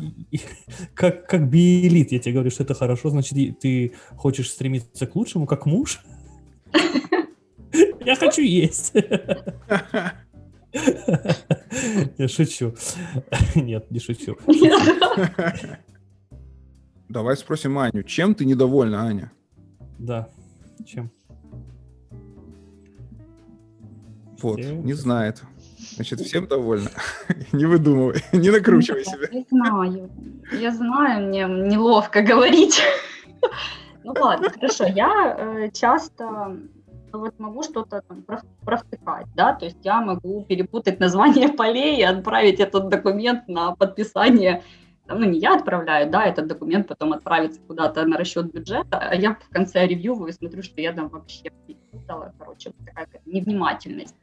как, 0.95 1.27
как 1.29 1.49
биэлит, 1.49 2.11
я 2.11 2.19
тебе 2.19 2.33
говорю, 2.33 2.51
что 2.51 2.63
это 2.63 2.75
хорошо, 2.75 3.11
значит, 3.11 3.61
ты 3.61 3.93
хочешь 4.17 4.51
стремиться 4.51 5.07
к 5.07 5.15
лучшему, 5.15 5.47
как 5.47 5.67
муж? 5.67 6.01
Я 8.05 8.17
хочу 8.17 8.43
есть. 8.43 8.95
Я 12.19 12.29
шучу. 12.29 12.75
Нет, 13.55 13.91
не 13.91 14.01
шучу. 14.01 14.37
Давай 17.09 17.37
спросим 17.37 17.79
Аню, 17.79 18.03
чем 18.03 18.35
ты 18.35 18.45
недовольна, 18.45 19.03
Аня? 19.03 19.33
Да, 19.99 20.29
чем? 20.85 21.11
Вот, 24.43 24.59
не 24.59 24.95
знает. 24.95 25.43
Значит, 25.95 26.21
всем 26.21 26.47
довольна. 26.47 26.91
Не 27.53 27.67
выдумывай, 27.67 28.23
не 28.33 28.51
накручивай 28.51 29.05
себя. 29.05 29.29
Я 29.31 29.45
знаю, 29.49 30.11
я 30.53 30.71
знаю, 30.73 31.29
мне 31.29 31.45
неловко 31.45 32.23
говорить. 32.23 32.81
Ну 34.03 34.13
ладно, 34.19 34.51
хорошо. 34.51 34.87
Я 34.87 35.37
э, 35.39 35.71
часто 35.73 36.59
вот 37.19 37.39
могу 37.39 37.63
что-то 37.63 38.03
там 38.03 38.25
провтыкать, 38.65 39.27
да, 39.35 39.55
то 39.55 39.65
есть 39.65 39.79
я 39.83 40.01
могу 40.01 40.45
перепутать 40.45 41.01
название 41.01 41.49
полей 41.57 41.99
и 41.99 42.03
отправить 42.03 42.61
этот 42.61 42.89
документ 42.89 43.49
на 43.49 43.75
подписание 43.75 44.63
ну, 45.07 45.25
не 45.25 45.39
я 45.39 45.55
отправляю, 45.55 46.11
да, 46.11 46.25
этот 46.25 46.47
документ 46.47 46.89
потом 46.89 47.13
отправится 47.13 47.61
куда-то 47.67 48.07
на 48.07 48.17
расчет 48.17 48.51
бюджета, 48.53 48.99
а 48.99 49.15
я 49.15 49.35
в 49.35 49.49
конце 49.51 49.87
ревью 49.87 50.17
смотрю, 50.33 50.63
что 50.63 50.81
я 50.81 50.93
там 50.93 51.09
вообще 51.09 51.51
перепутала, 51.67 52.33
короче, 52.39 52.73
такая 52.87 53.09
невнимательность. 53.27 54.17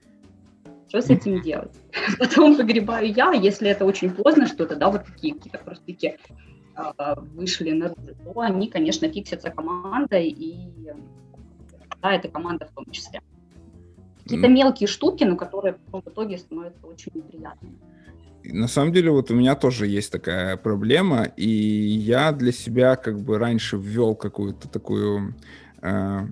Что 0.88 1.02
с 1.02 1.10
этим 1.10 1.42
делать? 1.42 1.74
Потом 2.20 2.56
выгребаю 2.56 3.14
я, 3.14 3.32
если 3.32 3.70
это 3.70 3.86
очень 3.86 4.12
поздно 4.12 4.48
что-то, 4.48 4.76
да, 4.76 4.90
вот 4.90 5.06
такие 5.06 5.36
какие-то 5.36 5.60
простыки 5.60 6.18
э, 6.76 7.14
вышли 7.34 7.72
наружу, 7.72 8.16
то 8.26 8.40
они, 8.42 8.68
конечно, 8.68 9.08
фиксятся 9.08 9.52
командой, 9.52 10.28
и 10.28 10.68
да, 12.02 12.14
это 12.14 12.28
команда 12.28 12.68
в 12.68 12.72
том 12.76 12.86
числе. 12.92 13.22
Какие-то 14.24 14.48
мелкие 14.48 14.88
штуки, 14.88 15.24
но 15.24 15.36
которые 15.36 15.78
в 15.92 16.00
итоге 16.00 16.38
становятся 16.38 16.86
очень 16.86 17.12
неприятными. 17.14 17.76
На 18.44 18.68
самом 18.68 18.92
деле, 18.92 19.12
вот 19.12 19.30
у 19.30 19.36
меня 19.36 19.56
тоже 19.56 19.88
есть 19.88 20.12
такая 20.12 20.58
проблема, 20.58 21.26
и 21.38 21.48
я 21.48 22.32
для 22.32 22.52
себя 22.52 22.96
как 22.96 23.20
бы 23.20 23.38
раньше 23.38 23.78
ввел 23.78 24.16
какую-то 24.16 24.68
такую 24.68 25.36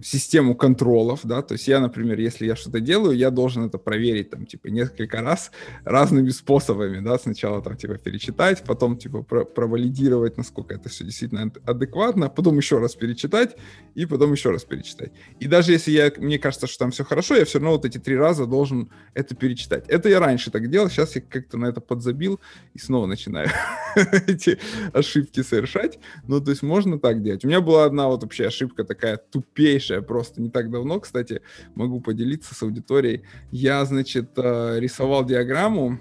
систему 0.03 0.55
контролов, 0.55 1.21
да, 1.23 1.41
то 1.41 1.53
есть 1.53 1.67
я, 1.67 1.79
например, 1.79 2.19
если 2.19 2.45
я 2.45 2.55
что-то 2.55 2.79
делаю, 2.79 3.17
я 3.17 3.31
должен 3.31 3.65
это 3.65 3.79
проверить 3.79 4.29
там, 4.29 4.45
типа, 4.45 4.67
несколько 4.67 5.21
раз 5.21 5.51
разными 5.83 6.29
способами, 6.29 6.99
да, 6.99 7.17
сначала 7.17 7.61
там, 7.61 7.75
типа, 7.75 7.97
перечитать, 7.97 8.63
потом, 8.63 8.97
типа, 8.97 9.23
про 9.23 9.45
провалидировать, 9.45 10.37
насколько 10.37 10.75
это 10.75 10.89
все 10.89 11.03
действительно 11.03 11.51
адекватно, 11.65 12.29
потом 12.29 12.57
еще 12.57 12.77
раз 12.77 12.95
перечитать 12.95 13.57
и 13.95 14.05
потом 14.05 14.33
еще 14.33 14.51
раз 14.51 14.63
перечитать. 14.63 15.11
И 15.39 15.47
даже 15.47 15.71
если 15.71 15.91
я, 15.91 16.11
мне 16.17 16.37
кажется, 16.37 16.67
что 16.67 16.77
там 16.79 16.91
все 16.91 17.03
хорошо, 17.03 17.35
я 17.35 17.45
все 17.45 17.57
равно 17.57 17.71
вот 17.71 17.85
эти 17.85 17.97
три 17.97 18.15
раза 18.15 18.45
должен 18.45 18.91
это 19.15 19.35
перечитать. 19.35 19.85
Это 19.87 20.09
я 20.09 20.19
раньше 20.19 20.51
так 20.51 20.69
делал, 20.69 20.89
сейчас 20.89 21.15
я 21.15 21.21
как-то 21.21 21.57
на 21.57 21.65
это 21.65 21.81
подзабил 21.81 22.39
и 22.75 22.79
снова 22.79 23.07
начинаю 23.07 23.49
эти 24.27 24.59
ошибки 24.93 25.41
совершать. 25.41 25.99
Ну, 26.27 26.39
то 26.39 26.51
есть 26.51 26.61
можно 26.61 26.99
так 26.99 27.23
делать. 27.23 27.43
У 27.43 27.47
меня 27.47 27.61
была 27.61 27.85
одна 27.85 28.07
вот 28.07 28.21
вообще 28.21 28.47
ошибка 28.47 28.83
такая 28.83 29.17
тупейшая 29.39 30.01
просто 30.01 30.41
не 30.41 30.49
так 30.49 30.69
давно, 30.69 30.99
кстати, 30.99 31.41
могу 31.75 32.01
поделиться 32.01 32.53
с 32.53 32.63
аудиторией. 32.63 33.23
Я, 33.51 33.85
значит, 33.85 34.31
э, 34.35 34.79
рисовал 34.79 35.25
диаграмму, 35.25 35.99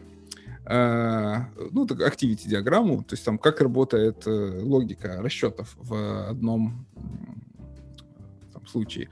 э, 0.67 1.37
ну, 1.71 1.87
так, 1.87 2.01
activity 2.01 2.49
диаграмму, 2.49 3.05
то 3.05 3.15
есть 3.15 3.25
там 3.25 3.39
как 3.39 3.61
работает 3.61 4.27
э, 4.27 4.61
логика 4.63 5.23
расчетов 5.23 5.77
в 5.77 6.29
одном 6.29 6.87
там, 8.53 8.67
случае. 8.67 9.09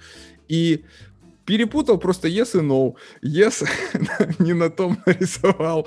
И 0.49 0.85
перепутал 1.47 1.99
просто 1.99 2.29
yes 2.29 2.59
и 2.59 2.63
no. 2.63 2.97
Yes 3.23 3.67
не 4.39 4.53
на 4.53 4.69
том 4.69 4.99
нарисовал 5.07 5.87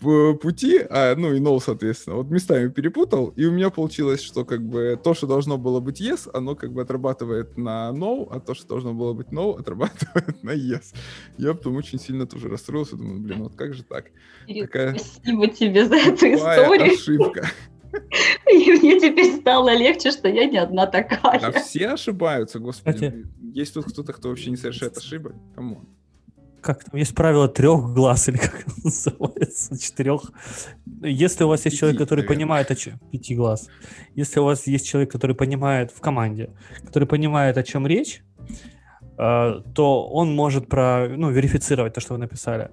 пути, 0.00 0.80
а, 0.88 1.14
ну 1.16 1.34
и 1.34 1.40
no, 1.40 1.60
соответственно. 1.60 2.16
Вот 2.16 2.30
местами 2.30 2.68
перепутал, 2.68 3.28
и 3.36 3.44
у 3.44 3.50
меня 3.50 3.70
получилось, 3.70 4.22
что 4.22 4.44
как 4.44 4.62
бы 4.62 4.98
то, 5.02 5.14
что 5.14 5.26
должно 5.26 5.58
было 5.58 5.80
быть 5.80 6.00
yes, 6.00 6.30
оно 6.32 6.54
как 6.54 6.72
бы 6.72 6.80
отрабатывает 6.80 7.58
на 7.58 7.90
no, 7.92 8.26
а 8.30 8.40
то, 8.40 8.54
что 8.54 8.68
должно 8.68 8.94
было 8.94 9.12
быть 9.12 9.28
no, 9.28 9.58
отрабатывает 9.60 10.42
на 10.42 10.50
yes. 10.50 10.94
Я 11.36 11.54
потом 11.54 11.76
очень 11.76 11.98
сильно 11.98 12.26
тоже 12.26 12.48
расстроился, 12.48 12.96
думаю, 12.96 13.20
блин, 13.20 13.42
вот 13.42 13.54
как 13.56 13.74
же 13.74 13.82
так? 13.82 14.06
Такая 14.46 14.96
Спасибо 14.96 15.48
тебе 15.48 15.86
за 15.86 15.96
эту 15.96 16.26
историю. 16.26 16.94
ошибка. 16.94 17.50
И 18.50 18.72
мне 18.72 19.00
теперь 19.00 19.40
стало 19.40 19.74
легче, 19.74 20.10
что 20.10 20.28
я 20.28 20.46
не 20.46 20.58
одна 20.58 20.86
такая. 20.86 21.40
Да 21.40 21.52
все 21.52 21.88
ошибаются, 21.88 22.58
господи. 22.58 23.08
Кстати, 23.08 23.26
Есть 23.54 23.74
тут 23.74 23.86
кто-то, 23.86 24.12
кто 24.12 24.28
вообще 24.28 24.50
не 24.50 24.56
совершает 24.56 24.96
ошибок? 24.96 25.34
Come 25.54 25.73
on. 25.73 25.88
Как 26.60 26.84
там 26.84 27.00
есть 27.00 27.14
правило 27.14 27.48
трех 27.48 27.94
глаз, 27.94 28.28
или 28.28 28.36
как 28.36 28.60
это 28.60 28.72
называется, 28.84 29.78
четырех. 29.78 30.30
Если 31.02 31.44
у 31.44 31.48
вас 31.48 31.64
есть 31.64 31.74
Пяти, 31.74 31.80
человек, 31.80 31.98
который 31.98 32.20
наверное. 32.20 32.36
понимает 32.36 32.70
о 32.70 32.74
чем... 32.76 32.98
Пяти 33.10 33.34
глаз. 33.34 33.68
Если 34.14 34.40
у 34.40 34.44
вас 34.44 34.66
есть 34.66 34.86
человек, 34.86 35.10
который 35.10 35.34
понимает 35.34 35.90
в 35.90 36.00
команде, 36.00 36.50
который 36.84 37.08
понимает, 37.08 37.56
о 37.56 37.62
чем 37.62 37.86
речь, 37.86 38.22
э, 39.18 39.62
то 39.74 40.06
он 40.08 40.34
может 40.34 40.68
про, 40.68 41.08
ну, 41.08 41.30
верифицировать 41.30 41.94
то, 41.94 42.00
что 42.00 42.12
вы 42.12 42.18
написали 42.20 42.70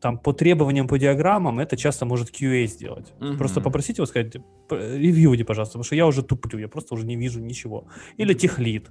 там 0.00 0.18
по 0.18 0.32
требованиям, 0.32 0.88
по 0.88 0.98
диаграммам 0.98 1.58
это 1.58 1.76
часто 1.76 2.06
может 2.06 2.30
QA 2.30 2.66
сделать. 2.66 3.12
Угу. 3.20 3.36
Просто 3.38 3.60
попросите 3.60 4.02
его 4.02 4.06
сказать, 4.06 4.36
ревьюйте, 4.70 5.44
пожалуйста, 5.44 5.72
потому 5.72 5.84
что 5.84 5.96
я 5.96 6.06
уже 6.06 6.22
туплю, 6.22 6.58
я 6.58 6.68
просто 6.68 6.94
уже 6.94 7.06
не 7.06 7.16
вижу 7.16 7.40
ничего. 7.40 7.86
Или 8.16 8.34
техлит, 8.34 8.90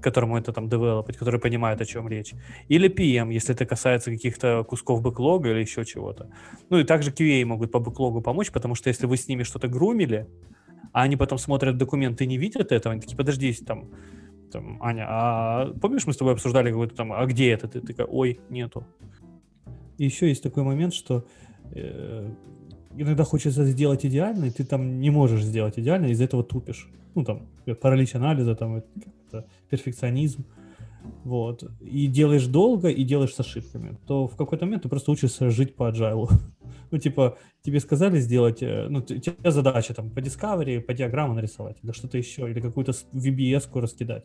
которому 0.00 0.36
это 0.36 0.52
там 0.52 0.68
девелопить, 0.68 1.16
который 1.16 1.40
понимает, 1.40 1.80
о 1.80 1.84
чем 1.84 2.08
речь. 2.08 2.34
Или 2.68 2.88
PM, 2.88 3.32
если 3.32 3.54
это 3.54 3.64
касается 3.64 4.10
каких-то 4.10 4.64
кусков 4.64 5.00
бэклога 5.00 5.50
или 5.50 5.60
еще 5.60 5.84
чего-то. 5.84 6.30
Ну 6.70 6.78
и 6.78 6.84
также 6.84 7.10
QA 7.10 7.44
могут 7.44 7.70
по 7.70 7.78
бэклогу 7.78 8.20
помочь, 8.20 8.50
потому 8.50 8.74
что 8.74 8.88
если 8.88 9.06
вы 9.06 9.16
с 9.16 9.28
ними 9.28 9.44
что-то 9.44 9.68
грумили, 9.68 10.26
а 10.92 11.02
они 11.02 11.16
потом 11.16 11.38
смотрят 11.38 11.76
документы 11.76 12.24
и 12.24 12.26
не 12.26 12.36
видят 12.36 12.72
этого, 12.72 12.92
они 12.92 13.00
такие, 13.00 13.16
подожди, 13.16 13.54
там, 13.54 13.90
там, 14.50 14.82
Аня, 14.82 15.06
а 15.08 15.72
помнишь, 15.80 16.06
мы 16.06 16.12
с 16.12 16.16
тобой 16.16 16.34
обсуждали 16.34 16.70
какой-то 16.70 16.94
там, 16.94 17.12
а 17.12 17.24
где 17.26 17.50
это? 17.52 17.68
Ты 17.68 17.80
такая, 17.80 18.06
ой, 18.06 18.40
нету 18.50 18.84
еще 19.98 20.28
есть 20.28 20.42
такой 20.42 20.62
момент, 20.62 20.94
что 20.94 21.26
э, 21.74 22.30
иногда 22.96 23.24
хочется 23.24 23.64
сделать 23.64 24.04
идеально, 24.04 24.46
и 24.46 24.50
ты 24.50 24.64
там 24.64 25.00
не 25.00 25.10
можешь 25.10 25.42
сделать 25.42 25.78
идеально, 25.78 26.06
из-за 26.06 26.24
этого 26.24 26.44
тупишь. 26.44 26.88
Ну, 27.14 27.24
там, 27.24 27.48
паралич 27.80 28.14
анализа, 28.14 28.54
там, 28.54 28.82
перфекционизм. 29.70 30.44
Вот. 31.24 31.64
И 31.80 32.06
делаешь 32.06 32.46
долго, 32.46 32.88
и 32.88 33.02
делаешь 33.04 33.34
с 33.34 33.40
ошибками. 33.40 33.98
То 34.06 34.28
в 34.28 34.36
какой-то 34.36 34.66
момент 34.66 34.84
ты 34.84 34.88
просто 34.88 35.10
учишься 35.10 35.50
жить 35.50 35.74
по 35.74 35.90
agile. 35.90 36.30
ну, 36.90 36.98
типа, 36.98 37.38
тебе 37.62 37.80
сказали 37.80 38.20
сделать, 38.20 38.62
э, 38.62 38.86
ну, 38.88 39.00
у 39.00 39.02
тебя 39.02 39.50
задача 39.50 39.94
там 39.94 40.10
по 40.10 40.20
Discovery, 40.20 40.80
по 40.80 40.94
диаграмму 40.94 41.34
нарисовать, 41.34 41.78
или 41.82 41.92
что-то 41.92 42.18
еще, 42.18 42.48
или 42.50 42.60
какую-то 42.60 42.92
VBS-ку 43.12 43.80
раскидать. 43.80 44.24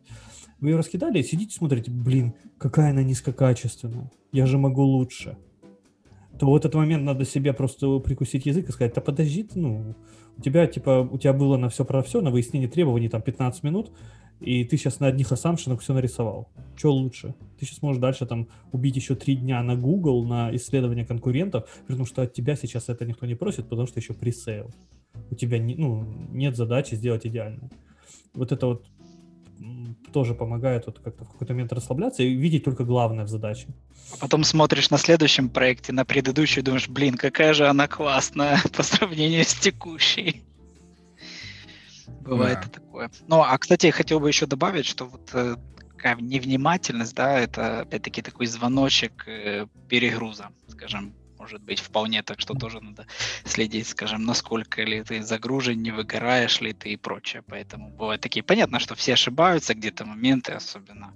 Вы 0.59 0.70
ее 0.70 0.78
раскидали, 0.78 1.22
сидите, 1.22 1.55
смотрите, 1.55 1.91
блин, 1.91 2.34
какая 2.57 2.91
она 2.91 3.03
низкокачественная, 3.03 4.11
я 4.32 4.45
же 4.45 4.57
могу 4.57 4.84
лучше 4.84 5.38
то 6.40 6.46
вот 6.46 6.66
этот 6.66 6.76
момент 6.76 7.04
надо 7.04 7.26
себе 7.26 7.54
просто 7.54 8.00
прикусить 8.00 8.46
язык 8.46 8.70
и 8.70 8.72
сказать, 8.72 8.94
да 8.94 9.02
подожди 9.02 9.44
ты, 9.44 9.60
ну, 9.60 9.96
у 10.38 10.42
тебя, 10.42 10.68
типа, 10.68 11.08
у 11.10 11.18
тебя 11.18 11.34
было 11.34 11.58
на 11.58 11.70
все 11.70 11.84
про 11.84 12.04
все, 12.04 12.22
на 12.22 12.30
выяснение 12.30 12.70
требований 12.70 13.10
там 13.10 13.22
15 13.22 13.64
минут, 13.64 13.92
и 14.40 14.64
ты 14.64 14.78
сейчас 14.78 15.00
на 15.00 15.08
одних 15.08 15.32
ассампшенах 15.32 15.82
все 15.82 15.94
нарисовал. 15.94 16.50
Что 16.76 16.94
лучше? 16.94 17.34
Ты 17.60 17.66
сейчас 17.66 17.82
можешь 17.82 18.00
дальше 18.00 18.28
там 18.28 18.48
убить 18.72 18.96
еще 18.96 19.16
три 19.16 19.36
дня 19.36 19.64
на 19.64 19.76
Google, 19.76 20.26
на 20.26 20.56
исследование 20.56 21.06
конкурентов, 21.06 21.68
потому 21.88 22.06
что 22.06 22.22
от 22.22 22.34
тебя 22.34 22.56
сейчас 22.56 22.90
это 22.90 23.06
никто 23.06 23.26
не 23.26 23.36
просит, 23.36 23.68
потому 23.68 23.88
что 23.88 24.00
еще 24.00 24.14
пресейл. 24.14 24.72
У 25.32 25.36
тебя 25.36 25.58
не, 25.58 25.76
ну, 25.76 26.04
нет 26.32 26.56
задачи 26.56 26.94
сделать 26.94 27.26
идеально. 27.26 27.70
Вот 28.36 28.52
это 28.52 28.68
вот 28.68 28.86
тоже 30.14 30.34
помогает 30.34 30.86
вот 30.86 30.99
как-то 30.99 31.26
в 31.26 31.32
какой-то 31.32 31.53
момент 31.53 31.74
расслабляться 31.74 32.24
и 32.24 32.34
видеть 32.34 32.64
только 32.64 32.84
главное 32.84 33.26
в 33.26 33.30
задаче. 33.30 33.68
А 34.14 34.18
потом 34.18 34.43
смотришь 34.43 34.89
на 34.89 34.97
следующем 34.97 35.49
проекте, 35.49 35.91
на 35.91 36.05
предыдущий, 36.05 36.62
думаешь, 36.62 36.88
блин, 36.88 37.16
какая 37.16 37.53
же 37.53 37.68
она 37.68 37.88
классная 37.88 38.60
по 38.76 38.84
сравнению 38.84 39.43
с 39.43 39.53
текущей. 39.53 40.43
Бывает 42.22 42.60
да. 42.62 42.68
и 42.68 42.72
такое. 42.72 43.12
Ну, 43.28 43.41
а, 43.41 43.58
кстати, 43.58 43.88
я 43.88 43.91
хотел 43.91 44.20
бы 44.20 44.28
еще 44.28 44.45
добавить, 44.45 44.86
что 44.86 45.05
вот 45.05 45.30
э, 45.34 45.55
такая 45.95 46.16
невнимательность, 46.18 47.16
да, 47.16 47.39
это 47.39 47.82
опять-таки 47.82 48.22
такой 48.22 48.47
звоночек 48.47 49.28
э, 49.28 49.68
перегруза, 49.88 50.49
скажем, 50.68 51.14
может 51.38 51.62
быть, 51.62 51.80
вполне, 51.80 52.24
так 52.24 52.40
что 52.40 52.54
тоже 52.54 52.82
надо 52.82 53.06
следить, 53.46 53.88
скажем, 53.88 54.24
насколько 54.26 54.84
ли 54.84 55.04
ты 55.04 55.22
загружен, 55.24 55.82
не 55.82 55.92
выгораешь 55.92 56.62
ли 56.62 56.74
ты 56.74 56.90
и 56.90 56.98
прочее. 56.98 57.44
Поэтому 57.48 57.90
бывают 57.90 58.22
такие, 58.22 58.44
понятно, 58.44 58.80
что 58.80 58.96
все 58.96 59.14
ошибаются, 59.14 59.74
где-то 59.74 60.06
моменты, 60.06 60.54
особенно 60.54 61.14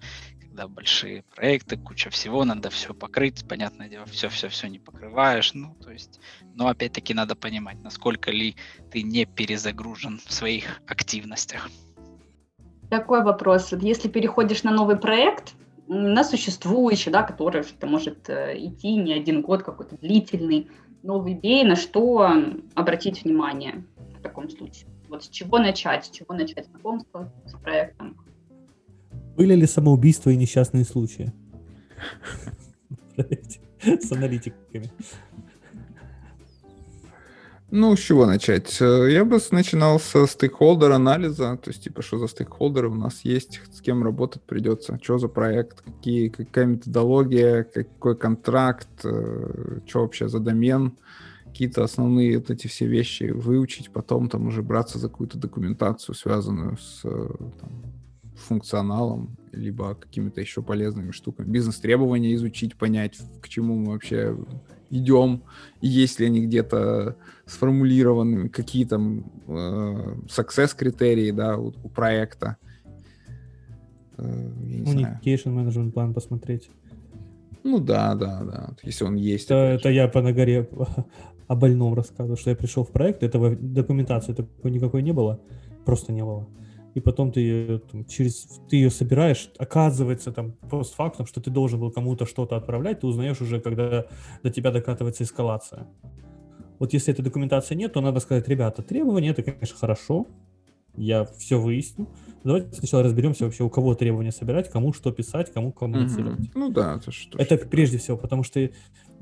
когда 0.52 0.68
большие 0.68 1.24
проекты, 1.34 1.78
куча 1.78 2.10
всего, 2.10 2.44
надо 2.44 2.70
все 2.70 2.94
покрыть, 2.94 3.48
понятное 3.48 3.88
дело, 3.88 4.06
все-все-все 4.06 4.68
не 4.68 4.80
покрываешь, 4.80 5.54
ну, 5.54 5.76
то 5.76 5.92
есть, 5.92 6.20
но 6.56 6.68
опять-таки 6.68 7.14
надо 7.14 7.36
понимать, 7.36 7.82
насколько 7.82 8.32
ли 8.32 8.58
ты 8.92 9.02
не 9.02 9.26
перезагружен 9.26 10.20
в 10.26 10.34
своих 10.34 10.82
активностях. 10.88 11.70
Такой 12.90 13.24
вопрос. 13.24 13.72
Если 13.72 14.10
переходишь 14.10 14.64
на 14.64 14.72
новый 14.72 14.98
проект, 14.98 15.54
на 15.94 16.24
существующий, 16.24 17.10
да, 17.10 17.22
который 17.22 17.62
это 17.62 17.86
может 17.86 18.30
э, 18.30 18.56
идти 18.58 18.96
не 18.96 19.14
один 19.14 19.42
год, 19.42 19.64
какой-то 19.64 19.98
длительный, 19.98 20.70
новый 21.04 21.34
бей, 21.34 21.66
на 21.66 21.76
что 21.76 22.32
обратить 22.76 23.26
внимание 23.26 23.84
в 24.18 24.22
таком 24.22 24.50
случае? 24.50 24.88
Вот 25.10 25.26
с 25.26 25.28
чего 25.28 25.60
начать? 25.60 26.06
С 26.06 26.10
чего 26.10 26.34
начать 26.34 26.68
знакомство 26.68 27.30
с 27.46 27.52
проектом? 27.60 28.16
Были 29.36 29.54
ли 29.54 29.68
самоубийства 29.68 30.30
и 30.30 30.38
несчастные 30.38 30.86
случаи? 30.86 31.34
С 33.84 34.12
аналитиками. 34.14 34.90
Ну, 37.74 37.96
с 37.96 38.00
чего 38.00 38.26
начать? 38.26 38.82
Э, 38.82 39.08
я 39.10 39.24
бы 39.24 39.40
начинал 39.52 39.98
со 39.98 40.28
стейкхолдер 40.28 40.92
анализа, 40.92 41.58
то 41.58 41.70
есть, 41.70 41.86
типа, 41.86 42.02
что 42.02 42.18
за 42.18 42.28
стейкхолдеры 42.28 42.90
у 42.90 42.96
нас 42.96 43.22
есть, 43.24 43.62
с 43.72 43.80
кем 43.80 44.04
работать 44.04 44.42
придется, 44.42 45.00
что 45.02 45.18
за 45.18 45.30
проект, 45.30 45.80
какие, 45.80 46.28
какая 46.28 46.66
методология, 46.66 47.64
какой 47.64 48.18
контракт, 48.18 48.90
э, 49.06 49.80
что 49.88 50.02
вообще 50.02 50.28
за 50.28 50.40
домен, 50.40 50.98
какие-то 51.46 51.86
основные 51.86 52.40
вот 52.40 52.50
эти 52.52 52.68
все 52.68 52.88
вещи 52.88 53.32
выучить, 53.32 53.90
потом 53.94 54.28
там 54.28 54.48
уже 54.48 54.62
браться 54.64 55.00
за 55.00 55.08
какую-то 55.08 55.38
документацию, 55.38 56.14
связанную 56.14 56.76
с 56.76 57.02
э, 57.06 57.30
там, 57.62 57.84
функционалом, 58.36 59.38
либо 59.54 59.96
какими-то 59.96 60.42
еще 60.42 60.62
полезными 60.62 61.12
штуками. 61.12 61.50
Бизнес-требования 61.50 62.34
изучить, 62.36 62.76
понять, 62.76 63.18
к 63.42 63.48
чему 63.48 63.78
мы 63.78 63.94
вообще 63.94 64.36
идем, 64.92 65.44
и 65.82 65.88
есть 65.88 66.20
ли 66.20 66.28
они 66.28 66.46
где-то 66.46 67.16
сформулированы, 67.46 68.50
какие 68.50 68.86
там 68.86 69.26
э, 69.48 70.16
success 70.28 70.76
критерии, 70.78 71.32
да, 71.32 71.58
у, 71.58 71.74
у 71.84 71.90
проекта. 71.90 72.58
Э, 74.18 74.24
Communication 74.24 75.56
management 75.56 75.92
план 75.92 76.14
посмотреть. 76.14 76.70
Ну 77.64 77.80
да, 77.80 78.16
да, 78.16 78.44
да. 78.44 78.70
Если 78.84 79.04
он 79.04 79.16
есть. 79.16 79.46
Это, 79.46 79.56
это 79.56 79.90
я 79.90 80.08
по 80.08 80.22
нагоре 80.22 80.70
о 81.48 81.56
больном 81.56 81.94
рассказываю, 81.94 82.38
что 82.38 82.50
я 82.50 82.56
пришел 82.56 82.84
в 82.84 82.92
проект, 82.92 83.24
этого 83.24 83.56
документации 83.56 84.34
такой 84.34 84.72
никакой 84.72 85.02
не 85.02 85.14
было, 85.14 85.40
просто 85.86 86.12
не 86.12 86.24
было 86.24 86.48
и 86.94 87.00
потом 87.00 87.32
ты 87.32 87.40
ее 87.40 87.80
там, 87.80 88.06
через 88.06 88.62
ты 88.70 88.76
ее 88.76 88.90
собираешь, 88.90 89.50
оказывается 89.58 90.32
там 90.32 90.54
постфактум, 90.70 91.26
что 91.26 91.42
ты 91.42 91.50
должен 91.50 91.80
был 91.80 91.92
кому-то 91.92 92.26
что-то 92.26 92.56
отправлять, 92.56 93.02
ты 93.02 93.08
узнаешь 93.08 93.42
уже, 93.42 93.60
когда 93.60 94.06
до 94.44 94.50
тебя 94.50 94.72
докатывается 94.72 95.24
эскалация. 95.24 95.88
Вот 96.80 96.94
если 96.94 97.14
этой 97.14 97.22
документации 97.22 97.76
нет, 97.76 97.94
то 97.94 98.02
надо 98.02 98.20
сказать, 98.20 98.48
ребята, 98.48 98.82
требования 98.82 99.30
это, 99.30 99.44
конечно, 99.44 99.78
хорошо, 99.78 100.28
я 100.96 101.26
все 101.26 101.60
выясню. 101.60 102.08
Давайте 102.44 102.74
сначала 102.74 103.04
разберемся 103.04 103.46
вообще, 103.46 103.64
у 103.64 103.70
кого 103.70 103.94
требования 103.94 104.32
собирать, 104.32 104.70
кому 104.70 104.94
что 104.94 105.12
писать, 105.12 105.52
кому 105.54 105.72
коммуницировать. 105.72 106.40
Mm-hmm. 106.40 106.52
Ну 106.56 106.70
да, 106.70 106.96
это 106.96 107.12
что. 107.12 107.38
Это 107.38 107.58
прежде 107.58 107.98
всего, 107.98 108.18
потому 108.18 108.44
что 108.44 108.70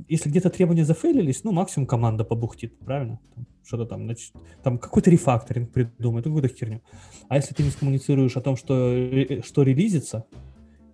если 0.08 0.30
где-то 0.30 0.50
требования 0.50 0.86
зафейлились, 0.86 1.44
ну 1.44 1.52
максимум 1.52 1.86
команда 1.86 2.24
побухтит, 2.24 2.78
правильно? 2.80 3.20
Что-то 3.66 3.86
там, 3.86 4.06
значит, 4.06 4.34
там 4.64 4.78
какой-то 4.78 5.12
рефакторинг 5.12 5.72
придумает, 5.72 6.26
какую-то 6.26 6.48
херню. 6.48 6.82
А 7.28 7.36
если 7.36 7.54
ты 7.54 7.64
не 7.64 7.70
скоммуницируешь 7.70 8.38
о 8.38 8.42
том, 8.42 8.56
что, 8.56 8.90
э, 8.90 9.42
что 9.44 9.64
релизится, 9.64 10.26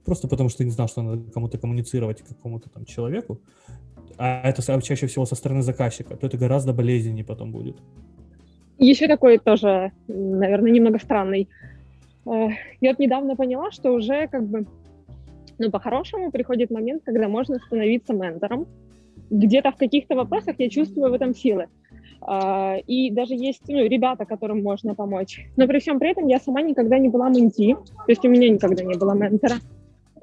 просто 0.04 0.28
потому 0.28 0.50
что 0.50 0.60
ты 0.60 0.66
не 0.66 0.72
знал, 0.72 0.88
что 0.88 1.04
надо 1.04 1.32
кому-то 1.32 1.58
коммуницировать, 1.58 2.22
какому-то 2.22 2.70
там 2.70 2.86
человеку, 2.86 3.40
а 4.18 4.42
это 4.48 4.82
чаще 4.82 5.08
всего 5.08 5.26
со 5.26 5.36
стороны 5.36 5.62
заказчика, 5.62 6.16
то 6.16 6.28
это 6.28 6.38
гораздо 6.38 6.74
болезненнее 6.74 7.26
потом 7.26 7.52
будет. 7.52 7.78
Еще 8.78 9.08
такой 9.08 9.38
тоже, 9.38 9.92
наверное, 10.08 10.72
немного 10.72 11.00
странный. 11.00 11.48
Э, 12.26 12.50
я 12.82 12.92
вот 12.92 13.00
недавно 13.00 13.36
поняла, 13.36 13.72
что 13.72 13.92
уже 13.92 14.28
как 14.28 14.44
бы, 14.48 14.66
ну, 15.58 15.72
по-хорошему 15.72 16.32
приходит 16.32 16.72
момент, 16.72 17.04
когда 17.06 17.28
можно 17.28 17.58
становиться 17.60 18.14
ментором. 18.14 18.68
Где-то 19.30 19.72
в 19.72 19.78
каких-то 19.78 20.16
вопросах 20.16 20.56
я 20.60 20.70
чувствую 20.70 21.10
в 21.10 21.14
этом 21.14 21.34
силы. 21.34 21.68
А, 22.22 22.78
и 22.88 23.12
даже 23.12 23.36
есть 23.36 23.64
ну, 23.68 23.86
ребята, 23.86 24.26
которым 24.26 24.62
можно 24.64 24.96
помочь. 24.96 25.46
Но 25.58 25.68
при 25.68 25.80
всем 25.80 26.00
при 26.00 26.12
этом 26.12 26.28
я 26.28 26.40
сама 26.40 26.62
никогда 26.62 26.98
не 26.98 27.10
была 27.10 27.30
менти, 27.30 27.76
то 27.76 28.06
есть 28.08 28.26
у 28.26 28.30
меня 28.30 28.50
никогда 28.50 28.84
не 28.84 28.96
было 28.96 29.14
ментора. 29.14 29.56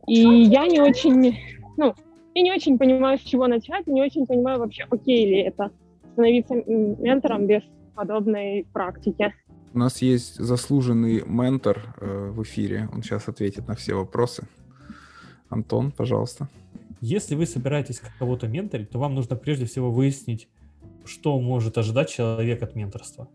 И 0.06 0.14
я 0.14 0.66
не 0.66 0.80
очень, 0.80 1.36
ну, 1.76 1.94
я 2.34 2.42
не 2.42 2.52
очень 2.52 2.76
понимаю, 2.78 3.18
с 3.18 3.22
чего 3.22 3.46
начать, 3.46 3.86
не 3.86 4.02
очень 4.02 4.26
понимаю 4.26 4.58
вообще, 4.58 4.84
окей 4.90 5.26
ли 5.26 5.42
это 5.42 5.70
становиться 6.12 6.54
ментором 6.54 7.46
без 7.46 7.62
подобной 7.94 8.66
практики. 8.72 9.32
У 9.74 9.78
нас 9.78 10.02
есть 10.02 10.36
заслуженный 10.36 11.22
ментор 11.24 11.94
э, 11.96 12.30
в 12.30 12.42
эфире. 12.42 12.90
Он 12.92 13.02
сейчас 13.02 13.28
ответит 13.28 13.68
на 13.68 13.74
все 13.74 13.94
вопросы. 13.94 14.46
Антон, 15.48 15.92
пожалуйста. 15.92 16.48
Если 17.00 17.34
вы 17.34 17.46
собираетесь 17.46 18.02
кого-то 18.18 18.48
менторить, 18.48 18.90
то 18.90 18.98
вам 18.98 19.14
нужно 19.14 19.34
прежде 19.34 19.64
всего 19.64 19.90
выяснить, 19.90 20.48
что 21.06 21.40
может 21.40 21.78
ожидать 21.78 22.10
человек 22.10 22.62
от 22.62 22.74
менторства. 22.74 23.28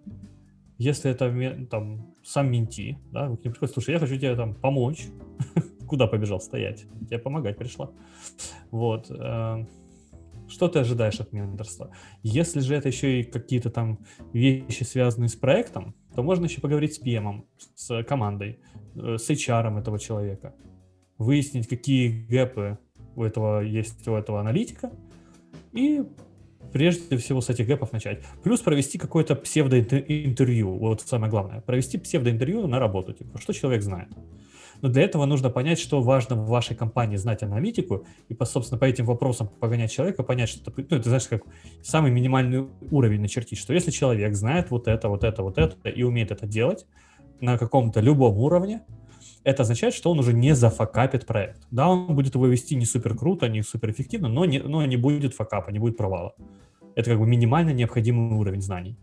Если 0.78 1.10
это 1.10 1.66
там 1.72 2.14
сам 2.24 2.52
менти, 2.52 3.00
да, 3.12 3.30
вы 3.30 3.38
к 3.38 3.44
нему 3.44 3.54
приходите, 3.54 3.74
слушай, 3.74 3.94
я 3.96 4.00
хочу 4.00 4.16
тебе 4.16 4.36
там 4.36 4.54
помочь. 4.54 5.08
Куда 5.88 6.06
побежал 6.06 6.40
стоять? 6.40 6.86
Тебе 7.08 7.18
помогать 7.18 7.58
пришла. 7.58 7.90
Вот. 8.70 9.10
Э, 9.10 9.66
что 10.48 10.68
ты 10.68 10.80
ожидаешь 10.80 11.20
от 11.20 11.34
менторства? 11.34 11.90
Если 12.22 12.60
же 12.60 12.76
это 12.76 12.90
еще 12.90 13.22
и 13.22 13.24
какие-то 13.24 13.72
там 13.72 14.00
вещи, 14.34 14.84
связанные 14.84 15.30
с 15.30 15.36
проектом, 15.36 15.96
то 16.18 16.24
можно 16.24 16.46
еще 16.46 16.62
поговорить 16.62 16.96
с 16.96 17.00
PM, 17.00 17.44
с 17.76 18.04
командой, 18.04 18.58
э, 18.96 19.18
с 19.20 19.30
HR 19.30 19.80
этого 19.80 20.00
человека, 20.00 20.56
выяснить, 21.20 21.68
какие 21.68 22.26
гэпы 22.26 22.80
у 23.16 23.24
этого 23.24 23.62
есть 23.62 24.08
у 24.08 24.16
этого 24.16 24.40
аналитика, 24.40 24.92
и 25.74 26.04
прежде 26.74 27.18
всего 27.18 27.40
с 27.40 27.52
этих 27.52 27.68
гэпов 27.68 27.92
начать. 27.92 28.24
Плюс 28.44 28.62
провести 28.62 28.98
какое-то 28.98 29.36
псевдоинтервью, 29.36 30.80
вот 30.80 31.02
самое 31.02 31.30
главное, 31.30 31.62
провести 31.62 32.00
псевдоинтервью 32.00 32.66
на 32.66 32.80
работу, 32.80 33.14
типа, 33.14 33.40
что 33.40 33.54
человек 33.54 33.84
знает. 33.84 34.10
Но 34.82 34.90
для 34.90 35.04
этого 35.04 35.26
нужно 35.26 35.50
понять, 35.50 35.80
что 35.80 36.02
важно 36.02 36.36
в 36.36 36.48
вашей 36.48 36.76
компании 36.76 37.18
знать 37.18 37.44
аналитику, 37.44 38.06
и, 38.30 38.34
по, 38.34 38.46
собственно, 38.46 38.80
по 38.80 38.86
этим 38.86 39.06
вопросам 39.06 39.48
погонять 39.48 39.92
человека, 39.92 40.24
понять, 40.24 40.50
что 40.50 40.72
это, 40.72 40.86
ну, 40.90 40.98
это, 40.98 41.10
знаешь, 41.10 41.28
как 41.28 41.44
самый 41.82 42.12
минимальный 42.12 42.68
уровень 42.92 43.22
начертить, 43.22 43.60
что 43.60 43.74
если 43.74 43.92
человек 43.92 44.36
знает 44.36 44.72
вот 44.72 44.88
это, 44.88 45.10
вот 45.10 45.24
это, 45.24 45.44
вот 45.44 45.58
это, 45.58 45.90
и 45.90 46.04
умеет 46.04 46.32
это 46.32 46.46
делать 46.46 46.86
на 47.40 47.58
каком-то 47.58 48.00
любом 48.00 48.38
уровне, 48.38 48.82
это 49.44 49.64
означает, 49.64 49.94
что 49.94 50.12
он 50.12 50.20
уже 50.20 50.34
не 50.34 50.54
зафакапит 50.56 51.26
проект. 51.26 51.66
Да, 51.72 51.88
он 51.88 52.14
будет 52.16 52.36
его 52.36 52.48
вести 52.48 52.76
не 52.76 52.86
супер 52.86 53.16
круто, 53.16 53.48
не 53.48 53.62
супер 53.62 53.92
эффективно, 53.92 54.28
но 54.28 54.46
не, 54.46 54.60
но 54.60 54.86
не 54.86 54.98
будет 54.98 55.34
факапа, 55.34 55.70
не 55.70 55.80
будет 55.80 55.96
провала. 55.96 56.36
Это 56.96 57.12
как 57.12 57.20
бы 57.20 57.26
минимально 57.26 57.70
необходимый 57.70 58.38
уровень 58.38 58.62
знаний. 58.62 58.98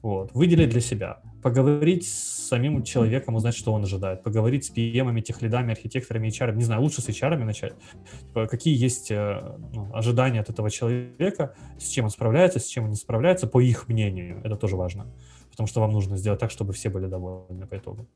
Вот. 0.00 0.32
Выделить 0.32 0.70
для 0.70 0.80
себя. 0.80 1.20
Поговорить 1.44 2.08
с 2.08 2.48
самим 2.48 2.82
человеком, 2.82 3.34
узнать, 3.34 3.54
что 3.54 3.74
он 3.74 3.82
ожидает. 3.82 4.22
Поговорить 4.22 4.64
с 4.64 4.72
PM, 4.72 5.20
техлидами, 5.20 5.72
архитекторами, 5.72 6.28
HR. 6.28 6.54
Не 6.54 6.64
знаю, 6.64 6.80
лучше 6.80 7.02
с 7.02 7.08
HR 7.10 7.36
начать. 7.44 7.74
Типа, 8.20 8.46
какие 8.46 8.74
есть 8.74 9.10
э, 9.10 9.58
ну, 9.74 9.90
ожидания 9.92 10.40
от 10.40 10.48
этого 10.48 10.70
человека, 10.70 11.54
с 11.78 11.88
чем 11.88 12.06
он 12.06 12.10
справляется, 12.10 12.60
с 12.60 12.64
чем 12.64 12.84
он 12.84 12.90
не 12.90 12.96
справляется, 12.96 13.46
по 13.46 13.60
их 13.60 13.88
мнению. 13.88 14.40
Это 14.42 14.56
тоже 14.56 14.76
важно. 14.76 15.04
Потому 15.50 15.66
что 15.66 15.80
вам 15.80 15.92
нужно 15.92 16.16
сделать 16.16 16.40
так, 16.40 16.50
чтобы 16.50 16.72
все 16.72 16.88
были 16.88 17.08
довольны 17.08 17.66
по 17.66 17.76
итогу. 17.76 18.08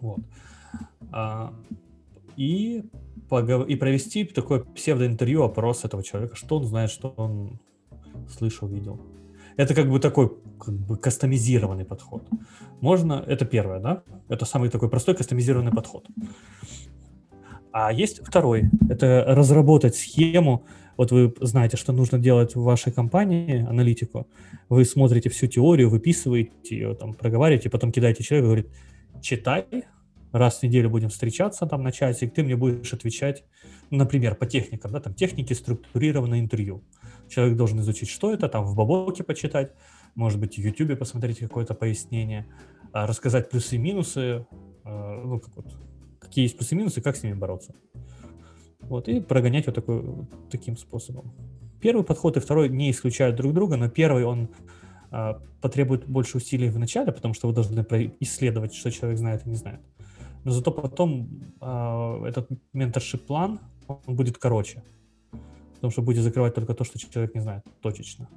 Вот. 0.00 0.20
А, 1.10 1.52
и, 2.36 2.84
погов... 3.28 3.66
и 3.66 3.74
провести 3.74 4.24
такое 4.26 4.60
псевдоинтервью, 4.60 5.42
опрос 5.42 5.84
этого 5.84 6.04
человека, 6.04 6.36
что 6.36 6.58
он 6.58 6.66
знает, 6.66 6.92
что 6.92 7.08
он 7.16 7.58
слышал, 8.28 8.68
видел. 8.68 9.00
Это 9.56 9.74
как 9.74 9.90
бы 9.90 9.98
такой 9.98 10.36
как 10.64 10.74
бы 10.74 10.96
кастомизированный 10.96 11.84
подход. 11.84 12.26
Можно, 12.80 13.24
это 13.26 13.44
первое, 13.44 13.80
да? 13.80 14.02
Это 14.28 14.44
самый 14.44 14.70
такой 14.70 14.88
простой 14.88 15.14
кастомизированный 15.14 15.72
подход. 15.72 16.06
А 17.72 17.92
есть 17.92 18.20
второй, 18.24 18.70
это 18.88 19.24
разработать 19.26 19.96
схему. 19.96 20.64
Вот 20.96 21.10
вы 21.10 21.34
знаете, 21.40 21.76
что 21.76 21.92
нужно 21.92 22.18
делать 22.18 22.54
в 22.54 22.62
вашей 22.62 22.92
компании, 22.92 23.66
аналитику. 23.66 24.28
Вы 24.68 24.84
смотрите 24.84 25.28
всю 25.28 25.48
теорию, 25.48 25.90
выписываете 25.90 26.50
ее, 26.76 26.94
там, 26.94 27.14
проговариваете, 27.14 27.70
потом 27.70 27.90
кидаете 27.90 28.22
человеку, 28.22 28.46
говорит, 28.46 28.68
читай, 29.20 29.66
раз 30.30 30.58
в 30.58 30.62
неделю 30.62 30.90
будем 30.90 31.08
встречаться 31.08 31.66
там 31.66 31.82
на 31.82 31.90
часик, 31.90 32.32
ты 32.32 32.42
мне 32.42 32.56
будешь 32.56 32.92
отвечать, 32.92 33.44
например, 33.90 34.34
по 34.36 34.46
техникам, 34.46 34.92
да, 34.92 35.00
там 35.00 35.14
техники 35.14 35.52
структурированное 35.52 36.40
интервью 36.40 36.82
Человек 37.28 37.56
должен 37.56 37.80
изучить, 37.80 38.10
что 38.10 38.32
это, 38.32 38.48
там 38.48 38.64
в 38.64 38.74
Бабоке 38.74 39.24
почитать, 39.24 39.72
может 40.14 40.40
быть, 40.40 40.56
в 40.56 40.60
Ютубе 40.60 40.96
посмотреть 40.96 41.38
какое-то 41.38 41.74
пояснение, 41.74 42.46
а, 42.92 43.06
рассказать 43.06 43.50
плюсы 43.50 43.76
и 43.76 43.78
минусы, 43.78 44.46
а, 44.84 45.22
ну, 45.24 45.40
как 45.40 45.56
вот, 45.56 45.66
какие 46.18 46.44
есть 46.44 46.56
плюсы 46.56 46.74
и 46.74 46.78
минусы, 46.78 47.00
как 47.00 47.16
с 47.16 47.22
ними 47.22 47.34
бороться. 47.34 47.74
Вот, 48.80 49.08
и 49.08 49.20
прогонять 49.20 49.66
вот 49.66 49.74
такой, 49.74 50.26
таким 50.50 50.76
способом. 50.76 51.32
Первый 51.80 52.04
подход 52.04 52.36
и 52.36 52.40
второй 52.40 52.68
не 52.68 52.90
исключают 52.90 53.36
друг 53.36 53.52
друга, 53.52 53.76
но 53.76 53.88
первый, 53.88 54.24
он 54.24 54.48
а, 55.10 55.40
потребует 55.60 56.06
больше 56.06 56.38
усилий 56.38 56.70
в 56.70 56.78
начале, 56.78 57.12
потому 57.12 57.34
что 57.34 57.48
вы 57.48 57.54
должны 57.54 57.84
исследовать, 58.20 58.74
что 58.74 58.90
человек 58.90 59.18
знает 59.18 59.46
и 59.46 59.50
не 59.50 59.56
знает. 59.56 59.80
Но 60.44 60.50
зато 60.50 60.70
потом 60.70 61.28
а, 61.60 62.26
этот 62.26 62.50
менторшип-план, 62.72 63.60
он 63.86 64.16
будет 64.16 64.38
короче, 64.38 64.82
потому 65.74 65.90
что 65.90 66.02
будете 66.02 66.22
закрывать 66.22 66.54
только 66.54 66.74
то, 66.74 66.84
что 66.84 66.98
человек 66.98 67.34
не 67.34 67.40
знает 67.40 67.64
точечно. 67.80 68.28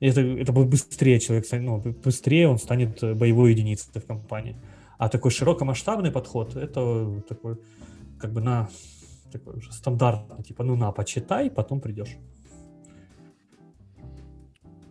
Это, 0.00 0.20
это 0.22 0.52
будет 0.52 0.68
быстрее 0.68 1.20
человек, 1.20 1.46
ну, 1.52 1.78
быстрее 1.78 2.48
он 2.48 2.58
станет 2.58 3.00
боевой 3.16 3.52
единицей 3.52 4.00
в 4.00 4.06
компании. 4.06 4.56
А 4.98 5.08
такой 5.08 5.30
широкомасштабный 5.30 6.10
подход, 6.10 6.56
это 6.56 7.22
такой, 7.28 7.58
как 8.18 8.32
бы 8.32 8.40
на 8.40 8.68
такой 9.30 9.56
уже 9.58 9.72
стандартный, 9.72 10.42
типа, 10.42 10.64
ну 10.64 10.76
на, 10.76 10.92
почитай, 10.92 11.50
потом 11.50 11.80
придешь. 11.80 12.16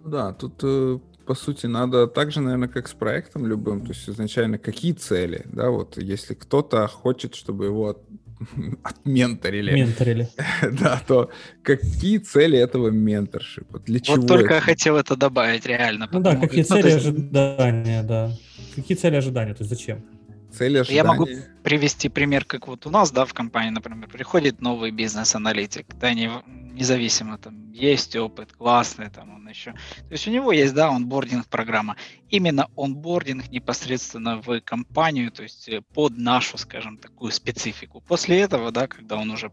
Да, 0.05 0.33
тут 0.33 0.63
э, 0.63 0.99
по 1.25 1.35
сути 1.35 1.67
надо 1.67 2.07
так 2.07 2.31
же, 2.31 2.41
наверное, 2.41 2.69
как 2.69 2.87
с 2.87 2.93
проектом 2.93 3.45
любым, 3.45 3.81
то 3.81 3.89
есть 3.89 4.09
изначально 4.09 4.57
какие 4.57 4.93
цели, 4.93 5.45
да, 5.45 5.69
вот 5.69 5.97
если 5.97 6.33
кто-то 6.33 6.87
хочет, 6.87 7.35
чтобы 7.35 7.65
его 7.65 8.01
отменторили, 8.83 9.71
Менторили. 9.71 10.29
да, 10.81 11.01
то 11.07 11.29
какие 11.63 12.17
цели 12.19 12.57
этого 12.57 12.89
менторшипа, 12.89 13.79
для 13.79 13.99
чего? 13.99 14.17
Вот 14.17 14.27
только 14.27 14.55
это? 14.55 14.65
хотел 14.65 14.97
это 14.97 15.15
добавить 15.15 15.65
реально. 15.65 16.07
Ну 16.11 16.19
да, 16.19 16.35
какие 16.35 16.65
ну, 16.69 16.75
цели 16.75 16.85
есть 16.85 16.97
ожидания, 16.97 18.03
да. 18.03 18.31
Какие 18.75 18.97
цели 18.97 19.15
ожидания, 19.15 19.53
то 19.53 19.63
есть 19.63 19.69
зачем? 19.69 20.03
Цели 20.51 20.83
Я 20.89 21.03
могу 21.03 21.23
ожидания. 21.23 21.55
привести 21.63 22.09
пример, 22.09 22.45
как 22.45 22.67
вот 22.67 22.85
у 22.85 22.89
нас, 22.89 23.11
да, 23.11 23.25
в 23.25 23.33
компании, 23.33 23.69
например, 23.69 24.09
приходит 24.09 24.61
новый 24.61 24.91
бизнес-аналитик, 24.91 25.85
да, 25.95 26.13
не, 26.13 26.31
независимо, 26.73 27.37
там, 27.37 27.71
есть 27.71 28.15
опыт, 28.15 28.53
классный, 28.53 29.09
там, 29.09 29.35
он 29.35 29.47
еще, 29.47 29.73
то 29.73 30.11
есть 30.11 30.27
у 30.27 30.31
него 30.31 30.51
есть, 30.51 30.73
да, 30.73 30.89
онбординг-программа, 30.89 31.97
именно 32.29 32.67
онбординг 32.75 33.49
непосредственно 33.49 34.41
в 34.41 34.59
компанию, 34.61 35.31
то 35.31 35.43
есть 35.43 35.69
э, 35.69 35.81
под 35.93 36.17
нашу, 36.17 36.57
скажем, 36.57 36.97
такую 36.97 37.31
специфику. 37.31 38.01
После 38.01 38.39
этого, 38.39 38.71
да, 38.71 38.87
когда 38.87 39.17
он 39.17 39.29
уже 39.31 39.51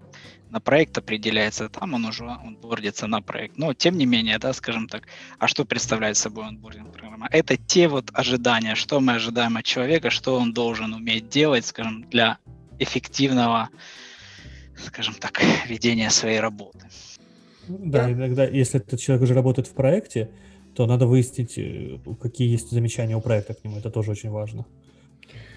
на 0.50 0.60
проект 0.60 0.98
определяется, 0.98 1.68
там 1.68 1.94
он 1.94 2.04
уже 2.04 2.24
онбордится 2.24 3.06
на 3.06 3.20
проект. 3.20 3.58
Но, 3.58 3.74
тем 3.74 3.96
не 3.98 4.06
менее, 4.06 4.38
да, 4.38 4.52
скажем 4.52 4.88
так, 4.88 5.02
а 5.38 5.48
что 5.48 5.64
представляет 5.64 6.16
собой 6.16 6.46
онбординг-программа? 6.46 7.28
Это 7.30 7.56
те 7.56 7.88
вот 7.88 8.10
ожидания, 8.12 8.74
что 8.74 9.00
мы 9.00 9.14
ожидаем 9.14 9.56
от 9.56 9.64
человека, 9.64 10.10
что 10.10 10.38
он 10.38 10.52
должен 10.52 10.94
уметь 10.94 11.28
делать, 11.28 11.66
скажем, 11.66 12.08
для 12.10 12.38
эффективного, 12.78 13.68
скажем 14.76 15.14
так, 15.14 15.42
ведения 15.68 16.10
своей 16.10 16.40
работы. 16.40 16.86
Да, 17.68 18.10
иногда, 18.10 18.44
если 18.44 18.80
этот 18.80 19.00
человек 19.00 19.24
уже 19.24 19.34
работает 19.34 19.66
в 19.66 19.74
проекте, 19.74 20.30
то 20.74 20.86
надо 20.86 21.06
выяснить, 21.06 21.58
э, 21.58 21.98
какие 22.20 22.48
есть 22.48 22.70
замечания 22.70 23.16
у 23.16 23.20
проекта 23.20 23.54
к 23.54 23.64
нему. 23.64 23.78
Это 23.78 23.90
тоже 23.90 24.10
очень 24.10 24.30
важно. 24.30 24.66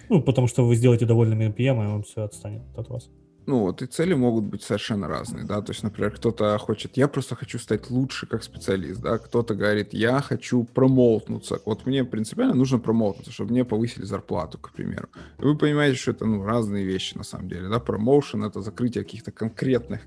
Ну, 0.08 0.22
потому 0.22 0.48
что 0.48 0.66
вы 0.66 0.76
сделаете 0.76 1.06
довольным 1.06 1.40
PM, 1.52 1.84
и 1.84 1.88
он 1.88 2.04
все 2.04 2.24
отстанет 2.24 2.62
от 2.76 2.90
вас. 2.90 3.10
Ну 3.50 3.62
вот, 3.62 3.82
и 3.82 3.88
цели 3.88 4.14
могут 4.14 4.44
быть 4.44 4.62
совершенно 4.62 5.08
разные, 5.08 5.44
да, 5.44 5.60
то 5.64 5.72
есть, 5.72 5.82
например, 5.82 6.12
кто-то 6.12 6.56
хочет, 6.60 6.98
я 6.98 7.08
просто 7.08 7.36
хочу 7.36 7.58
стать 7.58 7.90
лучше 7.90 8.28
как 8.28 8.44
специалист, 8.44 9.02
да, 9.02 9.18
кто-то 9.18 9.56
говорит, 9.56 9.92
я 9.92 10.22
хочу 10.22 10.66
промоутнуться, 10.66 11.60
вот 11.66 11.88
мне 11.88 12.04
принципиально 12.04 12.54
нужно 12.54 12.78
промоутнуться, 12.78 13.32
чтобы 13.32 13.54
мне 13.54 13.66
повысили 13.66 14.06
зарплату, 14.06 14.60
к 14.60 14.72
примеру. 14.72 15.10
И 15.40 15.46
вы 15.46 15.58
понимаете, 15.58 15.98
что 15.98 16.12
это, 16.12 16.26
ну, 16.26 16.44
разные 16.44 16.86
вещи 16.86 17.18
на 17.18 17.24
самом 17.24 17.50
деле, 17.50 17.70
да, 17.70 17.80
промоушен— 17.80 18.44
это 18.46 18.62
закрытие 18.62 19.04
каких-то 19.04 19.32
конкретных 19.32 20.02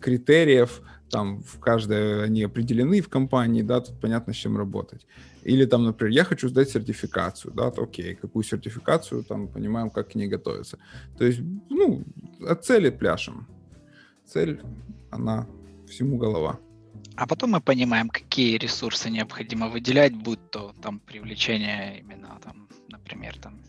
критериев, 0.00 0.80
там 1.10 1.42
в 1.42 1.60
каждой 1.60 2.24
они 2.24 2.44
определены 2.44 3.02
в 3.02 3.10
компании, 3.10 3.60
да, 3.60 3.80
тут 3.80 4.00
понятно, 4.00 4.32
с 4.32 4.36
чем 4.36 4.56
работать. 4.56 5.06
Или 5.46 5.66
там, 5.66 5.84
например, 5.84 6.12
я 6.12 6.24
хочу 6.24 6.48
сдать 6.48 6.70
сертификацию, 6.70 7.54
да, 7.54 7.70
то 7.70 7.82
окей, 7.82 8.14
какую 8.14 8.44
сертификацию, 8.44 9.22
там, 9.22 9.48
понимаем, 9.48 9.90
как 9.90 10.08
к 10.08 10.16
ней 10.16 10.28
готовиться. 10.28 10.78
То 11.18 11.24
есть, 11.24 11.40
ну, 11.70 12.04
от 12.48 12.64
цели 12.64 12.90
пляшем. 12.90 13.46
Цель, 14.24 14.60
она 15.10 15.46
всему 15.88 16.18
голова. 16.18 16.58
А 17.16 17.26
потом 17.26 17.50
мы 17.50 17.60
понимаем, 17.60 18.08
какие 18.08 18.58
ресурсы 18.58 19.10
необходимо 19.10 19.68
выделять, 19.68 20.14
будь 20.14 20.50
то 20.50 20.74
там 20.82 20.98
привлечение 20.98 22.00
именно 22.00 22.38
там, 22.42 22.68
например, 22.88 23.38
там 23.38 23.60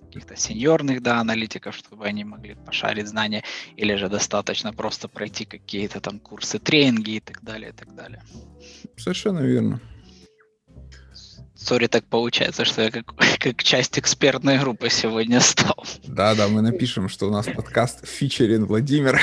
каких-то 0.00 0.36
сеньорных 0.36 1.02
да, 1.02 1.20
аналитиков, 1.20 1.74
чтобы 1.74 2.06
они 2.06 2.24
могли 2.24 2.54
пошарить 2.54 3.06
знания, 3.08 3.44
или 3.76 3.96
же 3.96 4.08
достаточно 4.08 4.72
просто 4.72 5.08
пройти 5.08 5.44
какие-то 5.44 6.00
там 6.00 6.18
курсы, 6.18 6.58
тренинги 6.58 7.16
и 7.16 7.20
так 7.20 7.42
далее, 7.42 7.68
и 7.68 7.72
так 7.72 7.94
далее. 7.94 8.22
Совершенно 8.96 9.40
верно. 9.40 9.80
Сори, 11.62 11.88
так 11.88 12.04
получается, 12.04 12.64
что 12.64 12.82
я 12.82 12.90
как, 12.90 13.14
как 13.38 13.62
часть 13.62 13.98
экспертной 13.98 14.58
группы 14.58 14.88
сегодня 14.88 15.40
стал. 15.40 15.84
Да-да, 16.04 16.48
мы 16.48 16.62
напишем, 16.62 17.08
что 17.08 17.28
у 17.28 17.30
нас 17.30 17.46
подкаст 17.46 18.06
фичерин 18.06 18.64
Владимир. 18.64 19.20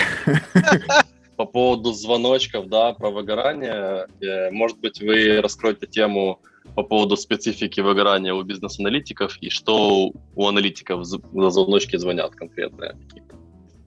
По 1.36 1.46
поводу 1.46 1.94
звоночков, 1.94 2.68
да, 2.68 2.94
про 2.94 3.10
выгорание, 3.10 4.08
э, 4.22 4.52
может 4.52 4.80
быть, 4.80 5.02
вы 5.02 5.42
раскроете 5.42 5.88
тему 5.88 6.40
по 6.76 6.84
поводу 6.84 7.16
специфики 7.16 7.80
выгорания 7.80 8.34
у 8.34 8.44
бизнес-аналитиков 8.44 9.38
и 9.42 9.50
что 9.50 10.12
у 10.36 10.48
аналитиков 10.48 11.06
за 11.06 11.20
звоночки 11.50 11.96
звонят 11.98 12.36
конкретные. 12.36 12.96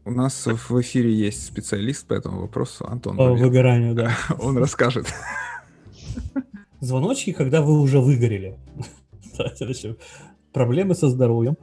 У 0.05 0.11
нас 0.12 0.46
в 0.46 0.80
эфире 0.80 1.12
есть 1.12 1.46
специалист 1.46 2.07
по 2.07 2.14
этому 2.14 2.40
вопросу, 2.40 2.86
Антон. 2.88 3.16
По 3.16 3.32
выгоранию, 3.32 3.94
да. 3.94 4.16
Он 4.40 4.59
расскажет. 4.59 5.07
Звоночки, 6.81 7.33
когда 7.33 7.61
вы 7.62 7.81
уже 7.81 8.01
выгорели. 8.01 8.59
Проблемы 10.53 10.95
со 10.95 11.09
здоровьем. 11.09 11.57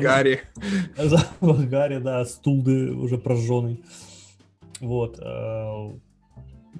Гарри. 0.00 0.40
Запах 0.96 1.64
гари, 1.68 1.98
да, 1.98 2.24
стулды 2.24 2.92
уже 2.92 3.16
прожженный. 3.16 3.82
Вот. 4.80 5.18
э, 5.18 5.90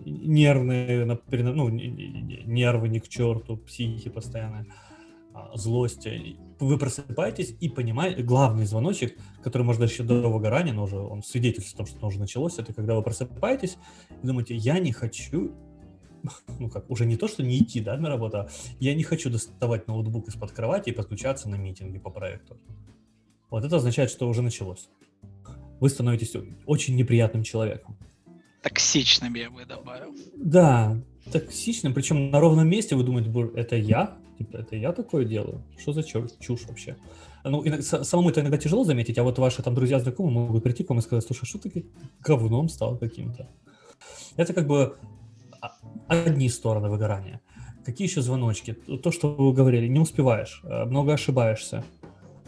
Нервные, 0.04 1.04
ну, 1.04 1.68
нервы 1.68 2.88
не 2.88 3.00
к 3.00 3.08
черту, 3.08 3.56
психи 3.56 4.08
постоянно, 4.08 4.66
а, 5.34 5.56
злость. 5.56 6.06
Вы 6.58 6.78
просыпаетесь 6.78 7.56
и 7.61 7.68
понимаете, 7.68 8.22
главный 8.22 8.66
звоночек, 8.66 9.18
который 9.42 9.62
может 9.62 9.80
даже 9.80 9.94
еще 9.94 10.02
до 10.04 10.28
выгорания, 10.28 10.72
но 10.72 10.84
уже 10.84 10.98
он 10.98 11.22
свидетельствует 11.22 11.74
о 11.74 11.76
том, 11.78 11.86
что 11.86 11.98
оно 11.98 12.08
уже 12.08 12.20
началось, 12.20 12.58
это 12.58 12.72
когда 12.72 12.94
вы 12.94 13.02
просыпаетесь 13.02 13.78
и 14.22 14.26
думаете, 14.26 14.54
я 14.54 14.78
не 14.78 14.92
хочу, 14.92 15.52
ну 16.58 16.70
как, 16.70 16.90
уже 16.90 17.06
не 17.06 17.16
то, 17.16 17.28
что 17.28 17.42
не 17.42 17.58
идти, 17.58 17.80
да, 17.80 17.96
на 17.96 18.08
работу, 18.08 18.38
а 18.38 18.48
я 18.78 18.94
не 18.94 19.02
хочу 19.02 19.30
доставать 19.30 19.88
ноутбук 19.88 20.28
из-под 20.28 20.52
кровати 20.52 20.90
и 20.90 20.92
подключаться 20.92 21.48
на 21.48 21.56
митинги 21.56 21.98
по 21.98 22.10
проекту. 22.10 22.56
Вот 23.50 23.64
это 23.64 23.76
означает, 23.76 24.10
что 24.10 24.28
уже 24.28 24.42
началось. 24.42 24.88
Вы 25.80 25.88
становитесь 25.88 26.34
очень 26.66 26.96
неприятным 26.96 27.42
человеком. 27.42 27.96
Токсичным 28.62 29.34
я 29.34 29.50
бы 29.50 29.64
добавил. 29.64 30.14
Да, 30.36 31.02
токсичным, 31.32 31.94
причем 31.94 32.30
на 32.30 32.40
ровном 32.40 32.68
месте 32.68 32.94
вы 32.94 33.02
думаете, 33.02 33.30
«Боже, 33.30 33.52
это 33.54 33.76
я? 33.76 34.18
Типа, 34.38 34.58
это 34.58 34.76
я 34.76 34.92
такое 34.92 35.24
делаю? 35.24 35.64
Что 35.78 35.92
за 35.92 36.00
чер- 36.00 36.30
чушь 36.38 36.64
вообще? 36.66 36.96
Ну, 37.44 37.64
самому 37.82 38.30
это 38.30 38.40
иногда 38.40 38.58
тяжело 38.58 38.84
заметить, 38.84 39.18
а 39.18 39.22
вот 39.22 39.38
ваши 39.38 39.62
там 39.62 39.74
друзья, 39.74 39.98
знакомые 39.98 40.46
могут 40.46 40.62
прийти 40.62 40.84
к 40.84 40.90
вам 40.90 40.98
и 40.98 41.02
сказать, 41.02 41.24
слушай, 41.24 41.46
что 41.46 41.58
ты 41.58 41.86
говном 42.20 42.68
стал 42.68 42.98
каким-то? 42.98 43.48
Это 44.36 44.52
как 44.52 44.66
бы 44.66 44.82
а- 44.82 45.19
одни 46.08 46.48
стороны 46.48 46.88
выгорания. 46.88 47.40
Какие 47.84 48.08
еще 48.08 48.22
звоночки? 48.22 48.72
То, 48.72 49.11
что 49.11 49.34
вы 49.34 49.52
говорили, 49.52 49.86
не 49.88 50.00
успеваешь, 50.00 50.61
э, 50.64 50.84
много 50.84 51.14
ошибаешься, 51.14 51.84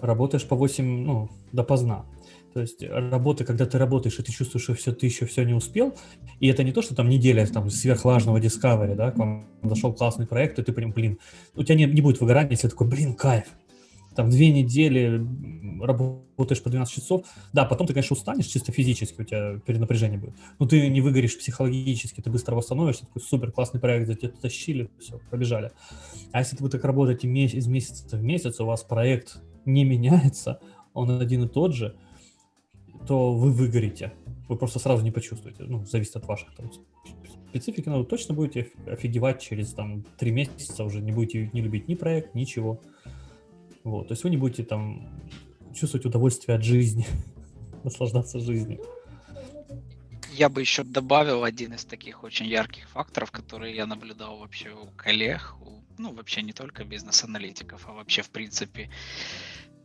работаешь 0.00 0.46
по 0.46 0.56
8, 0.56 0.84
ну, 0.84 1.30
допоздна. 1.52 2.04
То 2.52 2.60
есть 2.60 2.82
работа, 2.82 3.44
когда 3.44 3.64
ты 3.64 3.78
работаешь, 3.78 4.18
и 4.18 4.22
ты 4.22 4.30
чувствуешь, 4.30 4.64
что 4.64 4.74
все, 4.74 4.92
ты 4.92 5.06
еще 5.06 5.24
все 5.24 5.42
не 5.44 5.54
успел, 5.54 5.94
и 6.38 6.48
это 6.48 6.62
не 6.62 6.72
то, 6.72 6.82
что 6.82 6.94
там 6.94 7.08
неделя 7.08 7.46
там, 7.46 7.70
сверхважного 7.70 8.38
Discovery, 8.38 8.94
да, 8.94 9.10
к 9.10 9.16
вам 9.16 9.46
зашел 9.62 9.94
классный 9.94 10.26
проект, 10.26 10.58
и 10.58 10.62
ты 10.62 10.72
прям, 10.72 10.92
блин, 10.92 11.18
у 11.54 11.62
тебя 11.62 11.76
не, 11.76 11.84
не 11.86 12.02
будет 12.02 12.20
выгорания, 12.20 12.50
если 12.50 12.68
такой, 12.68 12.88
блин, 12.88 13.14
кайф. 13.14 13.44
Там 14.14 14.30
две 14.30 14.50
недели 14.50 15.24
работаешь 15.80 16.62
по 16.62 16.70
12 16.70 16.94
часов. 16.94 17.24
Да, 17.52 17.64
потом 17.64 17.86
ты, 17.86 17.94
конечно, 17.94 18.14
устанешь 18.14 18.46
чисто 18.46 18.72
физически, 18.72 19.20
у 19.20 19.24
тебя 19.24 19.58
перенапряжение 19.66 20.18
будет. 20.18 20.34
Но 20.58 20.66
ты 20.66 20.88
не 20.88 21.00
выгоришь 21.00 21.38
психологически, 21.38 22.20
ты 22.20 22.30
быстро 22.30 22.54
восстановишься, 22.54 23.06
такой 23.06 23.22
супер 23.22 23.52
классный 23.52 23.80
проект, 23.80 24.06
за 24.06 24.14
тебя 24.14 24.30
тащили, 24.30 24.90
все, 25.00 25.20
побежали. 25.30 25.72
А 26.32 26.40
если 26.40 26.56
вы 26.56 26.68
так 26.68 26.84
работаете 26.84 27.28
из 27.28 27.66
месяца 27.66 28.16
в 28.16 28.22
месяц, 28.22 28.60
у 28.60 28.66
вас 28.66 28.82
проект 28.82 29.40
не 29.64 29.84
меняется, 29.84 30.60
он 30.94 31.20
один 31.20 31.44
и 31.44 31.48
тот 31.48 31.74
же, 31.74 31.96
то 33.06 33.34
вы 33.34 33.50
выгорите. 33.50 34.12
Вы 34.48 34.56
просто 34.56 34.78
сразу 34.78 35.02
не 35.02 35.10
почувствуете. 35.10 35.64
Ну, 35.64 35.84
зависит 35.84 36.16
от 36.16 36.26
ваших 36.26 36.54
там, 36.54 36.70
специфики, 37.48 37.88
но 37.88 37.98
вы 37.98 38.04
точно 38.04 38.34
будете 38.34 38.70
офигевать 38.86 39.40
через 39.40 39.72
там 39.72 40.04
три 40.18 40.30
месяца, 40.30 40.84
уже 40.84 41.00
не 41.00 41.12
будете 41.12 41.50
не 41.52 41.60
любить 41.60 41.88
ни 41.88 41.94
проект, 41.94 42.34
ничего. 42.34 42.80
Вот, 43.84 44.08
то 44.08 44.12
есть 44.12 44.24
вы 44.24 44.30
не 44.30 44.36
будете 44.36 44.62
там 44.62 45.08
чувствовать 45.74 46.06
удовольствие 46.06 46.56
от 46.56 46.64
жизни, 46.64 47.06
наслаждаться 47.84 48.38
жизнью. 48.38 48.80
Я 50.32 50.48
бы 50.48 50.60
еще 50.60 50.82
добавил 50.82 51.44
один 51.44 51.74
из 51.74 51.84
таких 51.84 52.24
очень 52.24 52.46
ярких 52.46 52.88
факторов, 52.88 53.30
которые 53.30 53.74
я 53.74 53.86
наблюдал 53.86 54.38
вообще 54.38 54.70
у 54.70 54.86
коллег, 54.96 55.54
у, 55.60 55.82
ну 55.98 56.14
вообще 56.14 56.42
не 56.42 56.52
только 56.52 56.84
бизнес-аналитиков, 56.84 57.86
а 57.86 57.92
вообще 57.92 58.22
в 58.22 58.30
принципе 58.30 58.88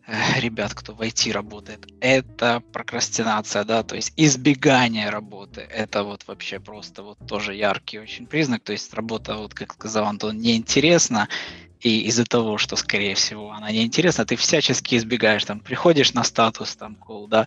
э, 0.05 0.39
ребят, 0.39 0.73
кто 0.73 0.93
в 0.93 1.01
IT 1.01 1.33
работает, 1.33 1.87
это 1.99 2.61
прокрастинация, 2.71 3.65
да, 3.65 3.83
то 3.83 3.95
есть 3.95 4.13
избегание 4.15 5.09
работы. 5.09 5.61
Это 5.61 6.03
вот 6.03 6.25
вообще 6.27 6.61
просто 6.61 7.03
вот 7.03 7.17
тоже 7.27 7.53
яркий 7.53 7.99
очень 7.99 8.25
признак. 8.25 8.63
То 8.63 8.71
есть 8.71 8.93
работа, 8.93 9.35
вот 9.35 9.53
как 9.53 9.73
сказал 9.73 10.05
Антон, 10.05 10.37
неинтересна, 10.39 11.27
и 11.81 12.01
из-за 12.07 12.25
того, 12.25 12.57
что, 12.57 12.75
скорее 12.75 13.15
всего, 13.15 13.51
она 13.51 13.71
неинтересна, 13.71 14.25
ты 14.25 14.35
всячески 14.35 14.95
избегаешь, 14.95 15.45
там, 15.45 15.59
приходишь 15.59 16.13
на 16.13 16.23
статус, 16.23 16.75
там, 16.75 16.95
кол, 16.95 17.27
да, 17.27 17.45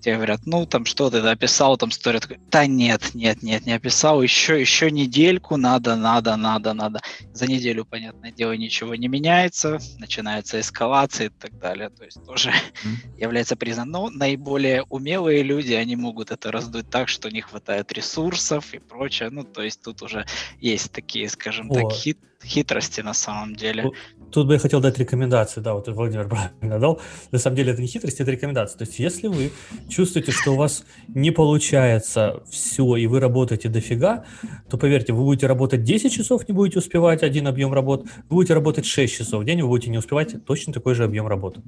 тебе 0.00 0.16
говорят, 0.16 0.40
ну, 0.46 0.66
там, 0.66 0.84
что 0.84 1.10
ты 1.10 1.18
описал, 1.18 1.76
там, 1.76 1.90
такой, 1.90 2.38
да 2.50 2.66
нет, 2.66 3.14
нет, 3.14 3.42
нет, 3.42 3.66
не 3.66 3.72
описал, 3.72 4.22
еще, 4.22 4.60
еще 4.60 4.90
недельку, 4.90 5.56
надо, 5.56 5.96
надо, 5.96 6.36
надо, 6.36 6.72
надо. 6.74 7.00
За 7.32 7.46
неделю, 7.46 7.84
понятное 7.84 8.32
дело, 8.32 8.52
ничего 8.52 8.94
не 8.94 9.08
меняется, 9.08 9.78
начинается 9.98 10.60
эскалация 10.60 11.26
и 11.26 11.30
так 11.30 11.58
далее, 11.58 11.90
то 11.90 12.04
есть 12.04 12.24
тоже 12.24 12.52
является 13.18 13.56
признан. 13.56 13.90
Но 13.90 14.10
наиболее 14.10 14.84
умелые 14.88 15.42
люди, 15.42 15.72
они 15.72 15.96
могут 15.96 16.30
это 16.30 16.50
раздуть 16.50 16.90
так, 16.90 17.08
что 17.08 17.30
не 17.30 17.40
хватает 17.40 17.92
ресурсов 17.92 18.74
и 18.74 18.78
прочее, 18.78 19.30
ну, 19.30 19.44
то 19.44 19.62
есть 19.62 19.82
тут 19.82 20.02
уже 20.02 20.26
есть 20.60 20.92
такие, 20.92 21.28
скажем 21.28 21.70
О. 21.70 21.74
так, 21.74 21.92
хит, 21.92 22.18
хитрости 22.44 23.00
на 23.00 23.14
самом 23.14 23.54
деле. 23.56 23.90
Тут 24.30 24.46
бы 24.46 24.54
я 24.54 24.58
хотел 24.58 24.80
дать 24.80 24.98
рекомендации, 24.98 25.60
да, 25.60 25.74
вот 25.74 25.88
Владимир 25.88 26.28
правильно 26.28 26.78
дал. 26.78 27.00
На 27.30 27.38
самом 27.38 27.56
деле 27.56 27.72
это 27.72 27.80
не 27.80 27.88
хитрость, 27.88 28.20
это 28.20 28.30
рекомендация. 28.30 28.78
То 28.78 28.84
есть 28.84 28.98
если 28.98 29.28
вы 29.28 29.50
чувствуете, 29.88 30.32
что 30.32 30.52
у 30.52 30.56
вас 30.56 30.84
не 31.08 31.30
получается 31.30 32.42
все, 32.50 32.96
и 32.96 33.06
вы 33.06 33.20
работаете 33.20 33.68
дофига, 33.68 34.24
то 34.68 34.76
поверьте, 34.76 35.12
вы 35.12 35.24
будете 35.24 35.46
работать 35.46 35.82
10 35.82 36.12
часов, 36.12 36.46
не 36.46 36.54
будете 36.54 36.78
успевать 36.78 37.22
один 37.22 37.46
объем 37.46 37.72
работ, 37.72 38.04
вы 38.28 38.36
будете 38.36 38.54
работать 38.54 38.86
6 38.86 39.14
часов 39.14 39.42
в 39.42 39.44
день, 39.44 39.62
вы 39.62 39.68
будете 39.68 39.90
не 39.90 39.98
успевать 39.98 40.44
точно 40.44 40.72
такой 40.72 40.94
же 40.94 41.04
объем 41.04 41.26
работы. 41.26 41.62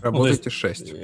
Работаете 0.00 0.42
ну, 0.46 0.50
6. 0.50 0.94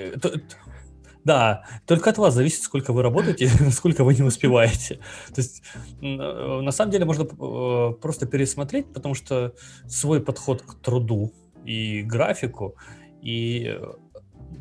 Да, 1.25 1.65
только 1.87 2.11
от 2.11 2.19
вас 2.19 2.35
зависит, 2.35 2.63
сколько 2.63 2.93
вы 2.93 3.03
работаете, 3.03 3.51
насколько 3.61 4.05
вы 4.05 4.15
не 4.15 4.23
успеваете. 4.23 4.97
То 5.35 5.41
есть, 5.41 5.63
э, 6.01 6.07
на 6.07 6.71
самом 6.73 6.91
деле, 6.91 7.05
можно 7.05 7.23
э, 7.23 7.93
просто 8.01 8.27
пересмотреть, 8.27 8.93
потому 8.93 9.15
что 9.15 9.55
свой 9.87 10.21
подход 10.21 10.63
к 10.63 10.75
труду 10.75 11.33
и 11.65 12.03
графику, 12.03 12.75
и 13.21 13.77
э, 13.77 13.93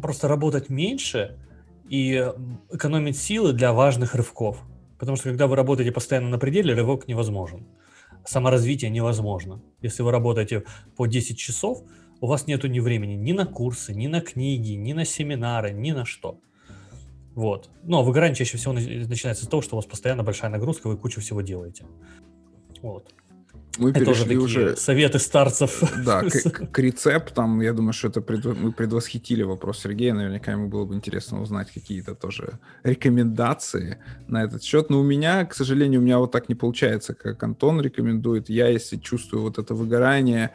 просто 0.01 0.28
работать 0.28 0.70
меньше 0.70 1.39
и 1.89 2.32
экономить 2.72 3.18
силы 3.18 3.53
для 3.53 3.74
важных 3.74 4.14
рывков. 4.14 4.62
Потому 4.99 5.18
что 5.18 5.30
когда 5.30 5.47
вы 5.47 5.55
работаете 5.55 5.91
постоянно 5.91 6.30
на 6.30 6.38
пределе, 6.38 6.76
рывок 6.76 7.07
невозможен. 7.07 7.66
Саморазвитие 8.24 8.91
невозможно. 8.91 9.64
Если 9.82 10.03
вы 10.03 10.12
работаете 10.12 10.64
по 10.95 11.07
10 11.07 11.39
часов, 11.39 11.84
у 12.20 12.28
вас 12.28 12.45
нету 12.45 12.68
ни 12.68 12.80
времени 12.80 13.16
ни 13.16 13.32
на 13.32 13.47
курсы, 13.47 13.95
ни 13.95 14.05
на 14.05 14.22
книги, 14.22 14.74
ни 14.74 14.93
на 14.93 15.05
семинары, 15.05 15.72
ни 15.72 15.91
на 15.91 16.05
что. 16.05 16.39
Вот. 17.36 17.69
Но 17.84 18.03
выгорание 18.03 18.36
чаще 18.36 18.57
всего 18.57 18.73
начинается 18.73 19.45
с 19.45 19.47
того, 19.47 19.61
что 19.61 19.75
у 19.75 19.77
вас 19.77 19.86
постоянно 19.86 20.23
большая 20.23 20.51
нагрузка, 20.51 20.88
вы 20.88 20.97
кучу 20.97 21.21
всего 21.21 21.41
делаете. 21.41 21.86
Вот. 22.82 23.13
Мы 23.77 23.91
это 23.91 24.01
перешли 24.01 24.38
уже 24.38 24.75
советы 24.75 25.17
старцев. 25.17 25.82
Да, 26.05 26.23
к, 26.29 26.71
к 26.71 26.79
рецептам. 26.79 27.61
Я 27.61 27.71
думаю, 27.71 27.93
что 27.93 28.09
это 28.09 28.19
пред, 28.21 28.43
мы 28.43 28.73
предвосхитили 28.73 29.43
вопрос 29.43 29.79
Сергея. 29.79 30.13
Наверняка 30.13 30.51
ему 30.51 30.67
было 30.67 30.84
бы 30.86 30.93
интересно 30.93 31.41
узнать 31.41 31.71
какие-то 31.71 32.13
тоже 32.13 32.59
рекомендации 32.84 33.97
на 34.27 34.43
этот 34.43 34.63
счет. 34.63 34.89
Но 34.89 34.99
у 34.99 35.03
меня, 35.03 35.45
к 35.45 35.53
сожалению, 35.53 36.01
у 36.01 36.03
меня 36.03 36.19
вот 36.19 36.32
так 36.32 36.49
не 36.49 36.55
получается, 36.55 37.13
как 37.13 37.41
Антон 37.43 37.79
рекомендует. 37.82 38.49
Я, 38.49 38.67
если 38.67 38.97
чувствую 38.97 39.43
вот 39.43 39.57
это 39.57 39.73
выгорание, 39.73 40.51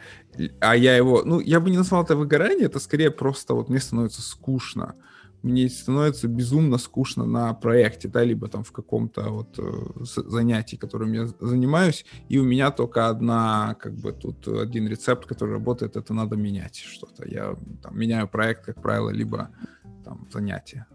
а 0.59 0.75
я 0.75 0.95
его, 0.95 1.23
ну, 1.23 1.39
я 1.39 1.59
бы 1.59 1.71
не 1.71 1.77
назвал 1.77 2.03
это 2.03 2.15
выгорание, 2.15 2.65
это 2.65 2.79
скорее 2.79 3.09
просто 3.09 3.55
вот 3.55 3.69
мне 3.69 3.79
становится 3.79 4.21
скучно 4.21 4.93
мне 5.43 5.69
становится 5.69 6.27
безумно 6.27 6.77
скучно 6.77 7.25
на 7.25 7.53
проекте, 7.53 8.07
да, 8.07 8.23
либо 8.23 8.47
там 8.47 8.63
в 8.63 8.71
каком-то 8.71 9.29
вот 9.29 9.59
э, 9.59 10.03
занятии, 10.29 10.75
которым 10.75 11.13
я 11.13 11.27
занимаюсь, 11.39 12.05
и 12.29 12.37
у 12.37 12.43
меня 12.43 12.71
только 12.71 13.09
одна, 13.09 13.75
как 13.79 13.93
бы 13.95 14.11
тут 14.11 14.47
один 14.47 14.87
рецепт, 14.87 15.25
который 15.25 15.53
работает, 15.53 15.95
это 15.95 16.13
надо 16.13 16.35
менять 16.35 16.77
что-то. 16.77 17.27
Я 17.27 17.55
там 17.81 17.97
меняю 17.97 18.27
проект, 18.27 18.65
как 18.65 18.81
правило, 18.81 19.09
либо 19.09 19.49
там 20.03 20.27
занятие 20.31 20.85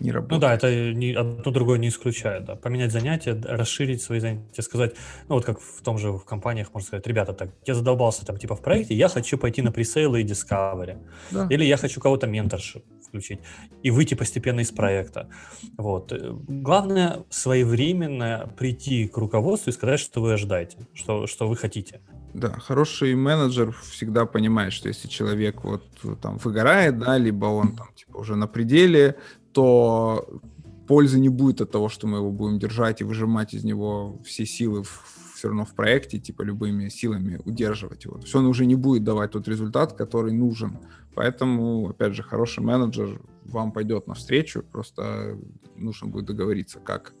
не 0.00 0.12
работает. 0.12 0.32
Ну 0.32 0.38
да, 0.38 0.54
это 0.54 0.94
не, 0.94 1.12
одно 1.12 1.50
другое 1.50 1.78
не 1.78 1.88
исключает. 1.88 2.44
Да. 2.44 2.56
Поменять 2.56 2.92
занятия, 2.92 3.40
расширить 3.44 4.02
свои 4.02 4.20
занятия, 4.20 4.62
сказать, 4.62 4.94
ну 5.28 5.36
вот 5.36 5.44
как 5.44 5.60
в 5.60 5.82
том 5.82 5.98
же 5.98 6.12
в 6.12 6.24
компаниях 6.24 6.72
можно 6.72 6.86
сказать, 6.86 7.06
ребята, 7.06 7.32
так, 7.32 7.50
я 7.66 7.74
задолбался 7.74 8.24
там 8.24 8.36
типа 8.36 8.56
в 8.56 8.62
проекте, 8.62 8.94
я 8.94 9.08
хочу 9.08 9.38
пойти 9.38 9.62
на 9.62 9.72
пресейлы 9.72 10.22
и 10.22 10.24
discovery. 10.24 10.98
Да. 11.30 11.46
Или 11.50 11.64
я 11.64 11.76
хочу 11.76 12.00
кого-то 12.00 12.26
менторшип 12.26 12.84
включить 13.14 13.40
и 13.82 13.90
выйти 13.90 14.14
постепенно 14.14 14.60
из 14.60 14.72
проекта. 14.72 15.28
Вот. 15.76 16.12
Главное 16.48 17.24
своевременно 17.30 18.52
прийти 18.56 19.06
к 19.06 19.16
руководству 19.16 19.70
и 19.70 19.72
сказать, 19.72 20.00
что 20.00 20.20
вы 20.20 20.32
ожидаете, 20.32 20.78
что, 20.94 21.26
что 21.26 21.48
вы 21.48 21.56
хотите. 21.56 22.00
Да, 22.34 22.50
хороший 22.58 23.14
менеджер 23.14 23.72
всегда 23.92 24.26
понимает, 24.26 24.72
что 24.72 24.88
если 24.88 25.06
человек 25.06 25.62
вот 25.62 25.84
там 26.20 26.38
выгорает, 26.38 26.98
да, 26.98 27.16
либо 27.16 27.46
он 27.46 27.76
там 27.76 27.86
типа 27.94 28.16
уже 28.16 28.34
на 28.34 28.48
пределе, 28.48 29.16
то 29.54 30.40
пользы 30.86 31.18
не 31.18 31.28
будет 31.28 31.60
от 31.60 31.70
того, 31.70 31.88
что 31.88 32.06
мы 32.06 32.18
его 32.18 32.30
будем 32.30 32.58
держать 32.58 33.00
и 33.00 33.04
выжимать 33.04 33.54
из 33.54 33.64
него 33.64 34.20
все 34.24 34.44
силы 34.44 34.82
в, 34.82 35.34
все 35.34 35.48
равно 35.48 35.64
в 35.64 35.74
проекте, 35.74 36.18
типа 36.18 36.42
любыми 36.42 36.88
силами 36.88 37.40
удерживать 37.44 38.04
его. 38.04 38.16
То 38.16 38.22
есть 38.22 38.34
он 38.34 38.46
уже 38.46 38.66
не 38.66 38.74
будет 38.74 39.04
давать 39.04 39.30
тот 39.30 39.48
результат, 39.48 39.94
который 39.94 40.32
нужен. 40.32 40.78
Поэтому, 41.14 41.88
опять 41.88 42.14
же, 42.14 42.22
хороший 42.22 42.62
менеджер 42.62 43.20
вам 43.44 43.72
пойдет 43.72 44.06
навстречу, 44.06 44.62
просто 44.62 45.38
нужно 45.76 46.08
будет 46.08 46.26
договориться, 46.26 46.80
как 46.80 47.14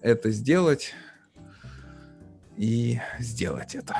это 0.00 0.30
сделать 0.30 0.92
и 2.56 2.98
сделать 3.20 3.74
это. 3.74 3.94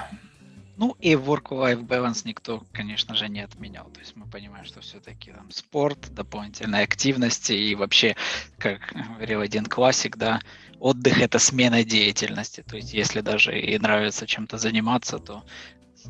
Ну 0.77 0.97
и 1.01 1.13
work-life 1.13 1.87
balance 1.87 2.23
никто, 2.25 2.65
конечно 2.73 3.15
же, 3.15 3.29
не 3.29 3.41
отменял. 3.41 3.91
То 3.91 4.01
есть 4.01 4.17
мы 4.17 4.27
понимаем, 4.27 4.65
что 4.65 4.81
все-таки 4.81 5.31
там 5.31 5.51
спорт, 5.51 6.13
дополнительные 6.15 6.83
активности 6.83 7.53
и 7.53 7.75
вообще, 7.75 8.17
как 8.59 8.81
говорил 8.95 9.41
один 9.41 9.67
классик, 9.67 10.17
да, 10.17 10.41
отдых 10.81 11.21
это 11.21 11.39
смена 11.39 11.85
деятельности. 11.85 12.65
То 12.67 12.77
есть 12.77 12.95
если 12.95 13.21
даже 13.21 13.59
и 13.61 13.79
нравится 13.79 14.27
чем-то 14.27 14.57
заниматься, 14.59 15.19
то 15.19 15.45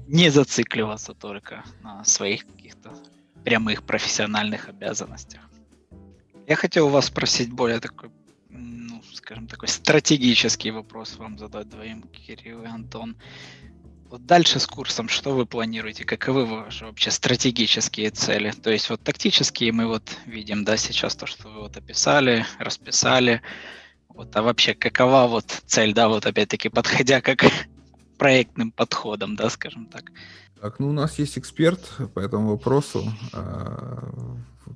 не 0.06 0.30
зацикливаться 0.30 1.12
только 1.12 1.64
на 1.82 2.04
своих 2.04 2.46
каких-то 2.46 2.94
прямых 3.44 3.82
профессиональных 3.82 4.68
обязанностях. 4.68 5.40
Я 6.46 6.56
хотел 6.56 6.86
у 6.86 6.90
вас 6.90 7.06
спросить 7.06 7.52
более 7.52 7.80
такой, 7.80 8.10
ну, 8.48 9.02
скажем, 9.12 9.46
такой 9.46 9.68
стратегический 9.68 10.70
вопрос 10.70 11.16
вам 11.16 11.38
задать 11.38 11.68
двоим, 11.68 12.02
Кирилл 12.02 12.62
и 12.62 12.66
Антон. 12.66 13.16
Вот 14.12 14.26
дальше 14.26 14.60
с 14.60 14.66
курсом, 14.66 15.08
что 15.08 15.34
вы 15.34 15.46
планируете? 15.46 16.04
Каковы 16.04 16.44
ваши 16.44 16.84
вообще 16.84 17.10
стратегические 17.10 18.10
цели? 18.10 18.50
То 18.50 18.70
есть 18.70 18.90
вот 18.90 19.02
тактические 19.02 19.72
мы 19.72 19.86
вот 19.86 20.02
видим, 20.26 20.64
да, 20.64 20.76
сейчас 20.76 21.16
то, 21.16 21.24
что 21.24 21.48
вы 21.48 21.60
вот 21.60 21.78
описали, 21.78 22.44
расписали. 22.58 23.40
Вот, 24.10 24.36
а 24.36 24.42
вообще 24.42 24.74
какова 24.74 25.26
вот 25.28 25.46
цель, 25.64 25.94
да, 25.94 26.08
вот 26.08 26.26
опять-таки 26.26 26.68
подходя 26.68 27.22
как 27.22 27.46
проектным 28.18 28.70
подходом, 28.70 29.34
да, 29.34 29.48
скажем 29.48 29.86
так. 29.86 30.12
Так, 30.60 30.78
ну 30.78 30.90
у 30.90 30.92
нас 30.92 31.18
есть 31.18 31.38
эксперт 31.38 31.80
по 32.12 32.20
этому 32.20 32.50
вопросу 32.50 33.10
э, 33.32 33.98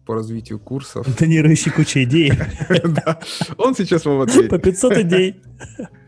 по 0.07 0.15
развитию 0.15 0.59
курсов. 0.59 1.07
Тонирующий 1.15 1.73
куча 1.73 2.05
идей. 2.05 2.33
Он 3.59 3.75
сейчас 3.75 4.07
вам 4.07 4.23
ответит. 4.23 4.49
По 4.49 4.59
500 4.59 4.93
идей. 4.97 5.43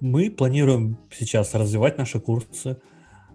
Мы 0.00 0.30
планируем 0.30 0.96
сейчас 1.12 1.54
развивать 1.54 1.98
наши 1.98 2.20
курсы. 2.20 2.78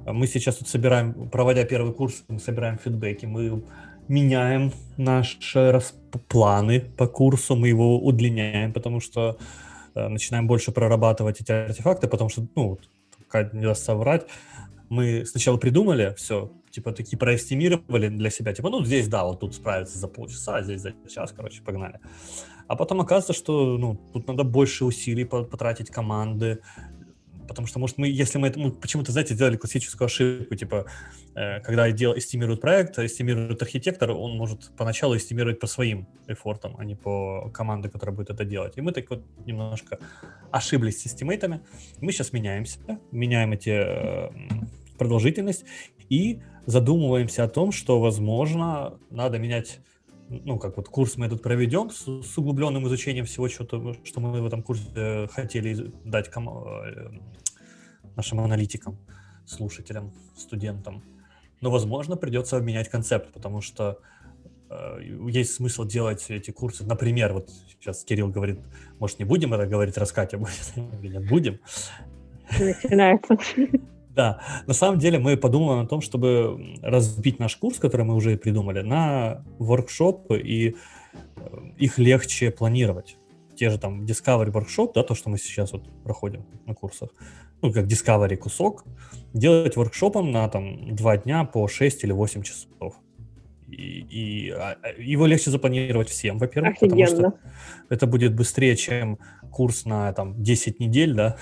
Мы 0.05 0.27
сейчас 0.27 0.55
тут 0.55 0.67
собираем, 0.67 1.29
проводя 1.29 1.63
первый 1.63 1.93
курс, 1.93 2.23
мы 2.27 2.39
собираем 2.39 2.77
фидбэки, 2.77 3.25
мы 3.25 3.63
меняем 4.07 4.71
наши 4.97 5.81
планы 6.27 6.79
по 6.79 7.07
курсу, 7.07 7.55
мы 7.55 7.67
его 7.67 7.99
удлиняем, 7.99 8.73
потому 8.73 8.99
что 8.99 9.37
э, 9.95 10.07
начинаем 10.07 10.47
больше 10.47 10.71
прорабатывать 10.71 11.41
эти 11.41 11.51
артефакты, 11.51 12.07
потому 12.07 12.29
что, 12.29 12.47
ну, 12.55 12.79
не 13.53 13.61
даст 13.61 13.83
соврать, 13.83 14.27
мы 14.89 15.25
сначала 15.25 15.57
придумали 15.57 16.13
все, 16.17 16.51
типа, 16.69 16.91
такие 16.91 17.17
проэстимировали 17.17 18.09
для 18.09 18.29
себя, 18.29 18.53
типа, 18.53 18.69
ну, 18.69 18.83
здесь, 18.85 19.07
да, 19.07 19.23
вот 19.25 19.39
тут 19.39 19.55
справиться 19.55 19.97
за 19.97 20.07
полчаса, 20.07 20.57
а 20.57 20.63
здесь 20.63 20.81
за 20.81 20.93
час, 21.09 21.33
короче, 21.35 21.61
погнали. 21.63 21.99
А 22.67 22.75
потом 22.75 23.01
оказывается, 23.01 23.33
что, 23.33 23.77
ну, 23.77 23.99
тут 24.13 24.27
надо 24.27 24.43
больше 24.43 24.85
усилий 24.85 25.25
потратить 25.25 25.89
команды, 25.89 26.61
потому 27.47 27.67
что, 27.67 27.79
может, 27.79 27.97
мы, 27.97 28.07
если 28.07 28.37
мы, 28.37 28.51
мы 28.55 28.71
почему-то, 28.71 29.11
знаете, 29.11 29.35
сделали 29.35 29.57
классическую 29.57 30.05
ошибку, 30.05 30.55
типа, 30.55 30.85
э, 31.35 31.59
когда 31.61 31.89
дел, 31.91 32.17
эстимирует 32.17 32.61
проект, 32.61 32.97
эстимирует 32.99 33.61
архитектор, 33.61 34.11
он 34.11 34.35
может 34.37 34.71
поначалу 34.77 35.15
эстимировать 35.15 35.59
по 35.59 35.67
своим 35.67 36.07
эфортам, 36.27 36.75
а 36.77 36.85
не 36.85 36.95
по 36.95 37.49
команде, 37.53 37.89
которая 37.89 38.15
будет 38.15 38.29
это 38.29 38.45
делать. 38.45 38.73
И 38.77 38.81
мы 38.81 38.91
так 38.91 39.09
вот 39.09 39.23
немножко 39.45 39.99
ошиблись 40.51 41.01
с 41.01 41.07
эстимейтами. 41.07 41.61
Мы 42.01 42.11
сейчас 42.11 42.33
меняемся, 42.33 42.79
меняем 43.11 43.53
эти 43.53 43.69
э, 43.69 44.29
продолжительность 44.97 45.65
и 46.09 46.41
задумываемся 46.65 47.43
о 47.43 47.47
том, 47.47 47.71
что, 47.71 47.99
возможно, 47.99 48.97
надо 49.09 49.37
менять 49.37 49.79
ну, 50.29 50.57
как 50.57 50.77
вот 50.77 50.87
курс 50.89 51.17
мы 51.17 51.27
этот 51.27 51.41
проведем 51.41 51.89
с, 51.89 52.05
с 52.05 52.37
углубленным 52.37 52.87
изучением 52.87 53.25
всего, 53.25 53.47
что, 53.47 53.95
что 54.03 54.19
мы 54.19 54.41
в 54.41 54.45
этом 54.45 54.63
курсе 54.63 55.27
хотели 55.31 55.91
дать 56.03 56.29
ком, 56.29 56.49
э, 56.49 57.11
нашим 58.15 58.39
аналитикам, 58.39 58.97
слушателям, 59.45 60.13
студентам. 60.35 61.03
Но, 61.61 61.69
возможно, 61.69 62.15
придется 62.15 62.59
менять 62.59 62.89
концепт, 62.89 63.31
потому 63.33 63.61
что 63.61 63.99
э, 64.69 64.99
есть 65.29 65.53
смысл 65.53 65.85
делать 65.85 66.25
эти 66.29 66.51
курсы. 66.51 66.85
Например, 66.85 67.33
вот 67.33 67.49
сейчас 67.67 68.03
Кирилл 68.03 68.29
говорит, 68.29 68.59
может, 68.99 69.19
не 69.19 69.25
будем 69.25 69.53
это 69.53 69.67
говорить, 69.67 69.97
раскатя 69.97 70.37
будет? 70.37 70.73
Нет, 71.01 71.27
будем. 71.27 71.59
Начинается. 72.59 73.37
Да, 74.15 74.39
на 74.65 74.73
самом 74.73 74.97
деле 74.97 75.19
мы 75.19 75.35
подумали 75.35 75.83
о 75.83 75.87
том, 75.87 75.99
чтобы 75.99 76.79
разбить 76.81 77.39
наш 77.39 77.57
курс, 77.57 77.79
который 77.79 78.05
мы 78.05 78.15
уже 78.15 78.37
придумали, 78.37 78.81
на 78.81 79.43
воркшопы, 79.59 80.39
и 80.39 80.69
э, 80.69 81.57
их 81.77 81.97
легче 81.97 82.49
планировать. 82.49 83.17
Те 83.57 83.69
же 83.69 83.77
там 83.77 84.05
Discovery 84.05 84.51
Workshop, 84.51 84.91
да, 84.95 85.03
то, 85.03 85.15
что 85.15 85.29
мы 85.29 85.37
сейчас 85.37 85.73
вот 85.73 85.83
проходим 86.03 86.45
на 86.65 86.73
курсах, 86.73 87.09
ну, 87.61 87.73
как 87.73 87.85
Discovery 87.85 88.37
кусок, 88.37 88.85
делать 89.33 89.75
воркшопом 89.75 90.31
на 90.31 90.47
там 90.47 90.95
два 90.95 91.17
дня 91.17 91.43
по 91.43 91.67
6 91.67 92.05
или 92.05 92.13
8 92.13 92.41
часов. 92.43 92.95
И, 93.67 94.05
и 94.09 94.49
а, 94.51 94.77
а, 94.81 94.87
его 94.97 95.25
легче 95.25 95.51
запланировать 95.51 96.07
всем, 96.07 96.37
во-первых, 96.37 96.79
потому 96.79 97.05
что 97.05 97.33
это 97.89 98.07
будет 98.07 98.33
быстрее, 98.33 98.77
чем 98.77 99.19
курс 99.51 99.85
на 99.85 100.13
там 100.13 100.41
10 100.41 100.79
недель, 100.79 101.13
да, 101.13 101.37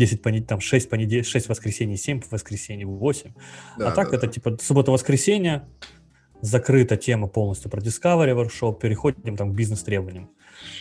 10 0.00 0.22
понед... 0.22 0.46
там 0.46 0.60
6 0.60 0.88
понедельник, 0.88 1.26
6 1.26 1.48
воскресений, 1.48 1.96
7 1.96 2.22
воскресений, 2.30 2.84
8. 2.84 3.32
Да, 3.78 3.88
а 3.88 3.92
так 3.92 4.10
да, 4.10 4.16
это 4.16 4.26
да. 4.26 4.32
типа 4.32 4.58
суббота-воскресенье, 4.60 5.68
закрыта 6.40 6.96
тема 6.96 7.28
полностью 7.28 7.70
про 7.70 7.80
Discovery 7.80 8.34
Workshop, 8.34 8.80
переходим 8.80 9.36
там 9.36 9.52
к 9.52 9.54
бизнес-требованиям. 9.54 10.30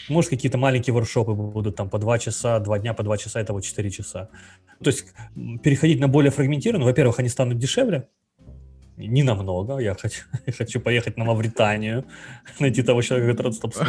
Может, 0.09 0.30
какие-то 0.30 0.57
маленькие 0.57 0.93
воркшопы 0.93 1.34
будут 1.34 1.76
там 1.76 1.89
по 1.89 1.99
2 1.99 2.20
часа, 2.20 2.59
2 2.59 2.80
дня 2.80 2.93
по 2.93 3.03
2 3.03 3.17
часа, 3.17 3.41
это 3.41 3.53
вот 3.53 3.63
4 3.63 3.89
часа. 3.91 4.30
То 4.84 4.89
есть 4.89 5.05
переходить 5.63 5.99
на 5.99 6.07
более 6.07 6.32
фрагментированно, 6.32 6.86
во-первых, 6.86 7.20
они 7.20 7.30
станут 7.30 7.57
дешевле, 7.57 8.07
не 9.08 9.24
намного. 9.24 9.80
Я 9.80 9.95
хочу, 9.95 10.24
хочу 10.58 10.80
поехать 10.80 11.18
на 11.18 11.26
Мавританию, 11.26 12.06
найти 12.60 12.84
того 12.84 13.02
человека, 13.02 13.32
который 13.32 13.54
стоп. 13.54 13.76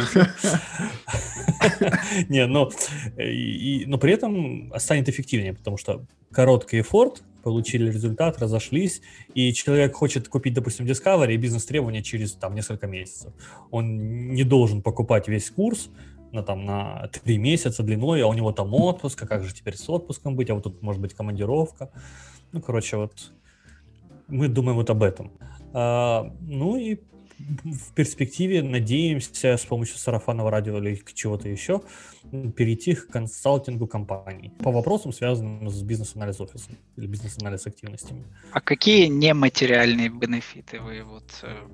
Не, 2.29 2.47
но, 2.47 2.71
и, 3.17 3.83
но 3.87 3.97
при 3.97 4.13
этом 4.13 4.73
станет 4.77 5.09
эффективнее, 5.09 5.53
потому 5.53 5.77
что 5.77 6.05
короткий 6.31 6.81
эфорт, 6.81 7.23
получили 7.43 7.91
результат, 7.91 8.39
разошлись, 8.39 9.01
и 9.33 9.51
человек 9.53 9.95
хочет 9.95 10.27
купить, 10.27 10.53
допустим, 10.53 10.85
Discovery 10.85 11.33
и 11.33 11.37
бизнес-требования 11.37 12.03
через 12.03 12.33
там 12.33 12.53
несколько 12.53 12.85
месяцев. 12.85 13.33
Он 13.71 14.33
не 14.33 14.43
должен 14.43 14.81
покупать 14.83 15.27
весь 15.27 15.49
курс, 15.49 15.89
на, 16.31 16.43
там, 16.43 16.65
на 16.65 17.09
три 17.23 17.37
месяца 17.37 17.83
длиной, 17.83 18.21
а 18.21 18.27
у 18.27 18.33
него 18.33 18.51
там 18.51 18.73
отпуск, 18.73 19.23
а 19.23 19.27
как 19.27 19.43
же 19.43 19.53
теперь 19.53 19.75
с 19.75 19.89
отпуском 19.89 20.35
быть, 20.35 20.49
а 20.49 20.55
вот 20.55 20.63
тут 20.63 20.81
может 20.81 21.01
быть 21.01 21.13
командировка. 21.13 21.89
Ну, 22.51 22.61
короче, 22.61 22.97
вот 22.97 23.33
мы 24.31 24.47
думаем 24.47 24.77
вот 24.77 24.89
об 24.89 25.03
этом. 25.03 25.31
А, 25.73 26.33
ну 26.41 26.77
и 26.77 26.97
в 27.63 27.93
перспективе 27.93 28.61
надеемся 28.61 29.57
с 29.57 29.65
помощью 29.65 29.97
сарафанного 29.97 30.51
радио 30.51 30.77
или 30.77 31.01
чего-то 31.13 31.49
еще 31.49 31.81
перейти 32.55 32.95
к 32.95 33.07
консалтингу 33.07 33.87
компаний 33.87 34.51
по 34.59 34.71
вопросам, 34.71 35.11
связанным 35.11 35.69
с 35.69 35.81
бизнес-анализ 35.81 36.39
офисом 36.39 36.77
или 36.97 37.07
бизнес-анализ 37.07 37.67
активностями. 37.67 38.23
А 38.51 38.61
какие 38.61 39.07
нематериальные 39.07 40.09
бенефиты 40.09 40.79
вы 40.79 41.03
вот 41.03 41.29
э, 41.43 41.67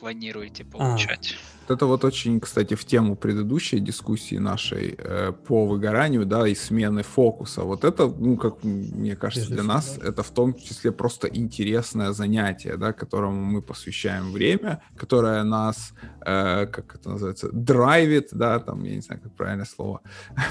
планируете 0.00 0.64
а. 0.64 0.78
получать? 0.78 1.36
А 1.36 1.50
это 1.70 1.86
вот 1.86 2.04
очень, 2.04 2.40
кстати, 2.40 2.74
в 2.74 2.84
тему 2.84 3.16
предыдущей 3.16 3.80
дискуссии 3.80 4.38
нашей 4.38 4.94
э, 4.98 5.32
по 5.32 5.66
выгоранию, 5.66 6.26
да, 6.26 6.46
и 6.48 6.54
смены 6.54 7.02
фокуса. 7.02 7.62
Вот 7.62 7.84
это, 7.84 8.06
ну, 8.06 8.36
как 8.36 8.64
мне 8.64 9.16
кажется, 9.16 9.50
для 9.50 9.62
нас 9.62 9.98
это 10.02 10.22
в 10.22 10.30
том 10.30 10.54
числе 10.54 10.92
просто 10.92 11.28
интересное 11.28 12.12
занятие, 12.12 12.76
да, 12.76 12.92
которому 12.92 13.44
мы 13.44 13.62
посвящаем 13.62 14.32
время, 14.32 14.82
которое 14.96 15.44
нас, 15.44 15.92
э, 16.26 16.66
как 16.66 16.96
это 16.96 17.10
называется, 17.10 17.48
драйвит, 17.52 18.28
да, 18.32 18.58
там, 18.58 18.84
я 18.84 18.96
не 18.96 19.02
знаю, 19.02 19.20
как 19.22 19.32
правильное 19.34 19.66
слово, 19.66 20.00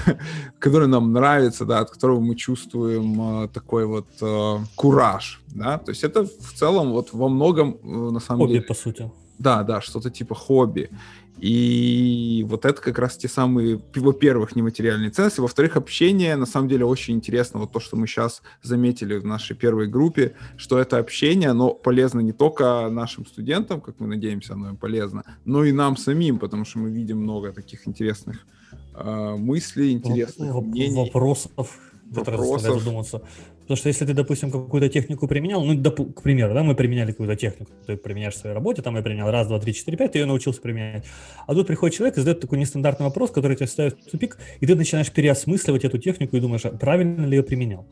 которое 0.58 0.86
нам 0.86 1.12
нравится, 1.12 1.64
да, 1.64 1.80
от 1.80 1.90
которого 1.90 2.20
мы 2.20 2.34
чувствуем 2.34 3.44
э, 3.44 3.48
такой 3.48 3.86
вот 3.86 4.08
э, 4.22 4.58
кураж, 4.74 5.42
да, 5.48 5.78
то 5.78 5.90
есть 5.90 6.04
это 6.04 6.24
в 6.24 6.52
целом 6.54 6.92
вот 6.92 7.12
во 7.12 7.28
многом, 7.28 7.78
э, 7.82 8.10
на 8.10 8.20
самом 8.20 8.40
Хобби, 8.40 8.52
деле... 8.52 8.62
по 8.62 8.74
сути 8.74 9.10
да, 9.40 9.62
да, 9.64 9.80
что-то 9.80 10.10
типа 10.10 10.34
хобби. 10.34 10.90
И 11.38 12.44
вот 12.46 12.66
это 12.66 12.82
как 12.82 12.98
раз 12.98 13.16
те 13.16 13.26
самые, 13.26 13.80
во-первых, 13.94 14.54
нематериальные 14.54 15.10
ценности, 15.10 15.40
во-вторых, 15.40 15.76
общение, 15.76 16.36
на 16.36 16.44
самом 16.44 16.68
деле, 16.68 16.84
очень 16.84 17.14
интересно. 17.14 17.60
Вот 17.60 17.72
то, 17.72 17.80
что 17.80 17.96
мы 17.96 18.06
сейчас 18.06 18.42
заметили 18.62 19.16
в 19.16 19.24
нашей 19.24 19.56
первой 19.56 19.88
группе, 19.88 20.34
что 20.58 20.78
это 20.78 20.98
общение, 20.98 21.48
оно 21.48 21.70
полезно 21.70 22.20
не 22.20 22.32
только 22.32 22.90
нашим 22.90 23.24
студентам, 23.24 23.80
как 23.80 23.98
мы 24.00 24.06
надеемся, 24.06 24.52
оно 24.52 24.68
им 24.68 24.76
полезно, 24.76 25.24
но 25.46 25.64
и 25.64 25.72
нам 25.72 25.96
самим, 25.96 26.38
потому 26.38 26.66
что 26.66 26.78
мы 26.78 26.90
видим 26.90 27.22
много 27.22 27.52
таких 27.52 27.88
интересных 27.88 28.46
э, 28.94 29.36
мыслей, 29.38 29.92
интересных 29.92 30.54
Воп- 30.54 30.66
мнений. 30.66 31.04
Вопросов, 31.06 31.80
заставляют 32.10 32.60
задуматься. 32.60 33.22
Потому 33.70 33.78
что 33.82 33.88
если 33.88 34.04
ты, 34.04 34.14
допустим, 34.14 34.50
какую-то 34.50 34.88
технику 34.88 35.28
применял, 35.28 35.64
ну, 35.64 35.74
доп- 35.74 36.12
к 36.12 36.22
примеру, 36.22 36.54
да, 36.54 36.64
мы 36.64 36.74
применяли 36.74 37.12
какую-то 37.12 37.36
технику, 37.36 37.70
ты 37.86 37.96
применяешь 37.96 38.34
в 38.34 38.38
своей 38.38 38.52
работе, 38.52 38.82
там 38.82 38.96
я 38.96 39.02
применял 39.02 39.30
раз, 39.30 39.46
два, 39.46 39.60
три, 39.60 39.72
четыре, 39.72 39.96
пять, 39.96 40.10
ты 40.10 40.18
ее 40.18 40.26
научился 40.26 40.60
применять. 40.60 41.04
А 41.46 41.54
тут 41.54 41.68
приходит 41.68 41.96
человек 41.96 42.16
и 42.16 42.20
задает 42.20 42.40
такой 42.40 42.58
нестандартный 42.58 43.06
вопрос, 43.06 43.30
который 43.30 43.56
тебя 43.56 43.68
ставит 43.68 43.96
в 44.00 44.10
тупик, 44.10 44.38
и 44.58 44.66
ты 44.66 44.74
начинаешь 44.74 45.12
переосмысливать 45.12 45.84
эту 45.84 45.98
технику 45.98 46.36
и 46.36 46.40
думаешь, 46.40 46.64
а 46.64 46.70
правильно 46.70 47.24
ли 47.24 47.36
я 47.36 47.44
применял. 47.44 47.86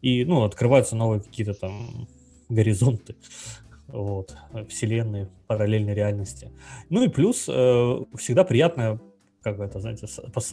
И, 0.00 0.24
ну, 0.24 0.44
открываются 0.44 0.96
новые 0.96 1.20
какие-то 1.20 1.52
там 1.52 2.08
горизонты 2.48 3.14
вот, 3.86 4.34
вселенные, 4.70 5.28
параллельной 5.46 5.92
реальности. 5.92 6.50
Ну 6.88 7.04
и 7.04 7.08
плюс 7.08 7.44
э, 7.50 7.98
всегда 8.16 8.44
приятно 8.44 8.98
как 9.42 9.58
это, 9.60 9.80
знаете, 9.80 10.06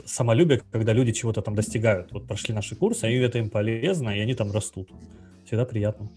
самолюбие, 0.05 0.61
когда 0.71 0.93
люди 0.93 1.11
чего-то 1.11 1.41
там 1.41 1.55
достигают. 1.55 2.11
Вот 2.11 2.27
прошли 2.27 2.53
наши 2.53 2.75
курсы, 2.75 3.11
и 3.11 3.17
это 3.17 3.39
им 3.39 3.49
полезно, 3.49 4.09
и 4.09 4.19
они 4.19 4.35
там 4.35 4.51
растут. 4.51 4.89
Всегда 5.45 5.65
приятно 5.65 6.09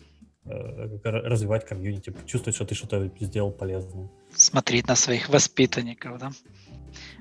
э, 0.45 0.99
развивать 1.05 1.67
комьюнити, 1.67 2.15
чувствовать, 2.27 2.57
что 2.57 2.65
ты 2.65 2.75
что-то 2.75 3.11
сделал 3.21 3.51
полезное. 3.51 4.09
Смотреть 4.35 4.89
на 4.89 4.97
своих 4.97 5.29
воспитанников, 5.29 6.19
да? 6.19 6.31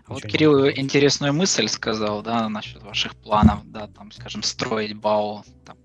Вот 0.08 0.24
Кирилл 0.24 0.66
не 0.66 0.80
интересную 0.80 1.34
мысль 1.34 1.68
сказал, 1.68 2.22
да, 2.24 2.48
насчет 2.48 2.82
ваших 2.84 3.16
планов, 3.16 3.60
да, 3.66 3.88
там, 3.88 4.12
скажем, 4.12 4.42
строить 4.42 4.96
БАУ 4.96 5.44
там, 5.66 5.78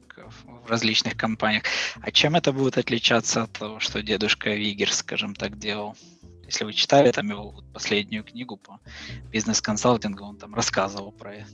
в 0.65 0.71
различных 0.71 1.17
компаниях. 1.17 1.65
А 2.01 2.11
чем 2.13 2.37
это 2.37 2.53
будет 2.53 2.79
отличаться 2.79 3.43
от 3.43 3.53
того, 3.53 3.81
что 3.81 4.03
дедушка 4.03 4.51
Вигер, 4.51 4.93
скажем 4.93 5.35
так, 5.35 5.59
делал? 5.59 5.97
Если 6.53 6.65
вы 6.65 6.75
читали 6.75 7.11
там 7.13 7.31
его 7.31 7.55
последнюю 7.73 8.25
книгу 8.25 8.59
по 8.59 8.79
бизнес-консалтингу, 9.31 10.23
он 10.23 10.37
там 10.37 10.55
рассказывал 10.55 11.11
про 11.11 11.37
это. 11.37 11.49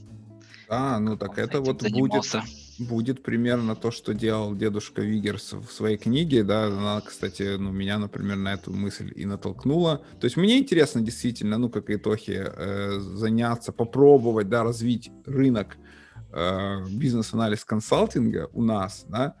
А, 0.67 0.99
ну 0.99 1.15
так 1.15 1.37
это 1.37 1.61
вот 1.61 1.89
будет, 1.89 2.25
будет 2.77 3.23
примерно 3.23 3.77
то, 3.77 3.91
что 3.91 4.13
делал 4.13 4.53
дедушка 4.53 5.01
Вигерс 5.01 5.53
в 5.53 5.71
своей 5.71 5.97
книге, 5.97 6.43
да, 6.43 6.65
она, 6.65 6.99
кстати, 6.99 7.55
ну, 7.57 7.71
меня, 7.71 7.97
например, 7.97 8.35
на 8.35 8.53
эту 8.53 8.73
мысль 8.73 9.13
и 9.15 9.25
натолкнула. 9.25 10.03
То 10.19 10.25
есть 10.25 10.35
мне 10.35 10.59
интересно 10.59 10.99
действительно, 10.99 11.57
ну, 11.57 11.69
как 11.69 11.89
и 11.89 11.95
Тохи, 11.95 12.45
э, 12.45 12.99
заняться, 12.99 13.71
попробовать, 13.71 14.49
да, 14.49 14.63
развить 14.63 15.11
рынок 15.25 15.77
э, 16.31 16.85
бизнес-анализ 16.89 17.65
консалтинга 17.65 18.49
у 18.53 18.63
нас, 18.63 19.05
да, 19.09 19.35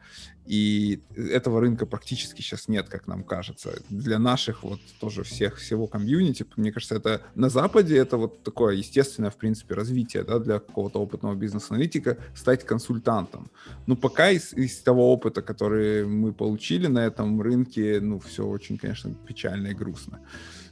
и 0.49 1.03
этого 1.15 1.61
рынка 1.61 1.85
практически 1.85 2.41
сейчас 2.41 2.67
нет, 2.67 2.89
как 2.89 3.05
нам 3.05 3.23
кажется. 3.23 3.83
Для 3.91 4.17
наших 4.17 4.63
вот 4.63 4.79
тоже 4.99 5.21
всех, 5.21 5.57
всего 5.57 5.85
комьюнити, 5.85 6.43
мне 6.55 6.71
кажется, 6.71 6.95
это 6.95 7.21
на 7.35 7.49
Западе 7.49 7.95
это 7.97 8.17
вот 8.17 8.41
такое 8.41 8.73
естественное, 8.73 9.29
в 9.29 9.37
принципе, 9.37 9.75
развитие, 9.75 10.23
да, 10.23 10.39
для 10.39 10.57
какого-то 10.57 10.99
опытного 10.99 11.35
бизнес-аналитика 11.35 12.17
стать 12.33 12.65
консультантом. 12.65 13.51
Ну, 13.85 13.95
пока 13.95 14.31
из, 14.31 14.51
из 14.53 14.79
того 14.79 15.13
опыта, 15.13 15.43
который 15.43 16.07
мы 16.07 16.33
получили 16.33 16.87
на 16.87 17.05
этом 17.05 17.39
рынке, 17.39 17.99
ну, 18.01 18.19
все 18.19 18.43
очень, 18.43 18.79
конечно, 18.79 19.13
печально 19.13 19.67
и 19.67 19.75
грустно. 19.75 20.19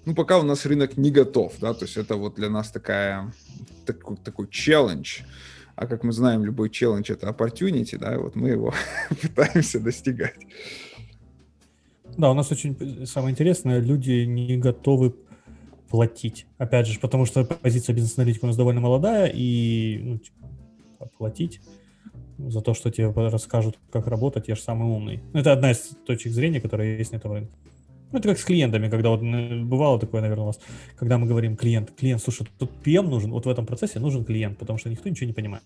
Ну, 0.06 0.16
пока 0.16 0.40
у 0.40 0.44
нас 0.44 0.66
рынок 0.66 0.98
не 0.98 1.12
готов, 1.12 1.54
да, 1.62 1.76
то 1.76 1.86
есть 1.86 1.98
это 1.98 2.16
вот 2.16 2.34
для 2.34 2.50
нас 2.50 2.72
такая, 2.72 3.32
такой, 3.86 4.18
такой 4.18 4.48
челлендж, 4.48 5.20
а 5.78 5.86
как 5.86 6.04
мы 6.04 6.12
знаем, 6.12 6.44
любой 6.44 6.72
челлендж— 6.72 7.12
это 7.12 7.28
opportunity, 7.28 8.00
да, 8.00 8.18
вот 8.18 8.36
мы 8.36 8.50
его 8.50 8.74
пытаемся 9.22 9.80
достигать. 9.80 10.34
Да, 12.18 12.32
у 12.32 12.34
нас 12.34 12.52
очень 12.52 13.06
самое 13.06 13.32
интересное, 13.32 13.80
люди 13.80 14.26
не 14.26 14.58
готовы 14.58 15.14
платить. 15.88 16.48
Опять 16.58 16.88
же, 16.88 17.00
потому 17.00 17.26
что 17.26 17.46
позиция 17.46 17.94
бизнес-аналитика 17.94 18.46
у 18.46 18.48
нас 18.48 18.58
довольно 18.58 18.82
молодая, 18.82 19.32
и 19.32 20.00
ну, 20.02 20.18
типа, 20.18 21.12
платить 21.16 21.62
за 22.40 22.62
то, 22.62 22.74
что 22.74 22.90
тебе 22.90 23.12
расскажут, 23.12 23.78
как 23.92 24.08
работать, 24.08 24.48
я 24.48 24.56
же 24.56 24.62
самый 24.62 24.90
умный. 24.90 25.22
Это 25.34 25.54
одна 25.54 25.72
из 25.72 25.96
точек 26.08 26.34
зрения, 26.34 26.60
которая 26.60 26.98
есть 26.98 27.12
на 27.12 27.18
этом 27.18 27.34
рынке. 27.34 27.54
Ну, 28.12 28.20
это 28.20 28.30
как 28.30 28.40
с 28.40 28.46
клиентами, 28.46 28.90
когда 28.90 29.10
вот 29.10 29.22
бывало 29.22 30.00
такое, 30.00 30.22
наверное, 30.22 30.44
у 30.44 30.48
вас, 30.48 30.60
когда 30.96 31.18
мы 31.18 31.28
говорим 31.28 31.58
клиент, 31.58 31.92
клиент, 31.92 32.22
слушай, 32.22 32.48
тут 32.58 32.72
PM 32.86 33.10
нужен, 33.10 33.32
вот 33.32 33.46
в 33.46 33.50
этом 33.50 33.66
процессе 33.66 34.00
нужен 34.00 34.24
клиент, 34.24 34.58
потому 34.58 34.80
что 34.80 34.90
никто 34.90 35.10
ничего 35.10 35.28
не 35.28 35.34
понимает. 35.34 35.64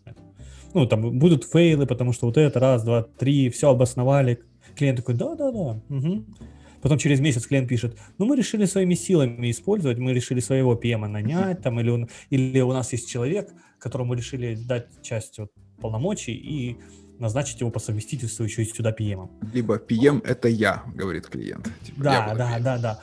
Ну, 0.73 0.87
там 0.87 1.19
будут 1.19 1.43
фейлы, 1.43 1.85
потому 1.85 2.13
что 2.13 2.25
вот 2.27 2.37
это, 2.37 2.59
раз, 2.59 2.83
два, 2.83 3.03
три, 3.03 3.49
все 3.49 3.69
обосновали. 3.69 4.39
Клиент 4.75 4.99
такой, 4.99 5.15
да-да-да, 5.15 5.81
угу. 5.89 6.25
Потом 6.81 6.97
через 6.97 7.19
месяц 7.19 7.45
клиент 7.45 7.69
пишет, 7.69 7.97
ну, 8.17 8.25
мы 8.25 8.35
решили 8.35 8.65
своими 8.65 8.95
силами 8.95 9.51
использовать, 9.51 9.99
мы 9.99 10.13
решили 10.13 10.39
своего 10.39 10.73
PM 10.73 11.07
нанять, 11.07 11.61
там, 11.61 11.79
или, 11.79 11.89
он, 11.89 12.09
или 12.31 12.59
у 12.61 12.71
нас 12.71 12.91
есть 12.91 13.07
человек, 13.07 13.53
которому 13.77 14.15
решили 14.15 14.55
дать 14.55 14.87
часть 15.03 15.37
вот, 15.37 15.51
полномочий, 15.79 16.33
и 16.33 16.77
назначить 17.21 17.61
его 17.61 17.71
по 17.71 17.79
совместительству 17.79 18.43
еще 18.43 18.63
и 18.63 18.65
сюда 18.65 18.91
PM. 18.91 19.29
Либо 19.53 19.77
PM— 19.77 20.21
это 20.25 20.49
я, 20.49 20.83
говорит 20.93 21.27
клиент. 21.27 21.69
Типа, 21.83 22.03
да, 22.03 22.33
да, 22.35 22.59
да, 22.59 22.77
да. 22.77 22.99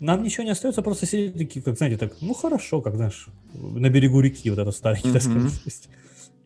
Нам 0.00 0.22
ничего 0.22 0.44
не 0.44 0.50
остается, 0.50 0.82
просто 0.82 1.06
сидеть 1.06 1.34
такие, 1.38 1.62
как, 1.62 1.76
знаете, 1.76 1.96
так, 1.96 2.12
ну 2.20 2.34
хорошо, 2.34 2.82
как, 2.82 2.96
знаешь, 2.96 3.28
на 3.54 3.88
берегу 3.88 4.20
реки 4.20 4.50
вот 4.50 4.58
это 4.58 4.70
старенький, 4.72 5.08
mm-hmm. 5.08 5.12
так 5.12 5.22
сказать, 5.22 5.88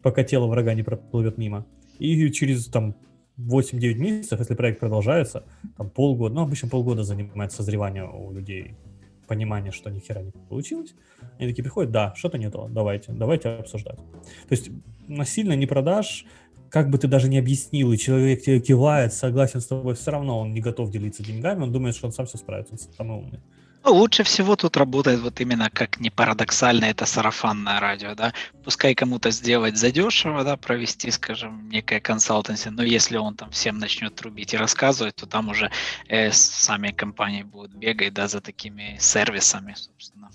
пока 0.03 0.23
тело 0.23 0.47
врага 0.47 0.75
не 0.75 0.83
проплывет 0.83 1.39
мимо. 1.39 1.67
И 1.99 2.31
через 2.31 2.67
там 2.67 2.95
8-9 3.39 3.95
месяцев, 3.95 4.39
если 4.39 4.55
проект 4.55 4.81
продолжается, 4.81 5.45
там 5.77 5.91
полгода, 5.91 6.35
ну, 6.35 6.43
обычно 6.43 6.69
полгода 6.69 7.03
занимает 7.05 7.53
созревание 7.53 8.05
у 8.05 8.33
людей, 8.33 8.77
понимание, 9.27 9.73
что 9.73 9.91
ни 9.91 10.01
хера 10.01 10.23
не 10.23 10.31
получилось. 10.31 10.95
Они 11.39 11.49
такие 11.49 11.63
приходят, 11.63 11.91
да, 11.91 12.15
что-то 12.17 12.39
не 12.39 12.51
то, 12.51 12.69
давайте, 12.69 13.13
давайте 13.13 13.49
обсуждать. 13.49 13.97
То 13.97 14.51
есть 14.51 14.71
насильно 15.07 15.53
не 15.55 15.67
продашь, 15.67 16.27
как 16.71 16.91
бы 16.91 16.99
ты 16.99 17.09
даже 17.09 17.29
не 17.29 17.39
объяснил, 17.39 17.93
и 17.93 17.99
человек 17.99 18.43
тебе 18.43 18.61
кивает, 18.61 19.13
согласен 19.13 19.61
с 19.61 19.67
тобой, 19.67 19.95
все 19.95 20.11
равно 20.11 20.41
он 20.41 20.53
не 20.53 20.61
готов 20.61 20.91
делиться 20.91 21.23
деньгами, 21.23 21.63
он 21.63 21.73
думает, 21.73 21.97
что 21.97 22.07
он 22.07 22.13
сам 22.13 22.27
все 22.27 22.39
справится, 22.39 22.75
он 22.75 22.79
самый 22.79 23.19
умный. 23.19 23.41
Ну, 23.85 23.95
лучше 23.95 24.23
всего 24.23 24.57
тут 24.57 24.77
работает 24.77 25.21
вот 25.21 25.41
именно, 25.41 25.71
как 25.71 26.01
не 26.01 26.11
парадоксально, 26.11 26.87
это 26.87 27.07
сарафанное 27.07 27.81
радио, 27.81 28.15
да. 28.15 28.35
Пускай 28.65 28.95
кому-то 28.95 29.31
сделать 29.31 29.77
задешево, 29.79 30.45
да, 30.45 30.57
провести, 30.57 31.11
скажем, 31.11 31.69
некое 31.71 32.01
консалтенси, 32.01 32.69
но 32.69 32.83
если 32.83 33.17
он 33.17 33.35
там 33.35 33.51
всем 33.51 33.79
начнет 33.79 34.15
трубить 34.15 34.53
и 34.53 34.57
рассказывать, 34.57 35.15
то 35.15 35.27
там 35.27 35.49
уже 35.49 35.71
э, 36.09 36.33
сами 36.33 36.91
компании 36.91 37.45
будут 37.45 37.73
бегать, 37.75 38.15
да, 38.15 38.29
за 38.29 38.41
такими 38.41 38.97
сервисами, 39.01 39.75
собственно. 39.75 40.29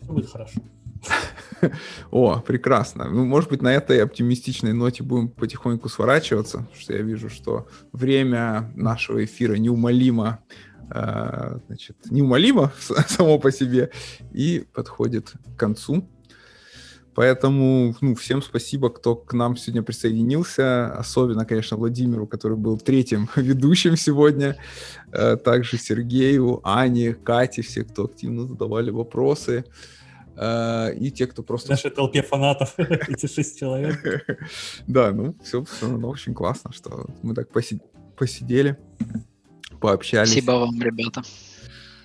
Все 0.00 0.12
будет 0.12 0.30
хорошо. 0.30 0.60
О, 2.10 2.40
прекрасно. 2.40 3.08
Ну, 3.08 3.24
может 3.24 3.50
быть, 3.50 3.62
на 3.62 3.72
этой 3.72 4.02
оптимистичной 4.02 4.72
ноте 4.72 5.02
будем 5.02 5.28
потихоньку 5.28 5.88
сворачиваться, 5.88 6.58
потому 6.58 6.76
что 6.76 6.92
я 6.92 7.02
вижу, 7.02 7.28
что 7.28 7.66
время 7.92 8.72
нашего 8.74 9.24
эфира 9.24 9.54
неумолимо, 9.54 10.40
э, 10.90 11.58
значит, 11.66 11.96
неумолимо 12.10 12.72
само 13.08 13.38
по 13.38 13.50
себе 13.50 13.90
и 14.32 14.66
подходит 14.72 15.32
к 15.54 15.58
концу. 15.58 16.08
Поэтому 17.18 17.96
ну, 18.00 18.14
всем 18.14 18.42
спасибо, 18.42 18.90
кто 18.90 19.16
к 19.16 19.32
нам 19.32 19.56
сегодня 19.56 19.82
присоединился. 19.82 20.92
Особенно, 20.92 21.44
конечно, 21.44 21.76
Владимиру, 21.76 22.28
который 22.28 22.56
был 22.56 22.78
третьим 22.78 23.28
ведущим 23.36 23.96
сегодня. 23.96 24.56
Э, 25.10 25.36
также 25.36 25.78
Сергею, 25.78 26.60
Ане, 26.62 27.14
Кате, 27.14 27.62
все, 27.62 27.82
кто 27.82 28.04
активно 28.04 28.46
задавали 28.46 28.90
вопросы. 28.90 29.64
Э, 30.40 30.94
и 30.94 31.10
те, 31.10 31.26
кто 31.26 31.42
просто... 31.42 31.70
Нашей 31.70 31.90
толпе 31.90 32.22
фанатов, 32.22 32.74
эти 32.78 33.26
шесть 33.26 33.58
человек. 33.58 33.98
Да, 34.86 35.12
ну, 35.12 35.34
все, 35.42 35.64
равно 35.82 36.08
очень 36.08 36.34
классно, 36.34 36.72
что 36.72 37.06
мы 37.22 37.34
так 37.34 37.48
посидели, 37.50 38.78
пообщались. 39.80 40.30
Спасибо 40.30 40.52
вам, 40.52 40.80
ребята. 40.80 41.22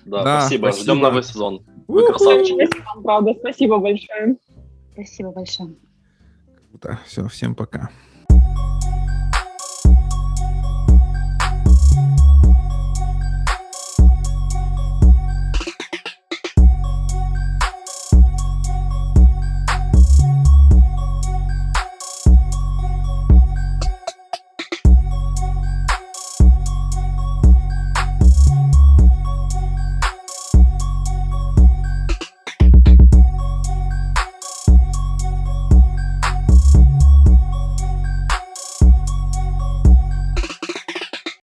Да, 0.04 0.40
спасибо. 0.42 0.72
Ждем 0.72 0.98
новый 0.98 1.22
сезон. 1.22 1.64
Вы 1.86 2.06
красавчики. 2.06 2.68
Правда, 3.02 3.34
спасибо 3.38 3.78
большое. 3.78 4.36
Спасибо 4.92 5.30
большое. 5.30 5.74
Да, 6.82 7.00
все, 7.06 7.26
всем 7.28 7.54
пока. 7.54 7.90